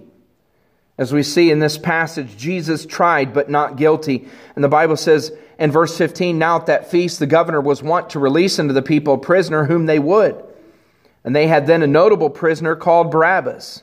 As 0.99 1.13
we 1.13 1.23
see 1.23 1.51
in 1.51 1.59
this 1.59 1.79
passage, 1.79 2.37
Jesus 2.37 2.87
tried 2.87 3.33
but 3.33 3.51
not 3.51 3.77
guilty. 3.77 4.29
And 4.55 4.63
the 4.63 4.69
Bible 4.69 4.97
says 4.97 5.33
in 5.59 5.73
verse 5.73 5.97
15 5.97 6.39
Now 6.39 6.57
at 6.57 6.67
that 6.67 6.91
feast, 6.91 7.19
the 7.19 7.27
governor 7.27 7.61
was 7.61 7.83
wont 7.83 8.11
to 8.11 8.19
release 8.19 8.59
unto 8.59 8.75
the 8.75 8.83
people 8.83 9.15
a 9.15 9.19
prisoner 9.19 9.65
whom 9.65 9.87
they 9.87 9.99
would. 9.99 10.43
And 11.25 11.35
they 11.35 11.47
had 11.47 11.67
then 11.67 11.83
a 11.83 11.87
notable 11.87 12.31
prisoner 12.31 12.77
called 12.77 13.11
Barabbas. 13.11 13.83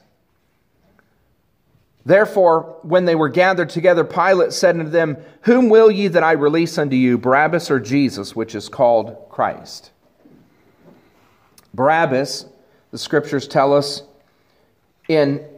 Therefore, 2.05 2.77
when 2.81 3.05
they 3.05 3.15
were 3.15 3.29
gathered 3.29 3.69
together, 3.69 4.03
Pilate 4.03 4.53
said 4.53 4.77
unto 4.79 4.89
them, 4.89 5.17
Whom 5.41 5.69
will 5.69 5.91
ye 5.91 6.07
that 6.07 6.23
I 6.23 6.31
release 6.31 6.77
unto 6.77 6.95
you, 6.95 7.17
Barabbas 7.17 7.69
or 7.69 7.79
Jesus, 7.79 8.35
which 8.35 8.55
is 8.55 8.69
called 8.69 9.27
Christ? 9.29 9.91
Barabbas, 11.73 12.45
the 12.91 12.97
scriptures 12.97 13.47
tell 13.47 13.73
us, 13.73 14.03
in 15.07 15.45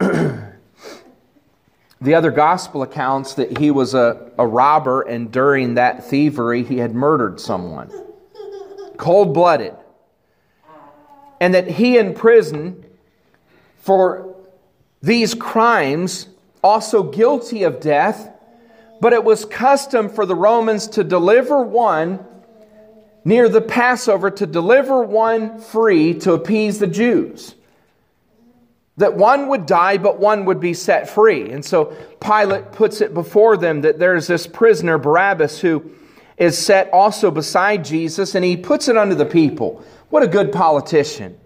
the 2.00 2.14
other 2.14 2.30
gospel 2.30 2.82
accounts 2.82 3.34
that 3.34 3.58
he 3.58 3.70
was 3.70 3.94
a, 3.94 4.32
a 4.38 4.46
robber 4.46 5.02
and 5.02 5.30
during 5.30 5.74
that 5.74 6.04
thievery 6.04 6.64
he 6.64 6.78
had 6.78 6.94
murdered 6.94 7.38
someone 7.38 7.90
cold 8.96 9.34
blooded 9.34 9.74
and 11.40 11.54
that 11.54 11.68
he 11.68 11.98
in 11.98 12.14
prison 12.14 12.84
for 13.78 14.34
these 15.02 15.34
crimes 15.34 16.28
also 16.62 17.02
guilty 17.02 17.62
of 17.62 17.80
death 17.80 18.30
but 19.00 19.12
it 19.12 19.24
was 19.24 19.44
custom 19.44 20.08
for 20.08 20.26
the 20.26 20.34
romans 20.34 20.86
to 20.86 21.04
deliver 21.04 21.62
one 21.62 22.24
near 23.24 23.48
the 23.48 23.60
passover 23.60 24.30
to 24.30 24.46
deliver 24.46 25.02
one 25.02 25.60
free 25.60 26.14
to 26.14 26.32
appease 26.32 26.78
the 26.78 26.86
jews 26.86 27.54
that 28.98 29.14
one 29.16 29.48
would 29.48 29.66
die, 29.66 29.96
but 29.98 30.18
one 30.18 30.44
would 30.44 30.60
be 30.60 30.74
set 30.74 31.08
free. 31.08 31.50
And 31.50 31.64
so 31.64 31.96
Pilate 32.20 32.72
puts 32.72 33.00
it 33.00 33.14
before 33.14 33.56
them 33.56 33.80
that 33.82 33.98
there's 33.98 34.26
this 34.26 34.46
prisoner, 34.46 34.98
Barabbas, 34.98 35.60
who 35.60 35.90
is 36.36 36.58
set 36.58 36.90
also 36.92 37.30
beside 37.30 37.84
Jesus, 37.84 38.34
and 38.34 38.44
he 38.44 38.56
puts 38.56 38.88
it 38.88 38.96
unto 38.96 39.14
the 39.14 39.26
people. 39.26 39.82
What 40.10 40.22
a 40.22 40.28
good 40.28 40.52
politician. 40.52 41.38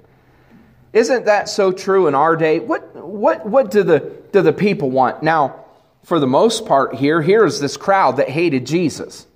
Isn't 0.93 1.27
that 1.27 1.49
so 1.49 1.73
true 1.73 2.07
in 2.07 2.15
our 2.15 2.37
day? 2.37 2.61
What, 2.61 2.95
what, 2.95 3.47
what 3.47 3.71
do, 3.71 3.83
the, 3.83 4.01
do 4.33 4.43
the 4.43 4.53
people 4.53 4.91
want? 4.91 5.23
Now, 5.23 5.65
for 6.05 6.21
the 6.21 6.27
most 6.27 6.67
part 6.67 6.95
here, 6.95 7.21
here's 7.21 7.61
this 7.61 7.77
crowd 7.77 8.19
that 8.19 8.29
hated 8.29 8.67
Jesus. 8.67 9.27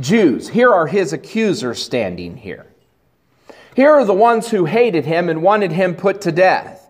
Jews. 0.00 0.48
Here 0.48 0.72
are 0.72 0.86
his 0.86 1.12
accusers 1.12 1.82
standing 1.82 2.36
here. 2.36 2.66
Here 3.74 3.90
are 3.90 4.04
the 4.04 4.14
ones 4.14 4.50
who 4.50 4.64
hated 4.64 5.04
him 5.04 5.28
and 5.28 5.42
wanted 5.42 5.72
him 5.72 5.94
put 5.94 6.22
to 6.22 6.32
death. 6.32 6.88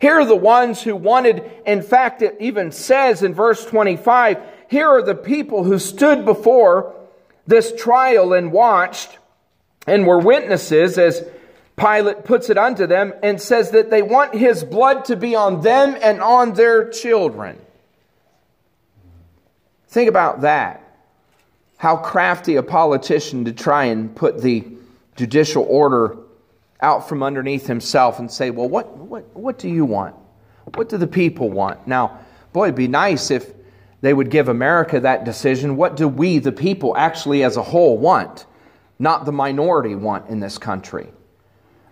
Here 0.00 0.18
are 0.18 0.26
the 0.26 0.34
ones 0.34 0.82
who 0.82 0.96
wanted, 0.96 1.48
in 1.64 1.82
fact, 1.82 2.22
it 2.22 2.36
even 2.40 2.72
says 2.72 3.22
in 3.22 3.34
verse 3.34 3.64
25, 3.64 4.38
here 4.68 4.88
are 4.88 5.02
the 5.02 5.14
people 5.14 5.64
who 5.64 5.78
stood 5.78 6.24
before 6.24 6.94
this 7.46 7.72
trial 7.80 8.32
and 8.32 8.50
watched 8.50 9.18
and 9.86 10.06
were 10.06 10.18
witnesses 10.18 10.98
as 10.98 11.24
Pilate 11.82 12.24
puts 12.24 12.48
it 12.48 12.56
unto 12.56 12.86
them 12.86 13.12
and 13.24 13.42
says 13.42 13.72
that 13.72 13.90
they 13.90 14.02
want 14.02 14.34
his 14.34 14.62
blood 14.62 15.04
to 15.06 15.16
be 15.16 15.34
on 15.34 15.62
them 15.62 15.96
and 16.00 16.20
on 16.20 16.52
their 16.52 16.88
children. 16.90 17.58
Think 19.88 20.08
about 20.08 20.42
that. 20.42 20.78
How 21.78 21.96
crafty 21.96 22.54
a 22.54 22.62
politician 22.62 23.46
to 23.46 23.52
try 23.52 23.86
and 23.86 24.14
put 24.14 24.40
the 24.40 24.64
judicial 25.16 25.66
order 25.68 26.18
out 26.80 27.08
from 27.08 27.20
underneath 27.20 27.66
himself 27.66 28.20
and 28.20 28.30
say, 28.30 28.50
Well, 28.50 28.68
what, 28.68 28.96
what, 28.96 29.34
what 29.34 29.58
do 29.58 29.68
you 29.68 29.84
want? 29.84 30.14
What 30.74 30.88
do 30.88 30.98
the 30.98 31.08
people 31.08 31.50
want? 31.50 31.88
Now, 31.88 32.20
boy, 32.52 32.66
it'd 32.66 32.76
be 32.76 32.86
nice 32.86 33.32
if 33.32 33.52
they 34.02 34.14
would 34.14 34.30
give 34.30 34.48
America 34.48 35.00
that 35.00 35.24
decision. 35.24 35.76
What 35.76 35.96
do 35.96 36.06
we, 36.06 36.38
the 36.38 36.52
people, 36.52 36.96
actually 36.96 37.42
as 37.42 37.56
a 37.56 37.62
whole 37.62 37.98
want? 37.98 38.46
Not 39.00 39.24
the 39.24 39.32
minority 39.32 39.96
want 39.96 40.28
in 40.28 40.38
this 40.38 40.58
country. 40.58 41.08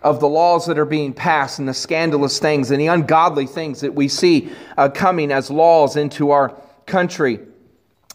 Of 0.01 0.19
the 0.19 0.27
laws 0.27 0.65
that 0.65 0.79
are 0.79 0.85
being 0.85 1.13
passed 1.13 1.59
and 1.59 1.67
the 1.67 1.73
scandalous 1.73 2.39
things 2.39 2.71
and 2.71 2.81
the 2.81 2.87
ungodly 2.87 3.45
things 3.45 3.81
that 3.81 3.93
we 3.93 4.07
see 4.07 4.51
uh, 4.77 4.89
coming 4.89 5.31
as 5.31 5.51
laws 5.51 5.95
into 5.95 6.31
our 6.31 6.59
country, 6.87 7.39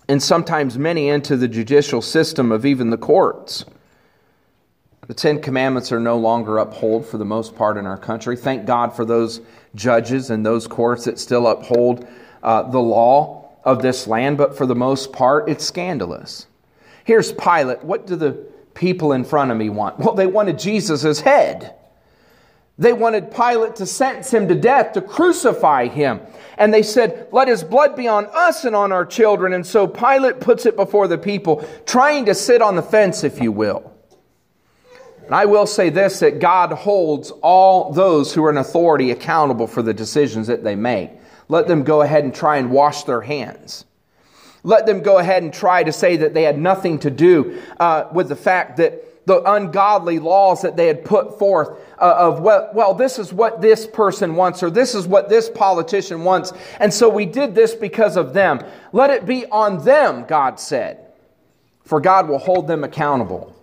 and 0.09 0.23
sometimes 0.23 0.77
many 0.77 1.09
into 1.09 1.37
the 1.37 1.49
judicial 1.49 2.03
system 2.03 2.51
of 2.51 2.67
even 2.67 2.91
the 2.91 2.99
courts. 2.99 3.65
The 5.07 5.15
Ten 5.15 5.41
Commandments 5.41 5.93
are 5.93 6.01
no 6.01 6.19
longer 6.19 6.59
upheld 6.59 7.07
for 7.07 7.19
the 7.19 7.25
most 7.25 7.55
part 7.55 7.77
in 7.77 7.87
our 7.87 7.97
country. 7.97 8.37
Thank 8.37 8.67
God 8.67 8.95
for 8.95 9.05
those 9.05 9.41
judges 9.77 10.31
and 10.31 10.45
those 10.45 10.67
courts 10.67 11.05
that 11.05 11.21
still 11.21 11.47
uphold 11.47 12.09
uh, 12.43 12.63
the 12.65 12.81
law 12.81 13.53
of 13.63 13.83
this 13.83 14.09
land, 14.09 14.39
but 14.39 14.57
for 14.57 14.67
the 14.67 14.75
most 14.75 15.13
part, 15.13 15.49
it's 15.49 15.65
scandalous. 15.65 16.47
Here's 17.05 17.33
Pilate. 17.33 17.85
What 17.85 18.09
do 18.09 18.17
the 18.17 18.45
people 18.77 19.13
in 19.13 19.25
front 19.25 19.51
of 19.51 19.57
me 19.57 19.69
want? 19.69 19.99
Well, 19.99 20.15
they 20.15 20.29
wanted 20.29 20.59
Jesus' 20.61 21.21
head. 21.21 21.75
They 22.79 22.93
wanted 22.93 23.35
Pilate 23.35 23.77
to 23.77 23.87
sentence 23.87 24.33
him 24.33 24.49
to 24.49 24.55
death, 24.55 24.93
to 24.93 25.01
crucify 25.01 25.89
him. 25.89 26.21
And 26.59 26.73
they 26.73 26.83
said, 26.83 27.29
Let 27.33 27.49
his 27.49 27.65
blood 27.65 27.97
be 27.97 28.07
on 28.07 28.27
us 28.27 28.65
and 28.65 28.77
on 28.77 28.93
our 28.93 29.07
children. 29.07 29.55
And 29.55 29.67
so 29.67 29.87
Pilate 29.87 30.41
puts 30.41 30.67
it 30.67 30.77
before 30.77 31.09
the 31.09 31.19
people, 31.19 31.67
trying 31.87 32.27
to 32.27 32.35
sit 32.35 32.61
on 32.61 32.77
the 32.77 32.83
fence, 32.83 33.25
if 33.25 33.41
you 33.41 33.51
will. 33.51 33.93
And 35.25 35.35
I 35.35 35.47
will 35.47 35.67
say 35.67 35.91
this 35.91 36.21
that 36.21 36.39
God 36.39 36.73
holds 36.73 37.31
all 37.43 37.93
those 37.93 38.33
who 38.33 38.45
are 38.45 38.51
in 38.51 38.59
authority 38.59 39.11
accountable 39.11 39.67
for 39.67 39.83
the 39.83 39.95
decisions 39.95 40.47
that 40.47 40.63
they 40.63 40.77
make. 40.77 41.11
Let 41.49 41.69
them 41.69 41.83
go 41.83 42.03
ahead 42.03 42.25
and 42.25 42.35
try 42.35 42.59
and 42.59 42.71
wash 42.71 43.05
their 43.05 43.23
hands. 43.23 43.87
Let 44.67 44.85
them 44.85 45.01
go 45.01 45.19
ahead 45.19 45.45
and 45.45 45.55
try 45.55 45.85
to 45.85 45.93
say 45.93 46.17
that 46.17 46.35
they 46.35 46.43
had 46.43 46.59
nothing 46.59 46.99
to 46.99 47.11
do 47.11 47.63
uh, 47.79 48.09
with 48.13 48.29
the 48.29 48.35
fact 48.35 48.79
that 48.79 49.25
the 49.25 49.41
ungodly 49.53 50.19
laws 50.19 50.63
that 50.63 50.77
they 50.77 50.89
had 50.89 51.05
put 51.05 51.39
forth 51.39 51.79
uh, 52.01 52.15
of, 52.19 52.41
well, 52.41 52.71
well, 52.75 52.93
this 52.93 53.21
is 53.21 53.33
what 53.33 53.61
this 53.61 53.87
person 53.87 54.35
wants, 54.35 54.65
or 54.65 54.71
this 54.71 54.97
is 54.97 55.07
what 55.07 55.29
this 55.29 55.49
politician 55.49 56.25
wants. 56.25 56.53
And 56.81 56.93
so 56.93 57.09
we 57.09 57.27
did 57.27 57.55
this 57.55 57.77
because 57.77 58.17
of 58.17 58.35
them. 58.35 58.61
Let 58.93 59.11
it 59.11 59.25
be 59.25 59.47
on 59.47 59.85
them, 59.85 60.25
God 60.25 60.59
said, 60.59 60.99
for 61.85 62.01
God 62.01 62.29
will 62.29 62.39
hold 62.39 62.67
them 62.67 62.83
accountable. 62.83 63.55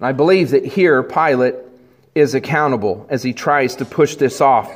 And 0.00 0.06
I 0.08 0.10
believe 0.10 0.50
that 0.50 0.64
here 0.64 1.00
Pilate 1.04 1.54
is 2.16 2.34
accountable 2.34 3.06
as 3.08 3.22
he 3.22 3.32
tries 3.32 3.76
to 3.76 3.84
push 3.84 4.16
this 4.16 4.40
off 4.40 4.68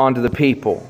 onto 0.00 0.20
the 0.20 0.30
people. 0.30 0.84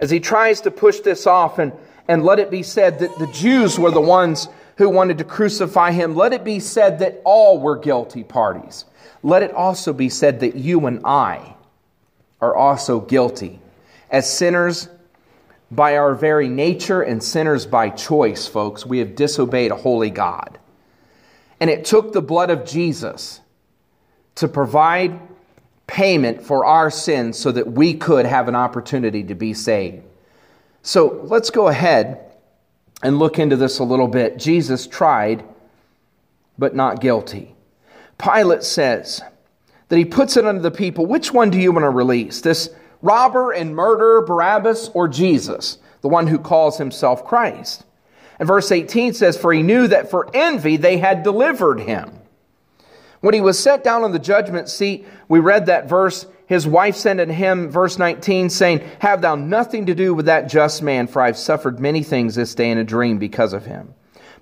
As 0.00 0.10
he 0.10 0.20
tries 0.20 0.60
to 0.62 0.70
push 0.70 1.00
this 1.00 1.26
off 1.26 1.58
and, 1.58 1.72
and 2.08 2.24
let 2.24 2.38
it 2.38 2.50
be 2.50 2.62
said 2.62 2.98
that 2.98 3.18
the 3.18 3.26
Jews 3.28 3.78
were 3.78 3.90
the 3.90 4.00
ones 4.00 4.48
who 4.76 4.88
wanted 4.88 5.18
to 5.18 5.24
crucify 5.24 5.92
him, 5.92 6.14
let 6.14 6.32
it 6.32 6.44
be 6.44 6.60
said 6.60 6.98
that 6.98 7.20
all 7.24 7.58
were 7.58 7.76
guilty 7.76 8.24
parties. 8.24 8.84
Let 9.22 9.42
it 9.42 9.52
also 9.52 9.92
be 9.92 10.08
said 10.08 10.40
that 10.40 10.54
you 10.54 10.86
and 10.86 11.00
I 11.04 11.54
are 12.40 12.54
also 12.54 13.00
guilty. 13.00 13.58
As 14.10 14.30
sinners 14.30 14.88
by 15.70 15.96
our 15.96 16.14
very 16.14 16.48
nature 16.48 17.02
and 17.02 17.22
sinners 17.22 17.66
by 17.66 17.90
choice, 17.90 18.46
folks, 18.46 18.86
we 18.86 18.98
have 18.98 19.16
disobeyed 19.16 19.72
a 19.72 19.76
holy 19.76 20.10
God. 20.10 20.58
And 21.58 21.70
it 21.70 21.84
took 21.86 22.12
the 22.12 22.22
blood 22.22 22.50
of 22.50 22.66
Jesus 22.66 23.40
to 24.36 24.46
provide 24.46 25.18
payment 25.86 26.42
for 26.42 26.64
our 26.64 26.90
sins 26.90 27.38
so 27.38 27.52
that 27.52 27.72
we 27.72 27.94
could 27.94 28.26
have 28.26 28.48
an 28.48 28.54
opportunity 28.54 29.22
to 29.24 29.34
be 29.34 29.54
saved. 29.54 30.02
So 30.82 31.20
let's 31.24 31.50
go 31.50 31.68
ahead 31.68 32.20
and 33.02 33.18
look 33.18 33.38
into 33.38 33.56
this 33.56 33.78
a 33.78 33.84
little 33.84 34.08
bit. 34.08 34.38
Jesus 34.38 34.86
tried, 34.86 35.44
but 36.58 36.74
not 36.74 37.00
guilty. 37.00 37.54
Pilate 38.18 38.62
says 38.62 39.22
that 39.88 39.98
he 39.98 40.04
puts 40.04 40.36
it 40.36 40.46
unto 40.46 40.60
the 40.60 40.70
people 40.70 41.06
which 41.06 41.32
one 41.32 41.50
do 41.50 41.58
you 41.58 41.72
want 41.72 41.84
to 41.84 41.90
release? 41.90 42.40
This 42.40 42.70
robber 43.02 43.52
and 43.52 43.74
murderer, 43.74 44.22
Barabbas, 44.22 44.90
or 44.94 45.08
Jesus, 45.08 45.78
the 46.00 46.08
one 46.08 46.26
who 46.26 46.38
calls 46.38 46.78
himself 46.78 47.24
Christ? 47.24 47.84
And 48.38 48.46
verse 48.46 48.70
18 48.70 49.14
says, 49.14 49.36
For 49.36 49.52
he 49.52 49.62
knew 49.62 49.86
that 49.88 50.10
for 50.10 50.28
envy 50.34 50.76
they 50.76 50.98
had 50.98 51.22
delivered 51.22 51.80
him. 51.80 52.15
When 53.20 53.34
he 53.34 53.40
was 53.40 53.58
set 53.58 53.82
down 53.82 54.04
on 54.04 54.12
the 54.12 54.18
judgment 54.18 54.68
seat, 54.68 55.06
we 55.28 55.40
read 55.40 55.66
that 55.66 55.88
verse 55.88 56.26
his 56.46 56.66
wife 56.66 56.94
sent 56.94 57.20
unto 57.20 57.32
him, 57.32 57.70
verse 57.70 57.98
19, 57.98 58.50
saying, 58.50 58.80
Have 59.00 59.20
thou 59.20 59.34
nothing 59.34 59.86
to 59.86 59.94
do 59.94 60.14
with 60.14 60.26
that 60.26 60.48
just 60.48 60.80
man, 60.80 61.08
for 61.08 61.20
I 61.20 61.26
have 61.26 61.36
suffered 61.36 61.80
many 61.80 62.04
things 62.04 62.36
this 62.36 62.54
day 62.54 62.70
in 62.70 62.78
a 62.78 62.84
dream 62.84 63.18
because 63.18 63.52
of 63.52 63.66
him. 63.66 63.94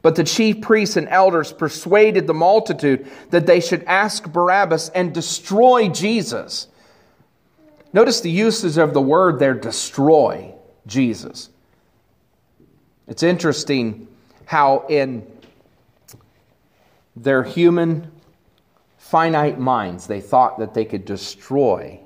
But 0.02 0.16
the 0.16 0.24
chief 0.24 0.60
priests 0.60 0.98
and 0.98 1.08
elders 1.08 1.50
persuaded 1.50 2.26
the 2.26 2.34
multitude 2.34 3.06
that 3.30 3.46
they 3.46 3.60
should 3.60 3.84
ask 3.84 4.30
Barabbas 4.30 4.90
and 4.90 5.14
destroy 5.14 5.88
Jesus. 5.88 6.68
Notice 7.94 8.20
the 8.20 8.30
uses 8.30 8.76
of 8.76 8.92
the 8.92 9.00
word 9.00 9.38
there 9.38 9.54
destroy 9.54 10.52
Jesus. 10.86 11.48
It's 13.08 13.22
interesting 13.22 14.08
how, 14.44 14.84
in 14.90 15.26
their 17.16 17.42
human 17.42 18.10
finite 19.04 19.60
minds, 19.60 20.06
they 20.06 20.20
thought 20.22 20.58
that 20.58 20.72
they 20.72 20.86
could 20.86 21.04
destroy 21.04 22.00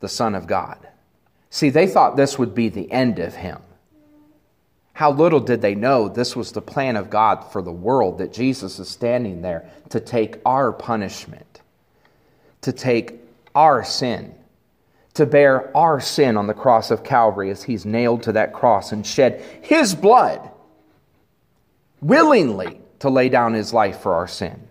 the 0.00 0.08
Son 0.08 0.34
of 0.34 0.46
God. 0.46 0.86
See, 1.48 1.70
they 1.70 1.86
thought 1.86 2.14
this 2.14 2.38
would 2.38 2.54
be 2.54 2.68
the 2.68 2.92
end 2.92 3.18
of 3.18 3.34
him. 3.34 3.58
How 4.92 5.10
little 5.10 5.40
did 5.40 5.62
they 5.62 5.74
know 5.74 6.08
this 6.08 6.36
was 6.36 6.52
the 6.52 6.60
plan 6.60 6.96
of 6.96 7.08
God 7.08 7.42
for 7.52 7.62
the 7.62 7.72
world, 7.72 8.18
that 8.18 8.34
Jesus 8.34 8.78
is 8.78 8.88
standing 8.88 9.40
there 9.40 9.70
to 9.88 9.98
take 9.98 10.42
our 10.44 10.72
punishment, 10.72 11.62
to 12.60 12.72
take 12.72 13.14
our 13.54 13.82
sin, 13.82 14.34
to 15.14 15.24
bear 15.24 15.74
our 15.74 16.00
sin 16.00 16.36
on 16.36 16.48
the 16.48 16.54
cross 16.54 16.90
of 16.90 17.02
Calvary 17.02 17.50
as 17.50 17.62
he's 17.62 17.86
nailed 17.86 18.24
to 18.24 18.32
that 18.32 18.52
cross 18.52 18.92
and 18.92 19.06
shed 19.06 19.42
his 19.62 19.94
blood 19.94 20.50
willingly 22.02 22.78
to 22.98 23.08
lay 23.08 23.30
down 23.30 23.54
his 23.54 23.72
life 23.72 24.00
for 24.00 24.12
our 24.12 24.28
sin. 24.28 24.67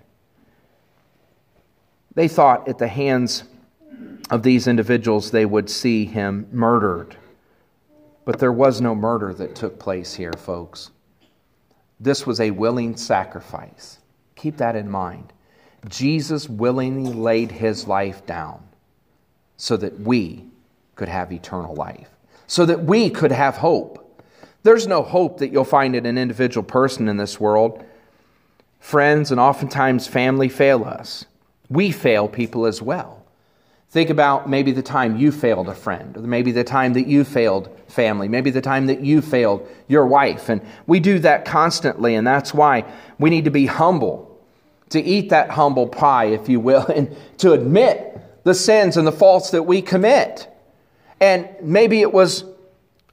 They 2.17 2.27
thought 2.27 2.67
at 2.67 2.79
the 2.79 2.87
hands 2.87 3.43
of 4.31 4.41
these 4.41 4.65
individuals 4.65 5.29
they 5.29 5.45
would 5.45 5.69
see 5.69 6.03
him 6.03 6.47
murdered. 6.51 7.15
But 8.25 8.39
there 8.39 8.51
was 8.51 8.81
no 8.81 8.95
murder 8.95 9.35
that 9.35 9.53
took 9.53 9.77
place 9.77 10.15
here, 10.15 10.33
folks. 10.33 10.89
This 11.99 12.25
was 12.25 12.39
a 12.39 12.49
willing 12.49 12.97
sacrifice. 12.97 13.99
Keep 14.35 14.57
that 14.57 14.75
in 14.75 14.89
mind. 14.89 15.31
Jesus 15.89 16.49
willingly 16.49 17.13
laid 17.13 17.51
his 17.51 17.87
life 17.87 18.25
down 18.25 18.63
so 19.57 19.77
that 19.77 19.99
we 19.99 20.43
could 20.95 21.09
have 21.09 21.31
eternal 21.31 21.75
life, 21.75 22.09
so 22.47 22.65
that 22.65 22.83
we 22.83 23.11
could 23.11 23.31
have 23.31 23.57
hope. 23.57 24.23
There's 24.63 24.87
no 24.87 25.03
hope 25.03 25.37
that 25.37 25.51
you'll 25.51 25.65
find 25.65 25.95
in 25.95 26.07
an 26.07 26.17
individual 26.17 26.63
person 26.63 27.09
in 27.09 27.17
this 27.17 27.39
world. 27.39 27.85
Friends 28.79 29.29
and 29.29 29.39
oftentimes 29.39 30.07
family 30.07 30.49
fail 30.49 30.83
us. 30.83 31.23
We 31.69 31.91
fail 31.91 32.27
people 32.27 32.65
as 32.65 32.81
well. 32.81 33.25
Think 33.89 34.09
about 34.09 34.49
maybe 34.49 34.71
the 34.71 34.83
time 34.83 35.17
you 35.17 35.31
failed 35.31 35.69
a 35.69 35.73
friend, 35.73 36.17
or 36.17 36.21
maybe 36.21 36.51
the 36.51 36.63
time 36.63 36.93
that 36.93 37.07
you 37.07 37.23
failed 37.23 37.69
family, 37.87 38.27
maybe 38.27 38.51
the 38.51 38.61
time 38.61 38.87
that 38.87 38.99
you 38.99 39.21
failed 39.21 39.67
your 39.87 40.05
wife. 40.05 40.49
And 40.49 40.61
we 40.87 40.99
do 40.99 41.19
that 41.19 41.45
constantly, 41.45 42.15
and 42.15 42.27
that's 42.27 42.53
why 42.53 42.83
we 43.17 43.29
need 43.29 43.45
to 43.45 43.51
be 43.51 43.65
humble, 43.65 44.41
to 44.89 45.01
eat 45.01 45.29
that 45.29 45.49
humble 45.49 45.87
pie, 45.87 46.25
if 46.25 46.49
you 46.49 46.59
will, 46.59 46.85
and 46.95 47.15
to 47.37 47.53
admit 47.53 48.43
the 48.43 48.53
sins 48.53 48.97
and 48.97 49.07
the 49.07 49.11
faults 49.11 49.51
that 49.51 49.63
we 49.63 49.81
commit. 49.81 50.49
And 51.21 51.49
maybe 51.61 52.01
it 52.01 52.11
was 52.11 52.43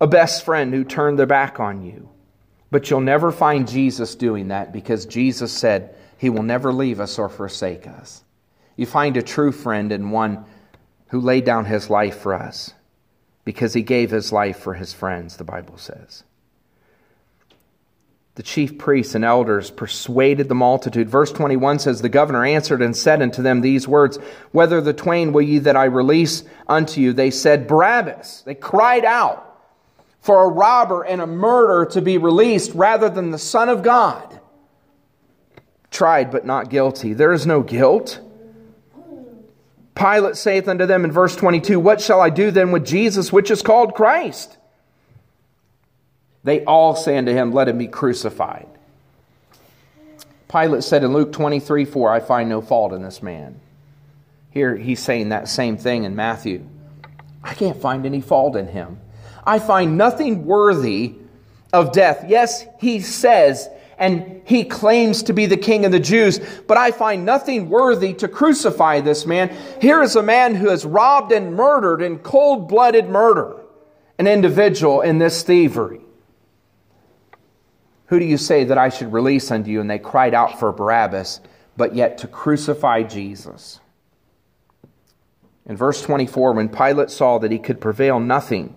a 0.01 0.07
best 0.07 0.45
friend 0.45 0.75
who 0.75 0.83
turned 0.83 1.19
their 1.19 1.27
back 1.27 1.61
on 1.61 1.83
you. 1.83 2.09
But 2.71 2.90
you'll 2.90 3.01
never 3.01 3.31
find 3.31 3.69
Jesus 3.69 4.17
doing 4.17 4.49
that 4.49 4.73
because 4.73 5.07
Jesus 5.07 5.53
said 5.53 5.95
he 6.19 6.31
will 6.31 6.43
never 6.43 6.73
leave 6.73 6.99
us 6.99 7.19
or 7.19 7.29
forsake 7.29 7.87
us. 7.87 8.23
You 8.76 8.87
find 8.87 9.16
a 9.16 9.22
true 9.22 9.52
friend 9.52 9.92
in 9.92 10.10
one 10.10 10.44
who 11.08 11.20
laid 11.20 11.44
down 11.44 11.64
his 11.64 11.90
life 11.90 12.18
for 12.18 12.34
us 12.34 12.72
because 13.44 13.74
he 13.74 13.82
gave 13.82 14.10
his 14.10 14.32
life 14.32 14.58
for 14.58 14.74
his 14.74 14.92
friends, 14.92 15.37
the 15.37 15.44
Bible 15.44 15.78
says. 15.78 16.24
The 18.37 18.42
chief 18.42 18.78
priests 18.78 19.14
and 19.14 19.24
elders 19.24 19.70
persuaded 19.70 20.48
the 20.48 20.56
multitude. 20.56 21.08
Verse 21.08 21.30
21 21.30 21.78
says, 21.78 22.02
The 22.02 22.08
governor 22.08 22.44
answered 22.44 22.82
and 22.82 22.96
said 22.96 23.22
unto 23.22 23.42
them 23.42 23.60
these 23.60 23.87
words, 23.87 24.18
Whether 24.50 24.80
the 24.80 24.92
twain 24.92 25.32
will 25.32 25.42
ye 25.42 25.58
that 25.60 25.76
I 25.76 25.84
release 25.84 26.42
unto 26.66 27.00
you? 27.00 27.12
They 27.12 27.30
said, 27.30 27.68
Barabbas. 27.68 28.42
They 28.44 28.56
cried 28.56 29.04
out 29.04 29.52
for 30.20 30.42
a 30.42 30.48
robber 30.48 31.02
and 31.02 31.20
a 31.20 31.26
murderer 31.28 31.87
to 31.87 32.00
be 32.00 32.18
released 32.18 32.72
rather 32.74 33.08
than 33.08 33.30
the 33.30 33.38
Son 33.38 33.68
of 33.68 33.84
God. 33.84 34.40
Tried 35.92 36.32
but 36.32 36.44
not 36.44 36.70
guilty. 36.70 37.12
There 37.12 37.32
is 37.32 37.46
no 37.46 37.62
guilt. 37.62 38.20
Pilate 39.94 40.37
saith 40.37 40.68
unto 40.68 40.87
them 40.87 41.04
in 41.04 41.12
verse 41.12 41.37
22, 41.37 41.78
What 41.78 42.00
shall 42.00 42.20
I 42.20 42.30
do 42.30 42.50
then 42.50 42.72
with 42.72 42.85
Jesus, 42.85 43.33
which 43.33 43.50
is 43.50 43.62
called 43.62 43.94
Christ? 43.94 44.57
They 46.42 46.64
all 46.64 46.96
say 46.96 47.16
unto 47.16 47.33
him, 47.33 47.52
Let 47.52 47.68
him 47.68 47.78
be 47.78 47.87
crucified. 47.87 48.66
Pilate 50.48 50.85
said 50.85 51.04
in 51.04 51.12
Luke 51.12 51.33
23 51.33 51.85
4, 51.85 52.12
I 52.12 52.20
find 52.20 52.48
no 52.48 52.61
fault 52.61 52.92
in 52.92 53.02
this 53.02 53.22
man. 53.22 53.61
Here 54.50 54.76
he's 54.76 55.00
saying 55.00 55.30
that 55.30 55.48
same 55.48 55.76
thing 55.76 56.04
in 56.04 56.14
Matthew. 56.14 56.64
I 57.42 57.54
can't 57.54 57.80
find 57.80 58.07
any 58.07 58.20
fault 58.20 58.57
in 58.57 58.68
him. 58.68 59.00
I 59.44 59.59
find 59.59 59.98
nothing 59.98 60.46
worthy 60.46 61.16
of 61.72 61.92
death. 61.92 62.24
Yes, 62.28 62.64
he 62.80 63.00
says 63.00 63.68
and 63.98 64.42
he 64.44 64.64
claims 64.64 65.22
to 65.24 65.33
be 65.33 65.46
the 65.46 65.57
king 65.57 65.85
of 65.85 65.92
the 65.92 66.00
Jews, 66.00 66.40
but 66.66 66.76
I 66.76 66.90
find 66.90 67.24
nothing 67.24 67.68
worthy 67.68 68.14
to 68.14 68.28
crucify 68.28 69.00
this 69.00 69.26
man. 69.26 69.54
Here 69.80 70.02
is 70.02 70.16
a 70.16 70.22
man 70.22 70.54
who 70.54 70.68
has 70.68 70.85
robbed 70.85 71.33
and 71.33 71.54
murdered 71.54 72.02
in 72.02 72.18
cold 72.18 72.68
blooded 72.68 73.09
murder 73.09 73.61
an 74.18 74.26
individual 74.26 75.00
in 75.00 75.18
this 75.18 75.42
thievery. 75.42 76.00
Who 78.07 78.18
do 78.18 78.24
you 78.24 78.37
say 78.37 78.64
that 78.64 78.78
I 78.78 78.90
should 78.90 79.12
release 79.12 79.50
unto 79.50 79.70
you? 79.70 79.80
And 79.80 79.90
they 79.90 79.98
cried 79.98 80.35
out 80.35 80.59
for 80.59 80.72
Barabbas, 80.72 81.40
but 81.76 81.94
yet 81.94 82.18
to 82.18 82.28
crucify 82.28 83.02
Jesus. 83.02 83.80
In 85.66 85.76
verse 85.76 86.02
24, 86.02 86.52
when 86.52 86.68
Pilate 86.68 87.11
saw 87.11 87.38
that 87.38 87.50
he 87.50 87.59
could 87.59 87.80
prevail 87.80 88.20
nothing, 88.20 88.76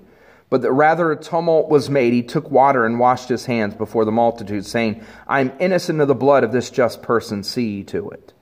but 0.50 0.62
that 0.62 0.72
rather 0.72 1.12
a 1.12 1.18
tumult 1.18 1.70
was 1.70 1.90
made, 1.90 2.14
he 2.14 2.24
took 2.24 2.50
water 2.50 2.86
and 2.86 3.00
washed 3.00 3.30
his 3.30 3.46
hands 3.46 3.76
before 3.76 4.06
the 4.06 4.12
multitude, 4.12 4.66
saying, 4.66 5.04
I 5.28 5.42
am 5.42 5.52
innocent 5.60 6.00
of 6.00 6.08
the 6.08 6.16
blood 6.16 6.44
of 6.44 6.52
this 6.52 6.70
just 6.70 7.02
person, 7.02 7.44
see 7.44 7.78
ye 7.78 7.84
to 7.86 8.10
it. 8.12 8.34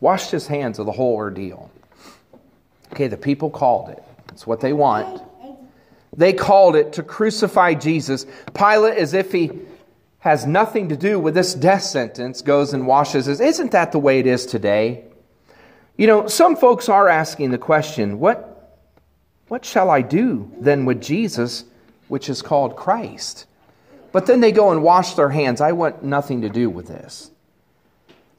Washed 0.00 0.30
his 0.30 0.46
hands 0.46 0.78
of 0.78 0.86
the 0.86 0.92
whole 0.92 1.14
ordeal. 1.14 1.70
Okay, 2.92 3.08
the 3.08 3.16
people 3.16 3.50
called 3.50 3.90
it. 3.90 4.02
It's 4.30 4.46
what 4.46 4.60
they 4.60 4.72
want. 4.72 5.22
They 6.16 6.32
called 6.32 6.74
it 6.74 6.94
to 6.94 7.02
crucify 7.02 7.74
Jesus. 7.74 8.24
Pilate, 8.54 8.96
as 8.96 9.12
if 9.12 9.30
he 9.30 9.50
has 10.20 10.46
nothing 10.46 10.88
to 10.88 10.96
do 10.96 11.18
with 11.18 11.34
this 11.34 11.54
death 11.54 11.82
sentence, 11.82 12.40
goes 12.42 12.72
and 12.72 12.86
washes 12.86 13.26
his. 13.26 13.40
Isn't 13.40 13.72
that 13.72 13.92
the 13.92 13.98
way 13.98 14.18
it 14.20 14.26
is 14.26 14.46
today? 14.46 15.04
You 15.96 16.06
know, 16.06 16.28
some 16.28 16.56
folks 16.56 16.88
are 16.88 17.08
asking 17.08 17.50
the 17.50 17.58
question, 17.58 18.18
what, 18.20 18.57
what 19.48 19.64
shall 19.64 19.90
I 19.90 20.02
do 20.02 20.50
then 20.60 20.84
with 20.84 21.02
Jesus, 21.02 21.64
which 22.08 22.28
is 22.28 22.42
called 22.42 22.76
Christ? 22.76 23.46
But 24.12 24.26
then 24.26 24.40
they 24.40 24.52
go 24.52 24.70
and 24.70 24.82
wash 24.82 25.14
their 25.14 25.28
hands. 25.28 25.60
I 25.60 25.72
want 25.72 26.02
nothing 26.02 26.42
to 26.42 26.48
do 26.48 26.70
with 26.70 26.86
this. 26.86 27.30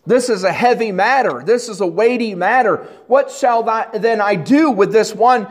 This 0.05 0.29
is 0.29 0.43
a 0.43 0.51
heavy 0.51 0.91
matter. 0.91 1.43
This 1.45 1.69
is 1.69 1.81
a 1.81 1.87
weighty 1.87 2.33
matter. 2.33 2.87
What 3.07 3.31
shall 3.31 3.63
then 3.93 4.21
I 4.21 4.35
do 4.35 4.71
with 4.71 4.91
this 4.91 5.13
one 5.13 5.47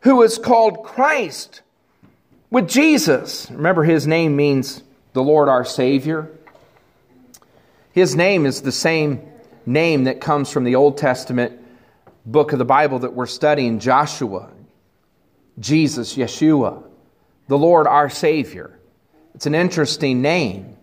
who 0.00 0.22
is 0.22 0.38
called 0.38 0.84
Christ? 0.84 1.62
With 2.50 2.68
Jesus. 2.68 3.50
Remember, 3.50 3.82
his 3.82 4.06
name 4.06 4.36
means 4.36 4.82
the 5.14 5.22
Lord 5.22 5.48
our 5.48 5.64
Savior. 5.64 6.30
His 7.92 8.14
name 8.14 8.44
is 8.44 8.62
the 8.62 8.72
same 8.72 9.26
name 9.64 10.04
that 10.04 10.20
comes 10.20 10.50
from 10.50 10.64
the 10.64 10.74
Old 10.74 10.98
Testament 10.98 11.58
book 12.26 12.52
of 12.52 12.58
the 12.58 12.64
Bible 12.64 13.00
that 13.00 13.14
we're 13.14 13.26
studying 13.26 13.78
Joshua, 13.78 14.50
Jesus, 15.62 16.16
Yeshua, 16.16 16.82
the 17.48 17.56
Lord 17.56 17.86
our 17.86 18.10
Savior. 18.10 18.78
It's 19.34 19.46
an 19.46 19.54
interesting 19.54 20.20
name 20.20 20.76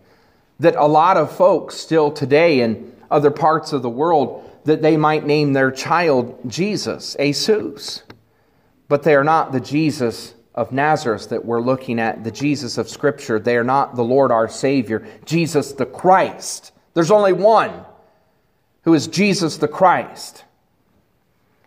that 0.58 0.74
a 0.74 0.86
lot 0.86 1.16
of 1.16 1.36
folks 1.36 1.76
still 1.76 2.10
today 2.10 2.60
in 2.60 2.92
other 3.10 3.30
parts 3.30 3.72
of 3.72 3.82
the 3.82 3.90
world 3.90 4.50
that 4.64 4.82
they 4.82 4.96
might 4.96 5.24
name 5.24 5.52
their 5.52 5.70
child 5.70 6.38
Jesus, 6.46 7.16
Jesus. 7.18 8.02
But 8.88 9.02
they 9.02 9.14
are 9.14 9.24
not 9.24 9.52
the 9.52 9.60
Jesus 9.60 10.34
of 10.54 10.72
Nazareth 10.72 11.28
that 11.28 11.44
we're 11.44 11.60
looking 11.60 12.00
at, 12.00 12.24
the 12.24 12.30
Jesus 12.30 12.76
of 12.76 12.88
Scripture. 12.88 13.38
They 13.38 13.56
are 13.56 13.64
not 13.64 13.94
the 13.94 14.02
Lord 14.02 14.32
our 14.32 14.48
Savior, 14.48 15.06
Jesus 15.24 15.72
the 15.72 15.86
Christ. 15.86 16.72
There's 16.94 17.10
only 17.10 17.32
one 17.32 17.84
who 18.82 18.94
is 18.94 19.06
Jesus 19.06 19.58
the 19.58 19.68
Christ. 19.68 20.44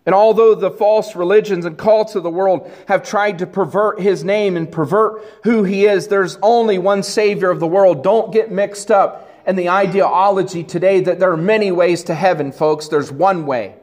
And 0.06 0.14
although 0.14 0.54
the 0.54 0.72
false 0.72 1.16
religions 1.16 1.66
and 1.66 1.78
cults 1.78 2.16
of 2.16 2.24
the 2.24 2.30
world 2.30 2.70
have 2.88 3.04
tried 3.04 3.40
to 3.40 3.48
pervert 3.48 4.02
his 4.02 4.24
name 4.24 4.58
and 4.58 4.70
pervert 4.70 5.24
who 5.44 5.64
he 5.64 5.86
is, 5.86 6.10
there's 6.10 6.38
only 6.42 6.78
one 6.78 7.04
Savior 7.04 7.50
of 7.50 7.62
the 7.62 7.68
world. 7.68 8.04
Don't 8.04 8.34
get 8.34 8.52
mixed 8.52 8.92
up 8.92 9.30
in 9.48 9.56
the 9.56 9.70
ideology 9.70 10.64
today 10.64 11.00
that 11.02 11.20
there 11.20 11.32
are 11.32 11.38
many 11.38 11.72
ways 11.72 12.04
to 12.06 12.16
heaven, 12.16 12.52
folks. 12.52 12.90
There's 12.90 13.12
one 13.12 13.46
way 13.46 13.76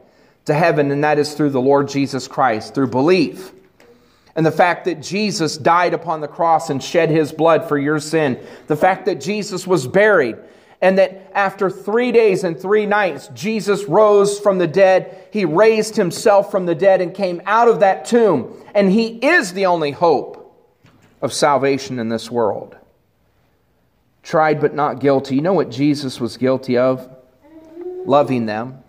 to 0.45 0.55
heaven, 0.55 0.91
and 0.91 1.05
that 1.05 1.19
is 1.19 1.35
through 1.35 1.51
the 1.51 1.61
Lord 1.61 1.89
Jesus 1.89 2.29
Christ, 2.29 2.75
through 2.75 2.89
belief. 2.89 3.53
And 4.37 4.45
the 4.45 4.53
fact 4.53 4.85
that 4.85 5.03
Jesus 5.03 5.57
died 5.57 5.95
upon 5.95 6.21
the 6.21 6.29
cross 6.29 6.71
and 6.71 6.83
shed 6.83 7.11
his 7.11 7.33
blood 7.33 7.69
for 7.69 7.79
your 7.79 7.99
sin. 7.99 8.39
The 8.69 8.77
fact 8.77 9.07
that 9.07 9.21
Jesus 9.21 9.67
was 9.67 9.87
buried 9.87 10.37
and 10.83 10.99
that 10.99 11.31
after 11.35 11.69
three 11.69 12.11
days 12.11 12.43
and 12.43 12.59
three 12.59 12.87
nights, 12.87 13.29
Jesus 13.35 13.85
rose 13.85 14.41
from 14.41 14.59
the 14.59 14.67
dead. 14.67 15.29
He 15.31 15.45
raised 15.45 15.97
himself 15.97 16.51
from 16.51 16.67
the 16.67 16.75
dead 16.75 17.01
and 17.01 17.15
came 17.15 17.43
out 17.45 17.69
of 17.69 17.81
that 17.81 18.07
tomb. 18.07 18.55
And 18.75 18.91
he 18.91 19.09
is 19.19 19.53
the 19.53 19.67
only 19.67 19.91
hope 19.91 20.37
of 21.21 21.33
salvation 21.33 21.99
in 21.99 22.09
this 22.09 22.31
world. 22.31 22.77
Tried 24.23 24.61
but 24.61 24.75
not 24.75 25.01
guilty. 25.01 25.37
You 25.37 25.43
know 25.43 25.53
what 25.53 25.71
Jesus 25.71 26.19
was 26.19 26.37
guilty 26.37 26.79
of? 26.79 27.09
Loving 28.07 28.47
them. 28.47 28.83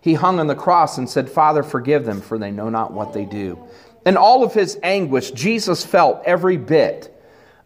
He 0.00 0.14
hung 0.14 0.38
on 0.38 0.46
the 0.46 0.54
cross 0.54 0.96
and 0.96 1.10
said, 1.10 1.28
Father, 1.28 1.62
forgive 1.62 2.04
them, 2.04 2.20
for 2.20 2.38
they 2.38 2.50
know 2.50 2.70
not 2.70 2.92
what 2.92 3.12
they 3.12 3.24
do. 3.24 3.58
In 4.06 4.16
all 4.16 4.44
of 4.44 4.54
his 4.54 4.78
anguish, 4.82 5.32
Jesus 5.32 5.84
felt 5.84 6.22
every 6.24 6.56
bit 6.56 7.12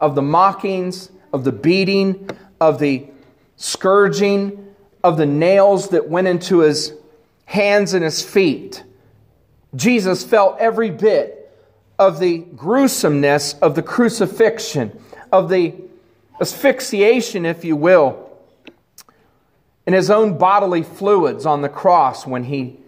of 0.01 0.15
the 0.15 0.23
mockings, 0.23 1.11
of 1.33 1.45
the 1.45 1.53
beating, 1.53 2.29
of 2.61 2.79
the 2.79 3.07
scourging, 3.57 4.75
of 5.03 5.17
the 5.17 5.27
nails 5.27 5.89
that 5.91 6.09
went 6.09 6.29
into 6.29 6.61
his 6.61 6.93
hands 7.47 7.95
and 7.95 8.05
his 8.05 8.23
feet. 8.23 8.85
Jesus 9.75 10.25
felt 10.25 10.59
every 10.59 10.91
bit 10.91 11.37
of 11.99 12.19
the 12.19 12.39
gruesomeness 12.39 13.55
of 13.61 13.75
the 13.75 13.83
crucifixion, 13.83 14.99
of 15.33 15.49
the 15.49 15.75
asphyxiation, 16.41 17.45
if 17.45 17.65
you 17.65 17.77
will, 17.77 18.31
in 19.87 19.93
his 19.93 20.11
own 20.11 20.39
bodily 20.39 20.83
fluids 20.83 21.47
on 21.47 21.63
the 21.63 21.69
cross 21.69 22.27
when 22.27 22.45
he 22.45 22.79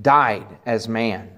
died 0.00 0.46
as 0.66 0.88
man. 0.88 1.30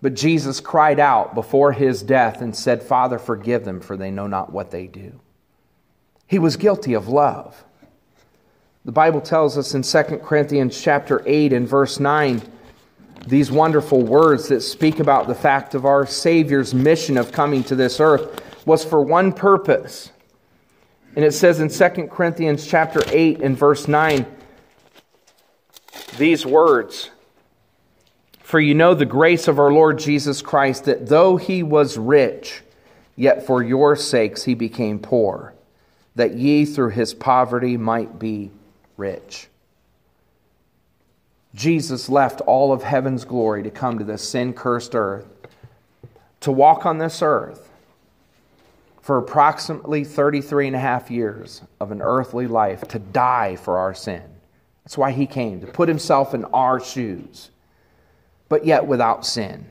But 0.00 0.14
Jesus 0.14 0.60
cried 0.60 0.98
out 0.98 1.34
before 1.34 1.72
his 1.72 2.02
death 2.02 2.40
and 2.40 2.54
said, 2.54 2.82
Father, 2.82 3.18
forgive 3.18 3.64
them, 3.64 3.80
for 3.80 3.96
they 3.96 4.10
know 4.10 4.26
not 4.26 4.52
what 4.52 4.70
they 4.70 4.86
do. 4.86 5.20
He 6.32 6.38
was 6.38 6.56
guilty 6.56 6.94
of 6.94 7.08
love. 7.08 7.62
The 8.86 8.90
Bible 8.90 9.20
tells 9.20 9.58
us 9.58 9.74
in 9.74 9.82
2 9.82 10.16
Corinthians 10.24 10.80
chapter 10.80 11.22
8 11.26 11.52
and 11.52 11.68
verse 11.68 12.00
9 12.00 12.40
these 13.26 13.52
wonderful 13.52 14.00
words 14.00 14.48
that 14.48 14.62
speak 14.62 14.98
about 14.98 15.26
the 15.26 15.34
fact 15.34 15.74
of 15.74 15.84
our 15.84 16.06
Savior's 16.06 16.72
mission 16.72 17.18
of 17.18 17.32
coming 17.32 17.62
to 17.64 17.76
this 17.76 18.00
earth 18.00 18.42
was 18.64 18.82
for 18.82 19.02
one 19.02 19.34
purpose. 19.34 20.10
And 21.16 21.22
it 21.22 21.32
says 21.32 21.60
in 21.60 21.68
2 21.68 22.06
Corinthians 22.06 22.66
chapter 22.66 23.02
8 23.08 23.42
and 23.42 23.54
verse 23.54 23.86
9 23.86 24.24
these 26.16 26.46
words 26.46 27.10
For 28.38 28.58
you 28.58 28.74
know 28.74 28.94
the 28.94 29.04
grace 29.04 29.48
of 29.48 29.58
our 29.58 29.70
Lord 29.70 29.98
Jesus 29.98 30.40
Christ 30.40 30.86
that 30.86 31.08
though 31.08 31.36
he 31.36 31.62
was 31.62 31.98
rich 31.98 32.62
yet 33.16 33.46
for 33.46 33.62
your 33.62 33.96
sakes 33.96 34.44
he 34.44 34.54
became 34.54 34.98
poor 34.98 35.51
that 36.14 36.34
ye 36.34 36.64
through 36.64 36.90
his 36.90 37.14
poverty 37.14 37.76
might 37.76 38.18
be 38.18 38.50
rich. 38.96 39.48
Jesus 41.54 42.08
left 42.08 42.40
all 42.42 42.72
of 42.72 42.82
heaven's 42.82 43.24
glory 43.24 43.62
to 43.62 43.70
come 43.70 43.98
to 43.98 44.04
this 44.04 44.26
sin 44.26 44.52
cursed 44.52 44.94
earth, 44.94 45.26
to 46.40 46.52
walk 46.52 46.86
on 46.86 46.98
this 46.98 47.22
earth 47.22 47.70
for 49.00 49.18
approximately 49.18 50.04
33 50.04 50.68
and 50.68 50.76
a 50.76 50.78
half 50.78 51.10
years 51.10 51.62
of 51.80 51.90
an 51.90 52.00
earthly 52.00 52.46
life, 52.46 52.82
to 52.88 52.98
die 52.98 53.56
for 53.56 53.78
our 53.78 53.94
sin. 53.94 54.22
That's 54.84 54.96
why 54.96 55.10
he 55.12 55.26
came, 55.26 55.60
to 55.60 55.66
put 55.66 55.88
himself 55.88 56.34
in 56.34 56.44
our 56.46 56.80
shoes, 56.80 57.50
but 58.48 58.64
yet 58.64 58.86
without 58.86 59.26
sin. 59.26 59.66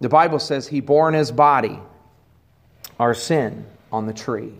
The 0.00 0.08
Bible 0.08 0.38
says 0.38 0.66
he 0.66 0.80
bore 0.80 1.08
in 1.08 1.14
his 1.14 1.30
body 1.30 1.78
our 2.98 3.14
sin 3.14 3.66
on 3.92 4.06
the 4.06 4.12
tree 4.12 4.54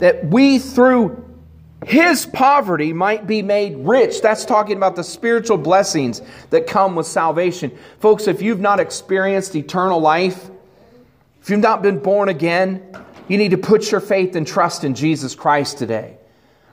that 0.00 0.26
we 0.26 0.58
through 0.58 1.24
his 1.86 2.26
poverty 2.26 2.92
might 2.92 3.26
be 3.26 3.40
made 3.40 3.76
rich. 3.78 4.20
That's 4.20 4.44
talking 4.44 4.76
about 4.76 4.96
the 4.96 5.04
spiritual 5.04 5.56
blessings 5.56 6.20
that 6.50 6.66
come 6.66 6.94
with 6.94 7.06
salvation. 7.06 7.76
Folks, 8.00 8.26
if 8.26 8.42
you've 8.42 8.60
not 8.60 8.80
experienced 8.80 9.56
eternal 9.56 10.00
life, 10.00 10.50
if 11.40 11.48
you've 11.48 11.60
not 11.60 11.80
been 11.80 11.98
born 11.98 12.28
again, 12.28 12.82
you 13.28 13.38
need 13.38 13.52
to 13.52 13.58
put 13.58 13.90
your 13.90 14.00
faith 14.00 14.36
and 14.36 14.46
trust 14.46 14.84
in 14.84 14.94
Jesus 14.94 15.34
Christ 15.34 15.78
today. 15.78 16.16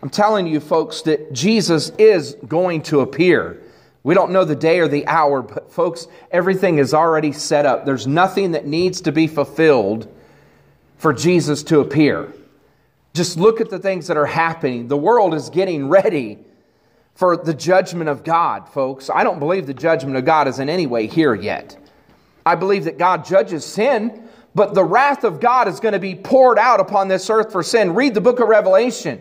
I'm 0.02 0.10
telling 0.10 0.46
you, 0.46 0.60
folks, 0.60 1.04
that 1.04 1.32
Jesus 1.32 1.92
is 1.98 2.36
going 2.48 2.82
to 2.84 3.00
appear. 3.00 3.62
We 4.04 4.14
don't 4.14 4.32
know 4.32 4.44
the 4.44 4.56
day 4.56 4.80
or 4.80 4.88
the 4.88 5.08
hour, 5.08 5.42
but 5.42 5.72
folks, 5.72 6.08
everything 6.32 6.80
is 6.80 6.94
already 6.94 7.32
set 7.32 7.66
up. 7.66 7.86
There's 7.86 8.08
nothing 8.08 8.52
that 8.52 8.66
needs 8.66 9.02
to 9.02 9.12
be 9.12 9.28
fulfilled 9.28 10.14
for 10.98 11.14
Jesus 11.14 11.64
to 11.64 11.80
appear. 11.80 12.34
Just 13.18 13.36
look 13.36 13.60
at 13.60 13.72
the 13.72 13.80
things 13.80 14.06
that 14.08 14.16
are 14.16 14.28
happening. 14.28 14.90
The 14.90 14.96
world 14.96 15.34
is 15.34 15.50
getting 15.50 15.90
ready 15.90 16.38
for 17.16 17.36
the 17.36 17.52
judgment 17.52 18.12
of 18.12 18.24
God, 18.24 18.70
folks. 18.70 19.10
I 19.10 19.24
don't 19.24 19.40
believe 19.40 19.66
the 19.66 19.74
judgment 19.74 20.16
of 20.16 20.24
God 20.24 20.48
is 20.48 20.60
in 20.60 20.70
any 20.70 20.86
way 20.86 21.08
here 21.08 21.34
yet. 21.34 21.76
I 22.46 22.54
believe 22.54 22.84
that 22.84 23.00
God 23.00 23.26
judges 23.26 23.66
sin, 23.66 24.30
but 24.54 24.76
the 24.76 24.84
wrath 24.84 25.24
of 25.24 25.40
God 25.40 25.68
is 25.68 25.80
going 25.80 25.94
to 25.94 26.00
be 26.00 26.14
poured 26.14 26.60
out 26.60 26.80
upon 26.80 27.08
this 27.08 27.28
earth 27.32 27.52
for 27.52 27.64
sin. 27.64 27.96
Read 27.96 28.14
the 28.14 28.22
book 28.22 28.40
of 28.40 28.50
Revelation. 28.50 29.20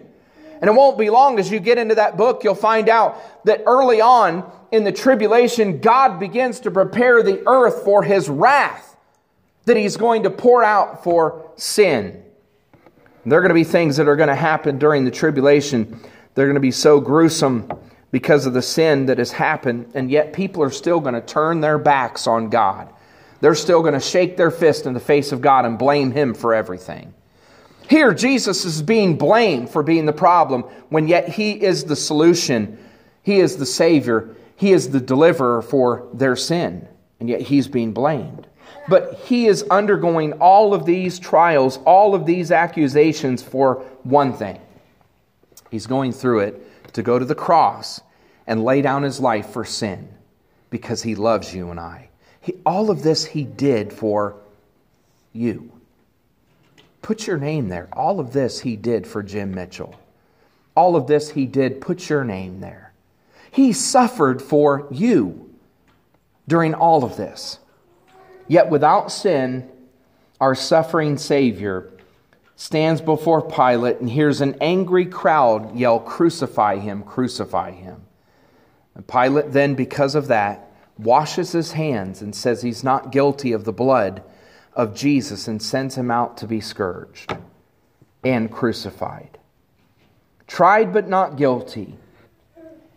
And 0.60 0.68
it 0.68 0.74
won't 0.74 0.98
be 0.98 1.08
long 1.08 1.38
as 1.38 1.50
you 1.50 1.58
get 1.58 1.78
into 1.78 1.94
that 1.94 2.18
book, 2.18 2.44
you'll 2.44 2.54
find 2.54 2.90
out 2.90 3.46
that 3.46 3.62
early 3.64 4.02
on 4.02 4.44
in 4.72 4.84
the 4.84 4.92
tribulation, 4.92 5.80
God 5.80 6.20
begins 6.20 6.60
to 6.60 6.70
prepare 6.70 7.22
the 7.22 7.42
earth 7.48 7.82
for 7.82 8.02
his 8.02 8.28
wrath 8.28 8.94
that 9.64 9.78
he's 9.78 9.96
going 9.96 10.24
to 10.24 10.30
pour 10.30 10.62
out 10.62 11.02
for 11.02 11.50
sin. 11.56 12.24
There 13.26 13.38
are 13.38 13.42
going 13.42 13.50
to 13.50 13.54
be 13.54 13.64
things 13.64 13.96
that 13.96 14.06
are 14.06 14.14
going 14.14 14.28
to 14.28 14.36
happen 14.36 14.78
during 14.78 15.04
the 15.04 15.10
tribulation. 15.10 16.00
They're 16.34 16.46
going 16.46 16.54
to 16.54 16.60
be 16.60 16.70
so 16.70 17.00
gruesome 17.00 17.68
because 18.12 18.46
of 18.46 18.54
the 18.54 18.62
sin 18.62 19.06
that 19.06 19.18
has 19.18 19.32
happened, 19.32 19.90
and 19.94 20.10
yet 20.10 20.32
people 20.32 20.62
are 20.62 20.70
still 20.70 21.00
going 21.00 21.14
to 21.14 21.20
turn 21.20 21.60
their 21.60 21.76
backs 21.76 22.28
on 22.28 22.50
God. 22.50 22.88
They're 23.40 23.56
still 23.56 23.82
going 23.82 23.94
to 23.94 24.00
shake 24.00 24.36
their 24.36 24.52
fist 24.52 24.86
in 24.86 24.94
the 24.94 25.00
face 25.00 25.32
of 25.32 25.40
God 25.40 25.64
and 25.64 25.76
blame 25.76 26.12
Him 26.12 26.34
for 26.34 26.54
everything. 26.54 27.12
Here, 27.88 28.14
Jesus 28.14 28.64
is 28.64 28.80
being 28.80 29.18
blamed 29.18 29.70
for 29.70 29.82
being 29.82 30.06
the 30.06 30.12
problem, 30.12 30.62
when 30.88 31.08
yet 31.08 31.28
He 31.28 31.50
is 31.52 31.84
the 31.84 31.96
solution. 31.96 32.78
He 33.22 33.40
is 33.40 33.56
the 33.56 33.66
Savior. 33.66 34.36
He 34.54 34.72
is 34.72 34.90
the 34.90 35.00
deliverer 35.00 35.62
for 35.62 36.08
their 36.14 36.36
sin, 36.36 36.86
and 37.18 37.28
yet 37.28 37.40
He's 37.40 37.66
being 37.66 37.92
blamed. 37.92 38.46
But 38.88 39.14
he 39.24 39.46
is 39.46 39.64
undergoing 39.70 40.34
all 40.34 40.72
of 40.72 40.86
these 40.86 41.18
trials, 41.18 41.78
all 41.84 42.14
of 42.14 42.26
these 42.26 42.52
accusations 42.52 43.42
for 43.42 43.76
one 44.04 44.32
thing. 44.32 44.60
He's 45.70 45.86
going 45.86 46.12
through 46.12 46.40
it 46.40 46.92
to 46.94 47.02
go 47.02 47.18
to 47.18 47.24
the 47.24 47.34
cross 47.34 48.00
and 48.46 48.64
lay 48.64 48.82
down 48.82 49.02
his 49.02 49.20
life 49.20 49.50
for 49.50 49.64
sin 49.64 50.08
because 50.70 51.02
he 51.02 51.14
loves 51.14 51.54
you 51.54 51.70
and 51.70 51.80
I. 51.80 52.08
He, 52.40 52.54
all 52.64 52.90
of 52.90 53.02
this 53.02 53.24
he 53.24 53.44
did 53.44 53.92
for 53.92 54.36
you. 55.32 55.72
Put 57.02 57.26
your 57.26 57.38
name 57.38 57.68
there. 57.68 57.88
All 57.92 58.20
of 58.20 58.32
this 58.32 58.60
he 58.60 58.76
did 58.76 59.06
for 59.06 59.22
Jim 59.22 59.54
Mitchell. 59.54 59.94
All 60.76 60.96
of 60.96 61.06
this 61.06 61.30
he 61.30 61.46
did. 61.46 61.80
Put 61.80 62.08
your 62.08 62.24
name 62.24 62.60
there. 62.60 62.92
He 63.50 63.72
suffered 63.72 64.42
for 64.42 64.86
you 64.90 65.54
during 66.46 66.74
all 66.74 67.04
of 67.04 67.16
this. 67.16 67.58
Yet 68.48 68.70
without 68.70 69.10
sin, 69.10 69.68
our 70.40 70.54
suffering 70.54 71.18
Savior 71.18 71.90
stands 72.54 73.00
before 73.00 73.42
Pilate 73.42 74.00
and 74.00 74.08
hears 74.08 74.40
an 74.40 74.56
angry 74.60 75.06
crowd 75.06 75.74
yell, 75.74 76.00
Crucify 76.00 76.78
him, 76.78 77.02
crucify 77.02 77.72
him. 77.72 78.02
And 78.94 79.06
Pilate 79.06 79.52
then, 79.52 79.74
because 79.74 80.14
of 80.14 80.28
that, 80.28 80.70
washes 80.98 81.52
his 81.52 81.72
hands 81.72 82.22
and 82.22 82.34
says 82.34 82.62
he's 82.62 82.82
not 82.82 83.12
guilty 83.12 83.52
of 83.52 83.64
the 83.64 83.72
blood 83.72 84.22
of 84.72 84.94
Jesus 84.94 85.48
and 85.48 85.60
sends 85.60 85.96
him 85.96 86.10
out 86.10 86.36
to 86.38 86.46
be 86.46 86.60
scourged 86.60 87.36
and 88.24 88.50
crucified. 88.50 89.38
Tried 90.46 90.92
but 90.92 91.08
not 91.08 91.36
guilty. 91.36 91.98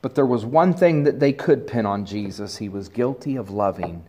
But 0.02 0.16
there 0.16 0.26
was 0.26 0.46
one 0.46 0.74
thing 0.74 1.04
that 1.04 1.20
they 1.20 1.34
could 1.34 1.68
pin 1.68 1.86
on 1.86 2.06
Jesus 2.06 2.58
he 2.58 2.70
was 2.70 2.88
guilty 2.88 3.36
of 3.36 3.50
loving 3.50 4.06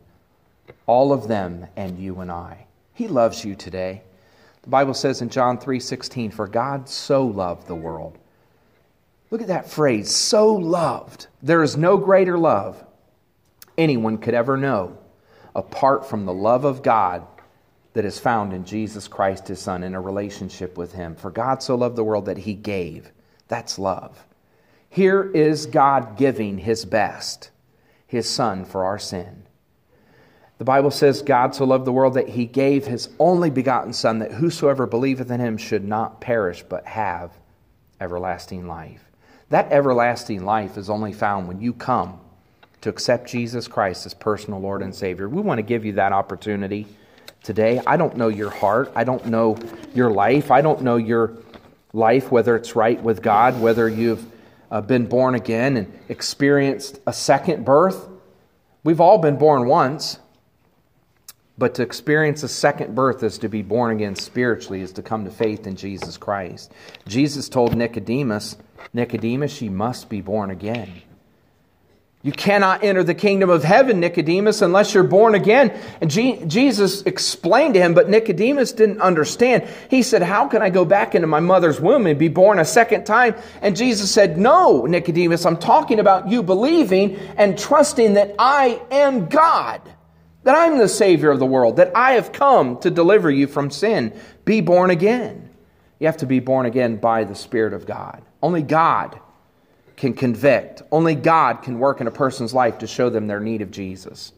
all 0.86 1.12
of 1.12 1.28
them 1.28 1.66
and 1.76 1.98
you 1.98 2.20
and 2.20 2.30
I. 2.30 2.66
He 2.92 3.08
loves 3.08 3.44
you 3.44 3.54
today. 3.54 4.02
The 4.62 4.70
Bible 4.70 4.94
says 4.94 5.22
in 5.22 5.28
John 5.30 5.58
3:16, 5.58 6.30
"For 6.30 6.46
God 6.46 6.88
so 6.88 7.24
loved 7.24 7.66
the 7.66 7.74
world." 7.74 8.18
Look 9.30 9.40
at 9.40 9.48
that 9.48 9.70
phrase, 9.70 10.14
so 10.14 10.52
loved. 10.52 11.28
There 11.42 11.62
is 11.62 11.76
no 11.76 11.96
greater 11.96 12.36
love 12.36 12.84
anyone 13.78 14.18
could 14.18 14.34
ever 14.34 14.56
know 14.56 14.98
apart 15.54 16.04
from 16.06 16.26
the 16.26 16.32
love 16.32 16.64
of 16.64 16.82
God 16.82 17.26
that 17.92 18.04
is 18.04 18.18
found 18.18 18.52
in 18.52 18.64
Jesus 18.64 19.08
Christ 19.08 19.48
his 19.48 19.60
son 19.60 19.82
in 19.82 19.94
a 19.94 20.00
relationship 20.00 20.76
with 20.76 20.92
him. 20.92 21.14
For 21.14 21.30
God 21.30 21.62
so 21.62 21.74
loved 21.74 21.96
the 21.96 22.04
world 22.04 22.26
that 22.26 22.38
he 22.38 22.54
gave. 22.54 23.10
That's 23.48 23.78
love. 23.78 24.26
Here 24.88 25.22
is 25.22 25.66
God 25.66 26.16
giving 26.16 26.58
his 26.58 26.84
best, 26.84 27.50
his 28.06 28.28
son 28.28 28.64
for 28.64 28.84
our 28.84 28.98
sin. 28.98 29.44
The 30.60 30.64
Bible 30.66 30.90
says, 30.90 31.22
God 31.22 31.54
so 31.54 31.64
loved 31.64 31.86
the 31.86 31.92
world 31.92 32.12
that 32.12 32.28
he 32.28 32.44
gave 32.44 32.84
his 32.84 33.08
only 33.18 33.48
begotten 33.48 33.94
Son, 33.94 34.18
that 34.18 34.30
whosoever 34.30 34.86
believeth 34.86 35.30
in 35.30 35.40
him 35.40 35.56
should 35.56 35.88
not 35.88 36.20
perish, 36.20 36.62
but 36.68 36.84
have 36.84 37.32
everlasting 37.98 38.68
life. 38.68 39.02
That 39.48 39.72
everlasting 39.72 40.44
life 40.44 40.76
is 40.76 40.90
only 40.90 41.14
found 41.14 41.48
when 41.48 41.62
you 41.62 41.72
come 41.72 42.20
to 42.82 42.90
accept 42.90 43.26
Jesus 43.26 43.68
Christ 43.68 44.04
as 44.04 44.12
personal 44.12 44.60
Lord 44.60 44.82
and 44.82 44.94
Savior. 44.94 45.30
We 45.30 45.40
want 45.40 45.56
to 45.56 45.62
give 45.62 45.86
you 45.86 45.92
that 45.92 46.12
opportunity 46.12 46.86
today. 47.42 47.80
I 47.86 47.96
don't 47.96 48.18
know 48.18 48.28
your 48.28 48.50
heart. 48.50 48.92
I 48.94 49.04
don't 49.04 49.24
know 49.24 49.56
your 49.94 50.10
life. 50.10 50.50
I 50.50 50.60
don't 50.60 50.82
know 50.82 50.98
your 50.98 51.38
life, 51.94 52.30
whether 52.30 52.54
it's 52.54 52.76
right 52.76 53.02
with 53.02 53.22
God, 53.22 53.58
whether 53.62 53.88
you've 53.88 54.26
uh, 54.70 54.82
been 54.82 55.06
born 55.06 55.36
again 55.36 55.78
and 55.78 55.98
experienced 56.10 57.00
a 57.06 57.14
second 57.14 57.64
birth. 57.64 58.10
We've 58.84 59.00
all 59.00 59.16
been 59.16 59.38
born 59.38 59.66
once. 59.66 60.18
But 61.60 61.74
to 61.74 61.82
experience 61.82 62.42
a 62.42 62.48
second 62.48 62.94
birth 62.94 63.22
is 63.22 63.36
to 63.36 63.48
be 63.50 63.60
born 63.60 63.94
again 63.94 64.16
spiritually, 64.16 64.80
is 64.80 64.92
to 64.92 65.02
come 65.02 65.26
to 65.26 65.30
faith 65.30 65.66
in 65.66 65.76
Jesus 65.76 66.16
Christ. 66.16 66.72
Jesus 67.06 67.50
told 67.50 67.76
Nicodemus, 67.76 68.56
Nicodemus, 68.94 69.60
you 69.60 69.70
must 69.70 70.08
be 70.08 70.22
born 70.22 70.50
again. 70.50 71.02
You 72.22 72.32
cannot 72.32 72.82
enter 72.82 73.04
the 73.04 73.12
kingdom 73.12 73.50
of 73.50 73.62
heaven, 73.62 74.00
Nicodemus, 74.00 74.62
unless 74.62 74.94
you're 74.94 75.04
born 75.04 75.34
again. 75.34 75.78
And 76.00 76.10
G- 76.10 76.42
Jesus 76.46 77.02
explained 77.02 77.74
to 77.74 77.80
him, 77.80 77.92
but 77.92 78.08
Nicodemus 78.08 78.72
didn't 78.72 79.02
understand. 79.02 79.68
He 79.90 80.02
said, 80.02 80.22
How 80.22 80.48
can 80.48 80.62
I 80.62 80.70
go 80.70 80.86
back 80.86 81.14
into 81.14 81.26
my 81.26 81.40
mother's 81.40 81.78
womb 81.78 82.06
and 82.06 82.18
be 82.18 82.28
born 82.28 82.58
a 82.58 82.64
second 82.64 83.04
time? 83.04 83.34
And 83.60 83.76
Jesus 83.76 84.10
said, 84.10 84.38
No, 84.38 84.86
Nicodemus, 84.86 85.44
I'm 85.44 85.58
talking 85.58 85.98
about 85.98 86.30
you 86.30 86.42
believing 86.42 87.16
and 87.36 87.58
trusting 87.58 88.14
that 88.14 88.34
I 88.38 88.80
am 88.90 89.26
God 89.26 89.82
that 90.42 90.54
I'm 90.54 90.78
the 90.78 90.88
Savior 90.88 91.30
of 91.30 91.38
the 91.38 91.46
world, 91.46 91.76
that 91.76 91.92
I 91.94 92.12
have 92.12 92.32
come 92.32 92.78
to 92.80 92.90
deliver 92.90 93.30
you 93.30 93.46
from 93.46 93.70
sin. 93.70 94.18
Be 94.44 94.60
born 94.60 94.90
again. 94.90 95.50
You 95.98 96.06
have 96.06 96.18
to 96.18 96.26
be 96.26 96.40
born 96.40 96.66
again 96.66 96.96
by 96.96 97.24
the 97.24 97.34
Spirit 97.34 97.74
of 97.74 97.86
God. 97.86 98.22
Only 98.42 98.62
God 98.62 99.20
can 99.96 100.14
convict, 100.14 100.80
only 100.90 101.14
God 101.14 101.62
can 101.62 101.78
work 101.78 102.00
in 102.00 102.06
a 102.06 102.10
person's 102.10 102.54
life 102.54 102.78
to 102.78 102.86
show 102.86 103.10
them 103.10 103.26
their 103.26 103.40
need 103.40 103.60
of 103.60 103.70
Jesus. 103.70 104.32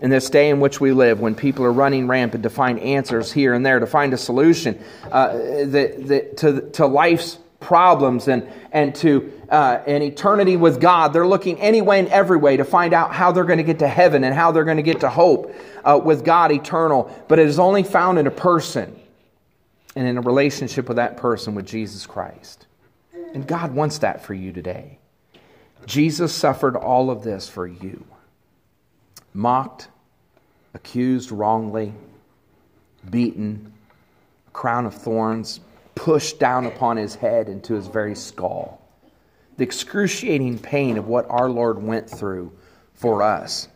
In 0.00 0.10
this 0.10 0.28
day 0.28 0.50
in 0.50 0.58
which 0.58 0.80
we 0.80 0.90
live, 0.90 1.20
when 1.20 1.36
people 1.36 1.64
are 1.64 1.72
running 1.72 2.08
rampant 2.08 2.42
to 2.42 2.50
find 2.50 2.80
answers 2.80 3.32
here 3.32 3.54
and 3.54 3.64
there, 3.64 3.78
to 3.78 3.86
find 3.86 4.12
a 4.12 4.18
solution 4.18 4.82
uh, 5.12 5.32
the, 5.32 5.94
the, 5.96 6.34
to, 6.38 6.70
to 6.72 6.86
life's 6.86 7.38
problems 7.64 8.28
and, 8.28 8.48
and 8.70 8.94
to 8.96 9.32
uh, 9.48 9.80
an 9.86 10.02
eternity 10.02 10.56
with 10.56 10.80
God. 10.80 11.12
They're 11.12 11.26
looking 11.26 11.60
any 11.60 11.82
way 11.82 11.98
and 11.98 12.08
every 12.08 12.36
way 12.36 12.56
to 12.56 12.64
find 12.64 12.94
out 12.94 13.12
how 13.12 13.32
they're 13.32 13.44
going 13.44 13.58
to 13.58 13.64
get 13.64 13.80
to 13.80 13.88
heaven 13.88 14.22
and 14.22 14.34
how 14.34 14.52
they're 14.52 14.64
going 14.64 14.76
to 14.76 14.82
get 14.82 15.00
to 15.00 15.08
hope 15.08 15.54
uh, 15.84 16.00
with 16.02 16.24
God 16.24 16.52
eternal. 16.52 17.10
But 17.28 17.38
it 17.38 17.46
is 17.46 17.58
only 17.58 17.82
found 17.82 18.18
in 18.18 18.26
a 18.26 18.30
person 18.30 18.94
and 19.96 20.06
in 20.06 20.18
a 20.18 20.20
relationship 20.20 20.88
with 20.88 20.96
that 20.96 21.16
person 21.16 21.54
with 21.54 21.66
Jesus 21.66 22.06
Christ. 22.06 22.66
And 23.32 23.46
God 23.46 23.74
wants 23.74 23.98
that 23.98 24.24
for 24.24 24.34
you 24.34 24.52
today. 24.52 24.98
Jesus 25.86 26.32
suffered 26.32 26.76
all 26.76 27.10
of 27.10 27.22
this 27.22 27.48
for 27.48 27.66
you. 27.66 28.04
Mocked, 29.32 29.88
accused 30.72 31.32
wrongly, 31.32 31.92
beaten, 33.10 33.72
crown 34.52 34.86
of 34.86 34.94
thorns, 34.94 35.60
pushed 35.94 36.38
down 36.38 36.66
upon 36.66 36.96
his 36.96 37.14
head 37.14 37.48
into 37.48 37.74
his 37.74 37.86
very 37.86 38.14
skull. 38.14 38.80
The 39.56 39.64
excruciating 39.64 40.58
pain 40.58 40.98
of 40.98 41.06
what 41.06 41.28
our 41.30 41.48
Lord 41.48 41.82
went 41.82 42.10
through 42.10 42.52
for 42.94 43.22
us 43.22 43.68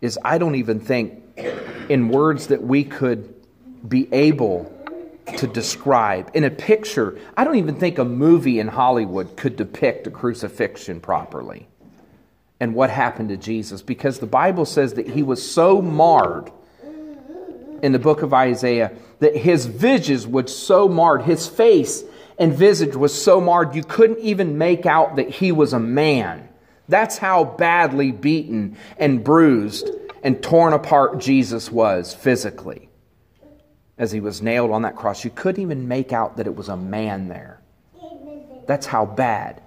is, 0.00 0.18
I 0.24 0.38
don't 0.38 0.56
even 0.56 0.80
think, 0.80 1.22
in 1.88 2.08
words 2.08 2.48
that 2.48 2.62
we 2.62 2.84
could 2.84 3.34
be 3.86 4.12
able 4.12 4.72
to 5.36 5.46
describe. 5.46 6.30
In 6.34 6.44
a 6.44 6.50
picture, 6.50 7.18
I 7.36 7.44
don't 7.44 7.56
even 7.56 7.76
think 7.76 7.98
a 7.98 8.04
movie 8.04 8.58
in 8.58 8.68
Hollywood 8.68 9.36
could 9.36 9.56
depict 9.56 10.06
a 10.06 10.10
crucifixion 10.10 11.00
properly 11.00 11.68
and 12.60 12.74
what 12.74 12.90
happened 12.90 13.28
to 13.28 13.36
Jesus 13.36 13.82
because 13.82 14.18
the 14.18 14.26
Bible 14.26 14.64
says 14.64 14.94
that 14.94 15.08
he 15.08 15.22
was 15.22 15.48
so 15.48 15.80
marred 15.80 16.50
in 17.82 17.92
the 17.92 17.98
book 17.98 18.22
of 18.22 18.34
Isaiah 18.34 18.92
that 19.20 19.36
his 19.36 19.66
visage 19.66 20.26
was 20.26 20.56
so 20.56 20.88
marred, 20.88 21.22
his 21.22 21.46
face 21.46 22.04
and 22.38 22.52
visage 22.52 22.94
was 22.94 23.12
so 23.12 23.40
marred 23.40 23.74
you 23.74 23.82
couldn't 23.82 24.20
even 24.20 24.58
make 24.58 24.86
out 24.86 25.16
that 25.16 25.28
he 25.28 25.52
was 25.52 25.72
a 25.72 25.80
man. 25.80 26.48
That's 26.88 27.18
how 27.18 27.44
badly 27.44 28.12
beaten 28.12 28.76
and 28.96 29.22
bruised 29.22 29.90
and 30.22 30.42
torn 30.42 30.72
apart 30.72 31.18
Jesus 31.18 31.70
was 31.70 32.14
physically 32.14 32.88
as 33.98 34.12
he 34.12 34.20
was 34.20 34.40
nailed 34.40 34.70
on 34.70 34.82
that 34.82 34.96
cross. 34.96 35.24
You 35.24 35.30
couldn't 35.30 35.62
even 35.62 35.88
make 35.88 36.12
out 36.12 36.36
that 36.36 36.46
it 36.46 36.54
was 36.54 36.68
a 36.68 36.76
man 36.76 37.28
there. 37.28 37.60
That's 38.66 38.86
how 38.86 39.04
bad 39.04 39.62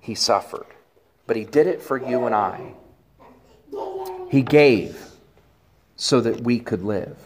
he 0.00 0.14
suffered. 0.14 0.66
But 1.26 1.36
he 1.36 1.44
did 1.44 1.66
it 1.66 1.82
for 1.82 1.96
you 1.96 2.24
and 2.26 2.34
I. 2.34 2.74
He 4.30 4.42
gave 4.42 4.98
so 5.96 6.20
that 6.20 6.40
we 6.40 6.58
could 6.58 6.82
live. 6.82 7.16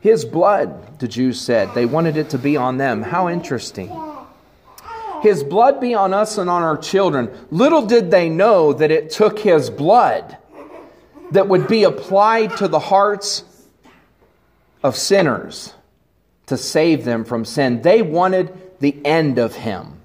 His 0.00 0.24
blood, 0.24 0.98
the 1.00 1.08
Jews 1.08 1.40
said, 1.40 1.74
they 1.74 1.86
wanted 1.86 2.16
it 2.16 2.30
to 2.30 2.38
be 2.38 2.56
on 2.56 2.78
them. 2.78 3.02
How 3.02 3.28
interesting. 3.28 3.90
His 5.22 5.42
blood 5.42 5.80
be 5.80 5.94
on 5.94 6.14
us 6.14 6.38
and 6.38 6.48
on 6.48 6.62
our 6.62 6.76
children. 6.76 7.30
Little 7.50 7.84
did 7.86 8.10
they 8.10 8.28
know 8.28 8.72
that 8.72 8.90
it 8.90 9.10
took 9.10 9.38
his 9.40 9.70
blood 9.70 10.36
that 11.32 11.48
would 11.48 11.66
be 11.66 11.84
applied 11.84 12.56
to 12.58 12.68
the 12.68 12.78
hearts 12.78 13.44
of 14.82 14.96
sinners 14.96 15.74
to 16.46 16.56
save 16.56 17.04
them 17.04 17.24
from 17.24 17.44
sin. 17.44 17.82
They 17.82 18.00
wanted 18.02 18.78
the 18.80 19.04
end 19.04 19.38
of 19.38 19.54
him. 19.54 20.00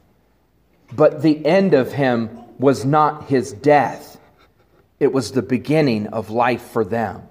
But 0.92 1.22
the 1.22 1.46
end 1.46 1.74
of 1.74 1.94
him 1.94 2.30
was 2.60 2.86
not 2.86 3.26
his 3.26 3.52
death, 3.52 4.20
it 5.00 5.12
was 5.12 5.32
the 5.32 5.42
beginning 5.42 6.08
of 6.08 6.30
life 6.30 6.62
for 6.62 6.86
them. 6.86 7.24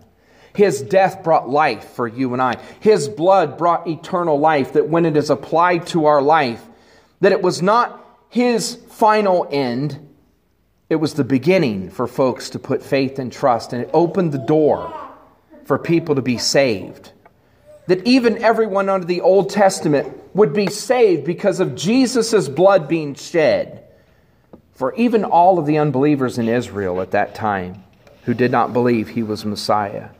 His 0.54 0.82
death 0.82 1.22
brought 1.24 1.48
life 1.48 1.84
for 1.90 2.06
you 2.06 2.32
and 2.32 2.42
I. 2.42 2.56
His 2.80 3.08
blood 3.08 3.56
brought 3.56 3.88
eternal 3.88 4.38
life 4.38 4.74
that 4.74 4.88
when 4.88 5.06
it 5.06 5.16
is 5.16 5.30
applied 5.30 5.86
to 5.88 6.06
our 6.06 6.20
life, 6.20 6.62
that 7.20 7.32
it 7.32 7.40
was 7.40 7.62
not 7.62 7.98
his 8.28 8.76
final 8.88 9.46
end, 9.50 9.98
It 10.92 11.00
was 11.00 11.14
the 11.14 11.24
beginning 11.24 11.88
for 11.88 12.06
folks 12.06 12.50
to 12.50 12.58
put 12.58 12.82
faith 12.82 13.18
and 13.18 13.32
trust, 13.32 13.72
and 13.72 13.82
it 13.82 13.88
opened 13.94 14.32
the 14.32 14.36
door 14.36 14.94
for 15.64 15.78
people 15.78 16.16
to 16.16 16.20
be 16.20 16.36
saved. 16.36 17.12
That 17.86 18.06
even 18.06 18.36
everyone 18.44 18.90
under 18.90 19.06
the 19.06 19.22
Old 19.22 19.48
Testament 19.48 20.14
would 20.34 20.52
be 20.52 20.66
saved 20.66 21.24
because 21.24 21.60
of 21.60 21.74
Jesus' 21.76 22.46
blood 22.46 22.88
being 22.88 23.14
shed. 23.14 23.84
For 24.74 24.94
even 24.96 25.24
all 25.24 25.58
of 25.58 25.64
the 25.64 25.78
unbelievers 25.78 26.36
in 26.36 26.46
Israel 26.46 27.00
at 27.00 27.12
that 27.12 27.34
time 27.34 27.84
who 28.24 28.34
did 28.34 28.50
not 28.50 28.74
believe 28.74 29.08
he 29.08 29.22
was 29.22 29.46
Messiah. 29.46 30.10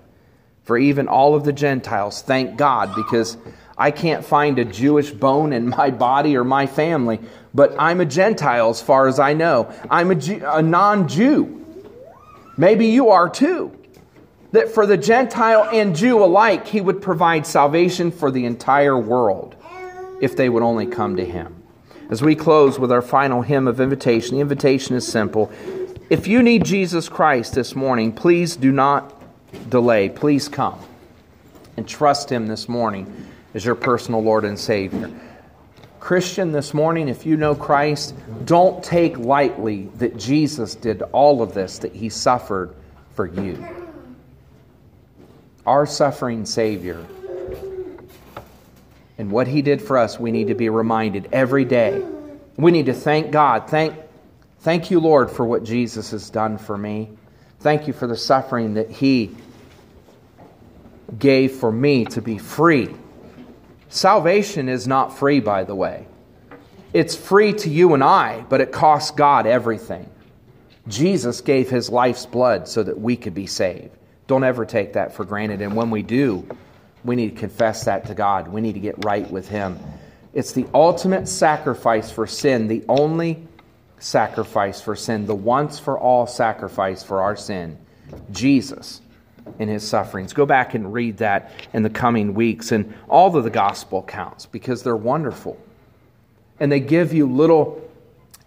For 0.65 0.79
even 0.79 1.09
all 1.09 1.35
of 1.35 1.45
the 1.45 1.53
Gentiles, 1.53 2.23
thank 2.23 2.57
God, 2.57 2.95
because 2.95 3.37
I 3.77 3.91
can't 3.91 4.25
find 4.25 4.59
a 4.59 4.65
Jewish 4.65 5.11
bone 5.11 5.53
in 5.53 5.69
my 5.69 5.91
body 5.91 6.37
or 6.37 6.45
my 6.45 6.67
family, 6.67 7.19
but 7.53 7.75
I'm 7.79 8.01
a 8.01 8.05
Gentile 8.05 8.71
as 8.71 8.81
far 8.81 9.09
as 9.09 9.19
I 9.19 9.33
know. 9.33 9.73
I'm 9.91 10.11
a, 10.13 10.57
a 10.57 10.63
non 10.63 11.09
Jew. 11.09 11.59
Maybe 12.57 12.87
you 12.87 13.09
are 13.09 13.29
too. 13.29 13.77
That 14.53 14.69
for 14.69 14.87
the 14.87 14.99
Gentile 14.99 15.69
and 15.73 15.97
Jew 15.97 16.23
alike, 16.23 16.67
he 16.69 16.81
would 16.81 17.01
provide 17.01 17.47
salvation 17.47 18.13
for 18.13 18.31
the 18.31 18.45
entire 18.45 18.99
world 18.99 19.57
if 20.21 20.37
they 20.37 20.49
would 20.49 20.63
only 20.63 20.87
come 20.87 21.17
to 21.17 21.25
him. 21.25 21.63
As 22.11 22.23
we 22.23 22.37
close 22.37 22.79
with 22.79 22.93
our 22.93 23.01
final 23.01 23.41
hymn 23.41 23.67
of 23.67 23.81
invitation, 23.81 24.35
the 24.35 24.43
invitation 24.43 24.95
is 24.95 25.07
simple. 25.07 25.51
If 26.11 26.27
you 26.27 26.43
need 26.43 26.67
Jesus 26.67 27.09
Christ 27.09 27.55
this 27.55 27.75
morning, 27.75 28.13
please 28.13 28.55
do 28.55 28.71
not 28.71 29.22
delay. 29.69 30.09
Please 30.09 30.49
come 30.49 30.79
and 31.77 31.89
trust 31.89 32.31
him 32.31 32.47
this 32.47 32.69
morning 32.69 33.27
as 33.55 33.65
your 33.65 33.75
personal 33.75 34.23
Lord 34.23 34.45
and 34.45 34.59
Savior. 34.59 35.11
Christian, 36.01 36.51
this 36.51 36.75
morning, 36.75 37.09
if 37.09 37.25
you 37.25 37.37
know 37.37 37.55
Christ, 37.55 38.15
don't 38.45 38.83
take 38.83 39.17
lightly 39.19 39.89
that 39.99 40.17
Jesus 40.17 40.75
did 40.75 41.01
all 41.13 41.43
of 41.43 41.55
this, 41.55 41.79
that 41.79 41.95
he 41.95 42.09
suffered 42.09 42.75
for 43.15 43.27
you. 43.27 43.65
Our 45.65 45.87
suffering 45.87 46.45
Savior. 46.45 47.07
And 49.17 49.31
what 49.31 49.47
he 49.47 49.63
did 49.63 49.81
for 49.81 49.97
us, 49.97 50.19
we 50.19 50.33
need 50.33 50.49
to 50.49 50.57
be 50.57 50.69
reminded 50.69 51.29
every 51.33 51.65
day. 51.65 52.05
We 52.57 52.73
need 52.73 52.87
to 52.87 52.95
thank 52.95 53.31
God. 53.31 53.71
Thank, 53.71 53.95
thank 54.61 54.91
you, 54.91 54.99
Lord, 54.99 55.31
for 55.31 55.45
what 55.45 55.63
Jesus 55.63 56.11
has 56.11 56.31
done 56.31 56.59
for 56.59 56.77
me. 56.77 57.11
Thank 57.63 57.87
you 57.87 57.93
for 57.93 58.07
the 58.07 58.17
suffering 58.17 58.75
that 58.75 58.91
he 58.91 59.35
gave 61.19 61.53
for 61.53 61.73
me 61.73 62.05
to 62.07 62.21
be 62.21 62.39
free 62.39 62.95
Salvation 63.93 64.71
is 64.71 64.89
not 64.89 65.19
free, 65.19 65.39
by 65.39 65.65
the 65.65 65.75
way. 65.75 66.07
It's 66.95 67.15
free 67.15 67.53
to 67.53 67.69
you 67.69 67.93
and 67.93 68.03
I, 68.03 68.41
but 68.49 68.63
it 68.63 68.73
costs 68.73 69.11
God 69.11 69.47
everything. 69.47 70.09
Jesus 70.89 71.43
gave 71.43 71.69
his 71.69 71.91
life's 71.91 72.25
blood 72.25 72.67
so 72.67 72.83
that 72.83 72.99
we 72.99 73.17
could 73.17 73.35
be 73.35 73.47
saved. 73.47 73.91
Don't 74.29 74.45
ever 74.45 74.65
take 74.65 74.95
that 74.95 75.13
for 75.13 75.27
granted. 75.27 75.61
And 75.61 75.77
when 75.77 75.91
we 75.91 76.01
do, 76.03 76.49
we 77.05 77.17
need 77.17 77.35
to 77.35 77.37
confess 77.39 77.85
that 77.85 78.07
to 78.07 78.15
God. 78.15 78.49
We 78.49 78.63
need 78.63 78.73
to 78.73 78.81
get 78.81 79.05
right 79.05 79.31
with 79.31 79.47
him. 79.47 79.79
It's 80.33 80.53
the 80.53 80.67
ultimate 80.73 81.29
sacrifice 81.29 82.11
for 82.11 82.27
sin, 82.27 82.69
the 82.69 82.83
only 82.89 83.47
sacrifice 84.03 84.81
for 84.81 84.97
sin, 84.97 85.27
the 85.27 85.35
once 85.35 85.79
for 85.79 85.99
all 85.99 86.27
sacrifice 86.27 87.03
for 87.03 87.23
our 87.23 87.37
sin. 87.37 87.79
Jesus 88.31 89.01
in 89.59 89.69
his 89.69 89.87
sufferings. 89.87 90.33
Go 90.33 90.47
back 90.47 90.75
and 90.75 90.93
read 90.93 91.19
that 91.19 91.51
in 91.73 91.83
the 91.83 91.91
coming 91.91 92.35
weeks 92.35 92.73
and 92.73 92.95
all 93.09 93.35
of 93.37 93.45
the 93.45 93.51
gospel 93.51 94.01
accounts 94.01 94.47
because 94.47 94.83
they're 94.83 94.97
wonderful. 94.97 95.59
And 96.61 96.71
they 96.71 96.81
give 96.81 97.13
you 97.13 97.27
little 97.27 97.89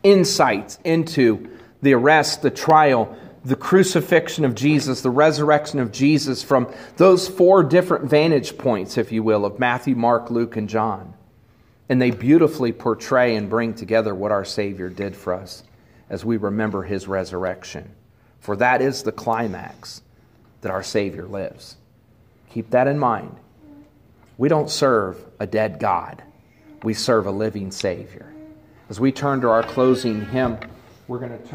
insights 0.04 0.80
into 0.84 1.50
the 1.82 1.94
arrest, 1.94 2.42
the 2.42 2.52
trial, 2.52 3.18
the 3.44 3.56
crucifixion 3.56 4.46
of 4.46 4.56
Jesus, 4.56 5.02
the 5.02 5.10
resurrection 5.10 5.80
of 5.80 5.92
Jesus 5.92 6.42
from 6.42 6.72
those 6.98 7.28
four 7.28 7.64
different 7.64 8.06
vantage 8.06 8.58
points, 8.58 8.98
if 8.98 9.12
you 9.12 9.22
will, 9.24 9.46
of 9.46 9.60
Matthew, 9.60 9.96
Mark, 9.96 10.32
Luke, 10.32 10.56
and 10.56 10.70
John. 10.70 11.15
And 11.88 12.02
they 12.02 12.12
beautifully 12.12 12.72
portray 12.72 13.36
and 13.36 13.50
bring 13.50 13.74
together 13.74 14.16
what 14.16 14.32
our 14.32 14.46
Savior 14.46 14.90
did 14.90 15.16
for 15.16 15.34
us 15.34 15.64
as 16.10 16.26
we 16.26 16.38
remember 16.38 16.84
his 16.84 17.08
resurrection. 17.08 17.92
For 18.40 18.56
that 18.58 18.82
is 18.82 19.04
the 19.04 19.12
climax 19.12 20.02
that 20.62 20.72
our 20.72 20.84
Savior 20.84 21.26
lives. 21.26 21.78
Keep 22.50 22.72
that 22.72 22.88
in 22.88 22.98
mind. 22.98 23.36
We 24.38 24.50
don't 24.50 24.70
serve 24.70 25.24
a 25.40 25.48
dead 25.48 25.80
God, 25.80 26.24
we 26.84 26.94
serve 26.94 27.26
a 27.28 27.32
living 27.32 27.72
Savior. 27.72 28.32
As 28.90 29.00
we 29.00 29.12
turn 29.12 29.42
to 29.42 29.50
our 29.50 29.64
closing 29.64 30.26
hymn, 30.28 30.60
we're 31.08 31.20
going 31.20 31.32
to 31.32 31.38
turn. 31.38 31.52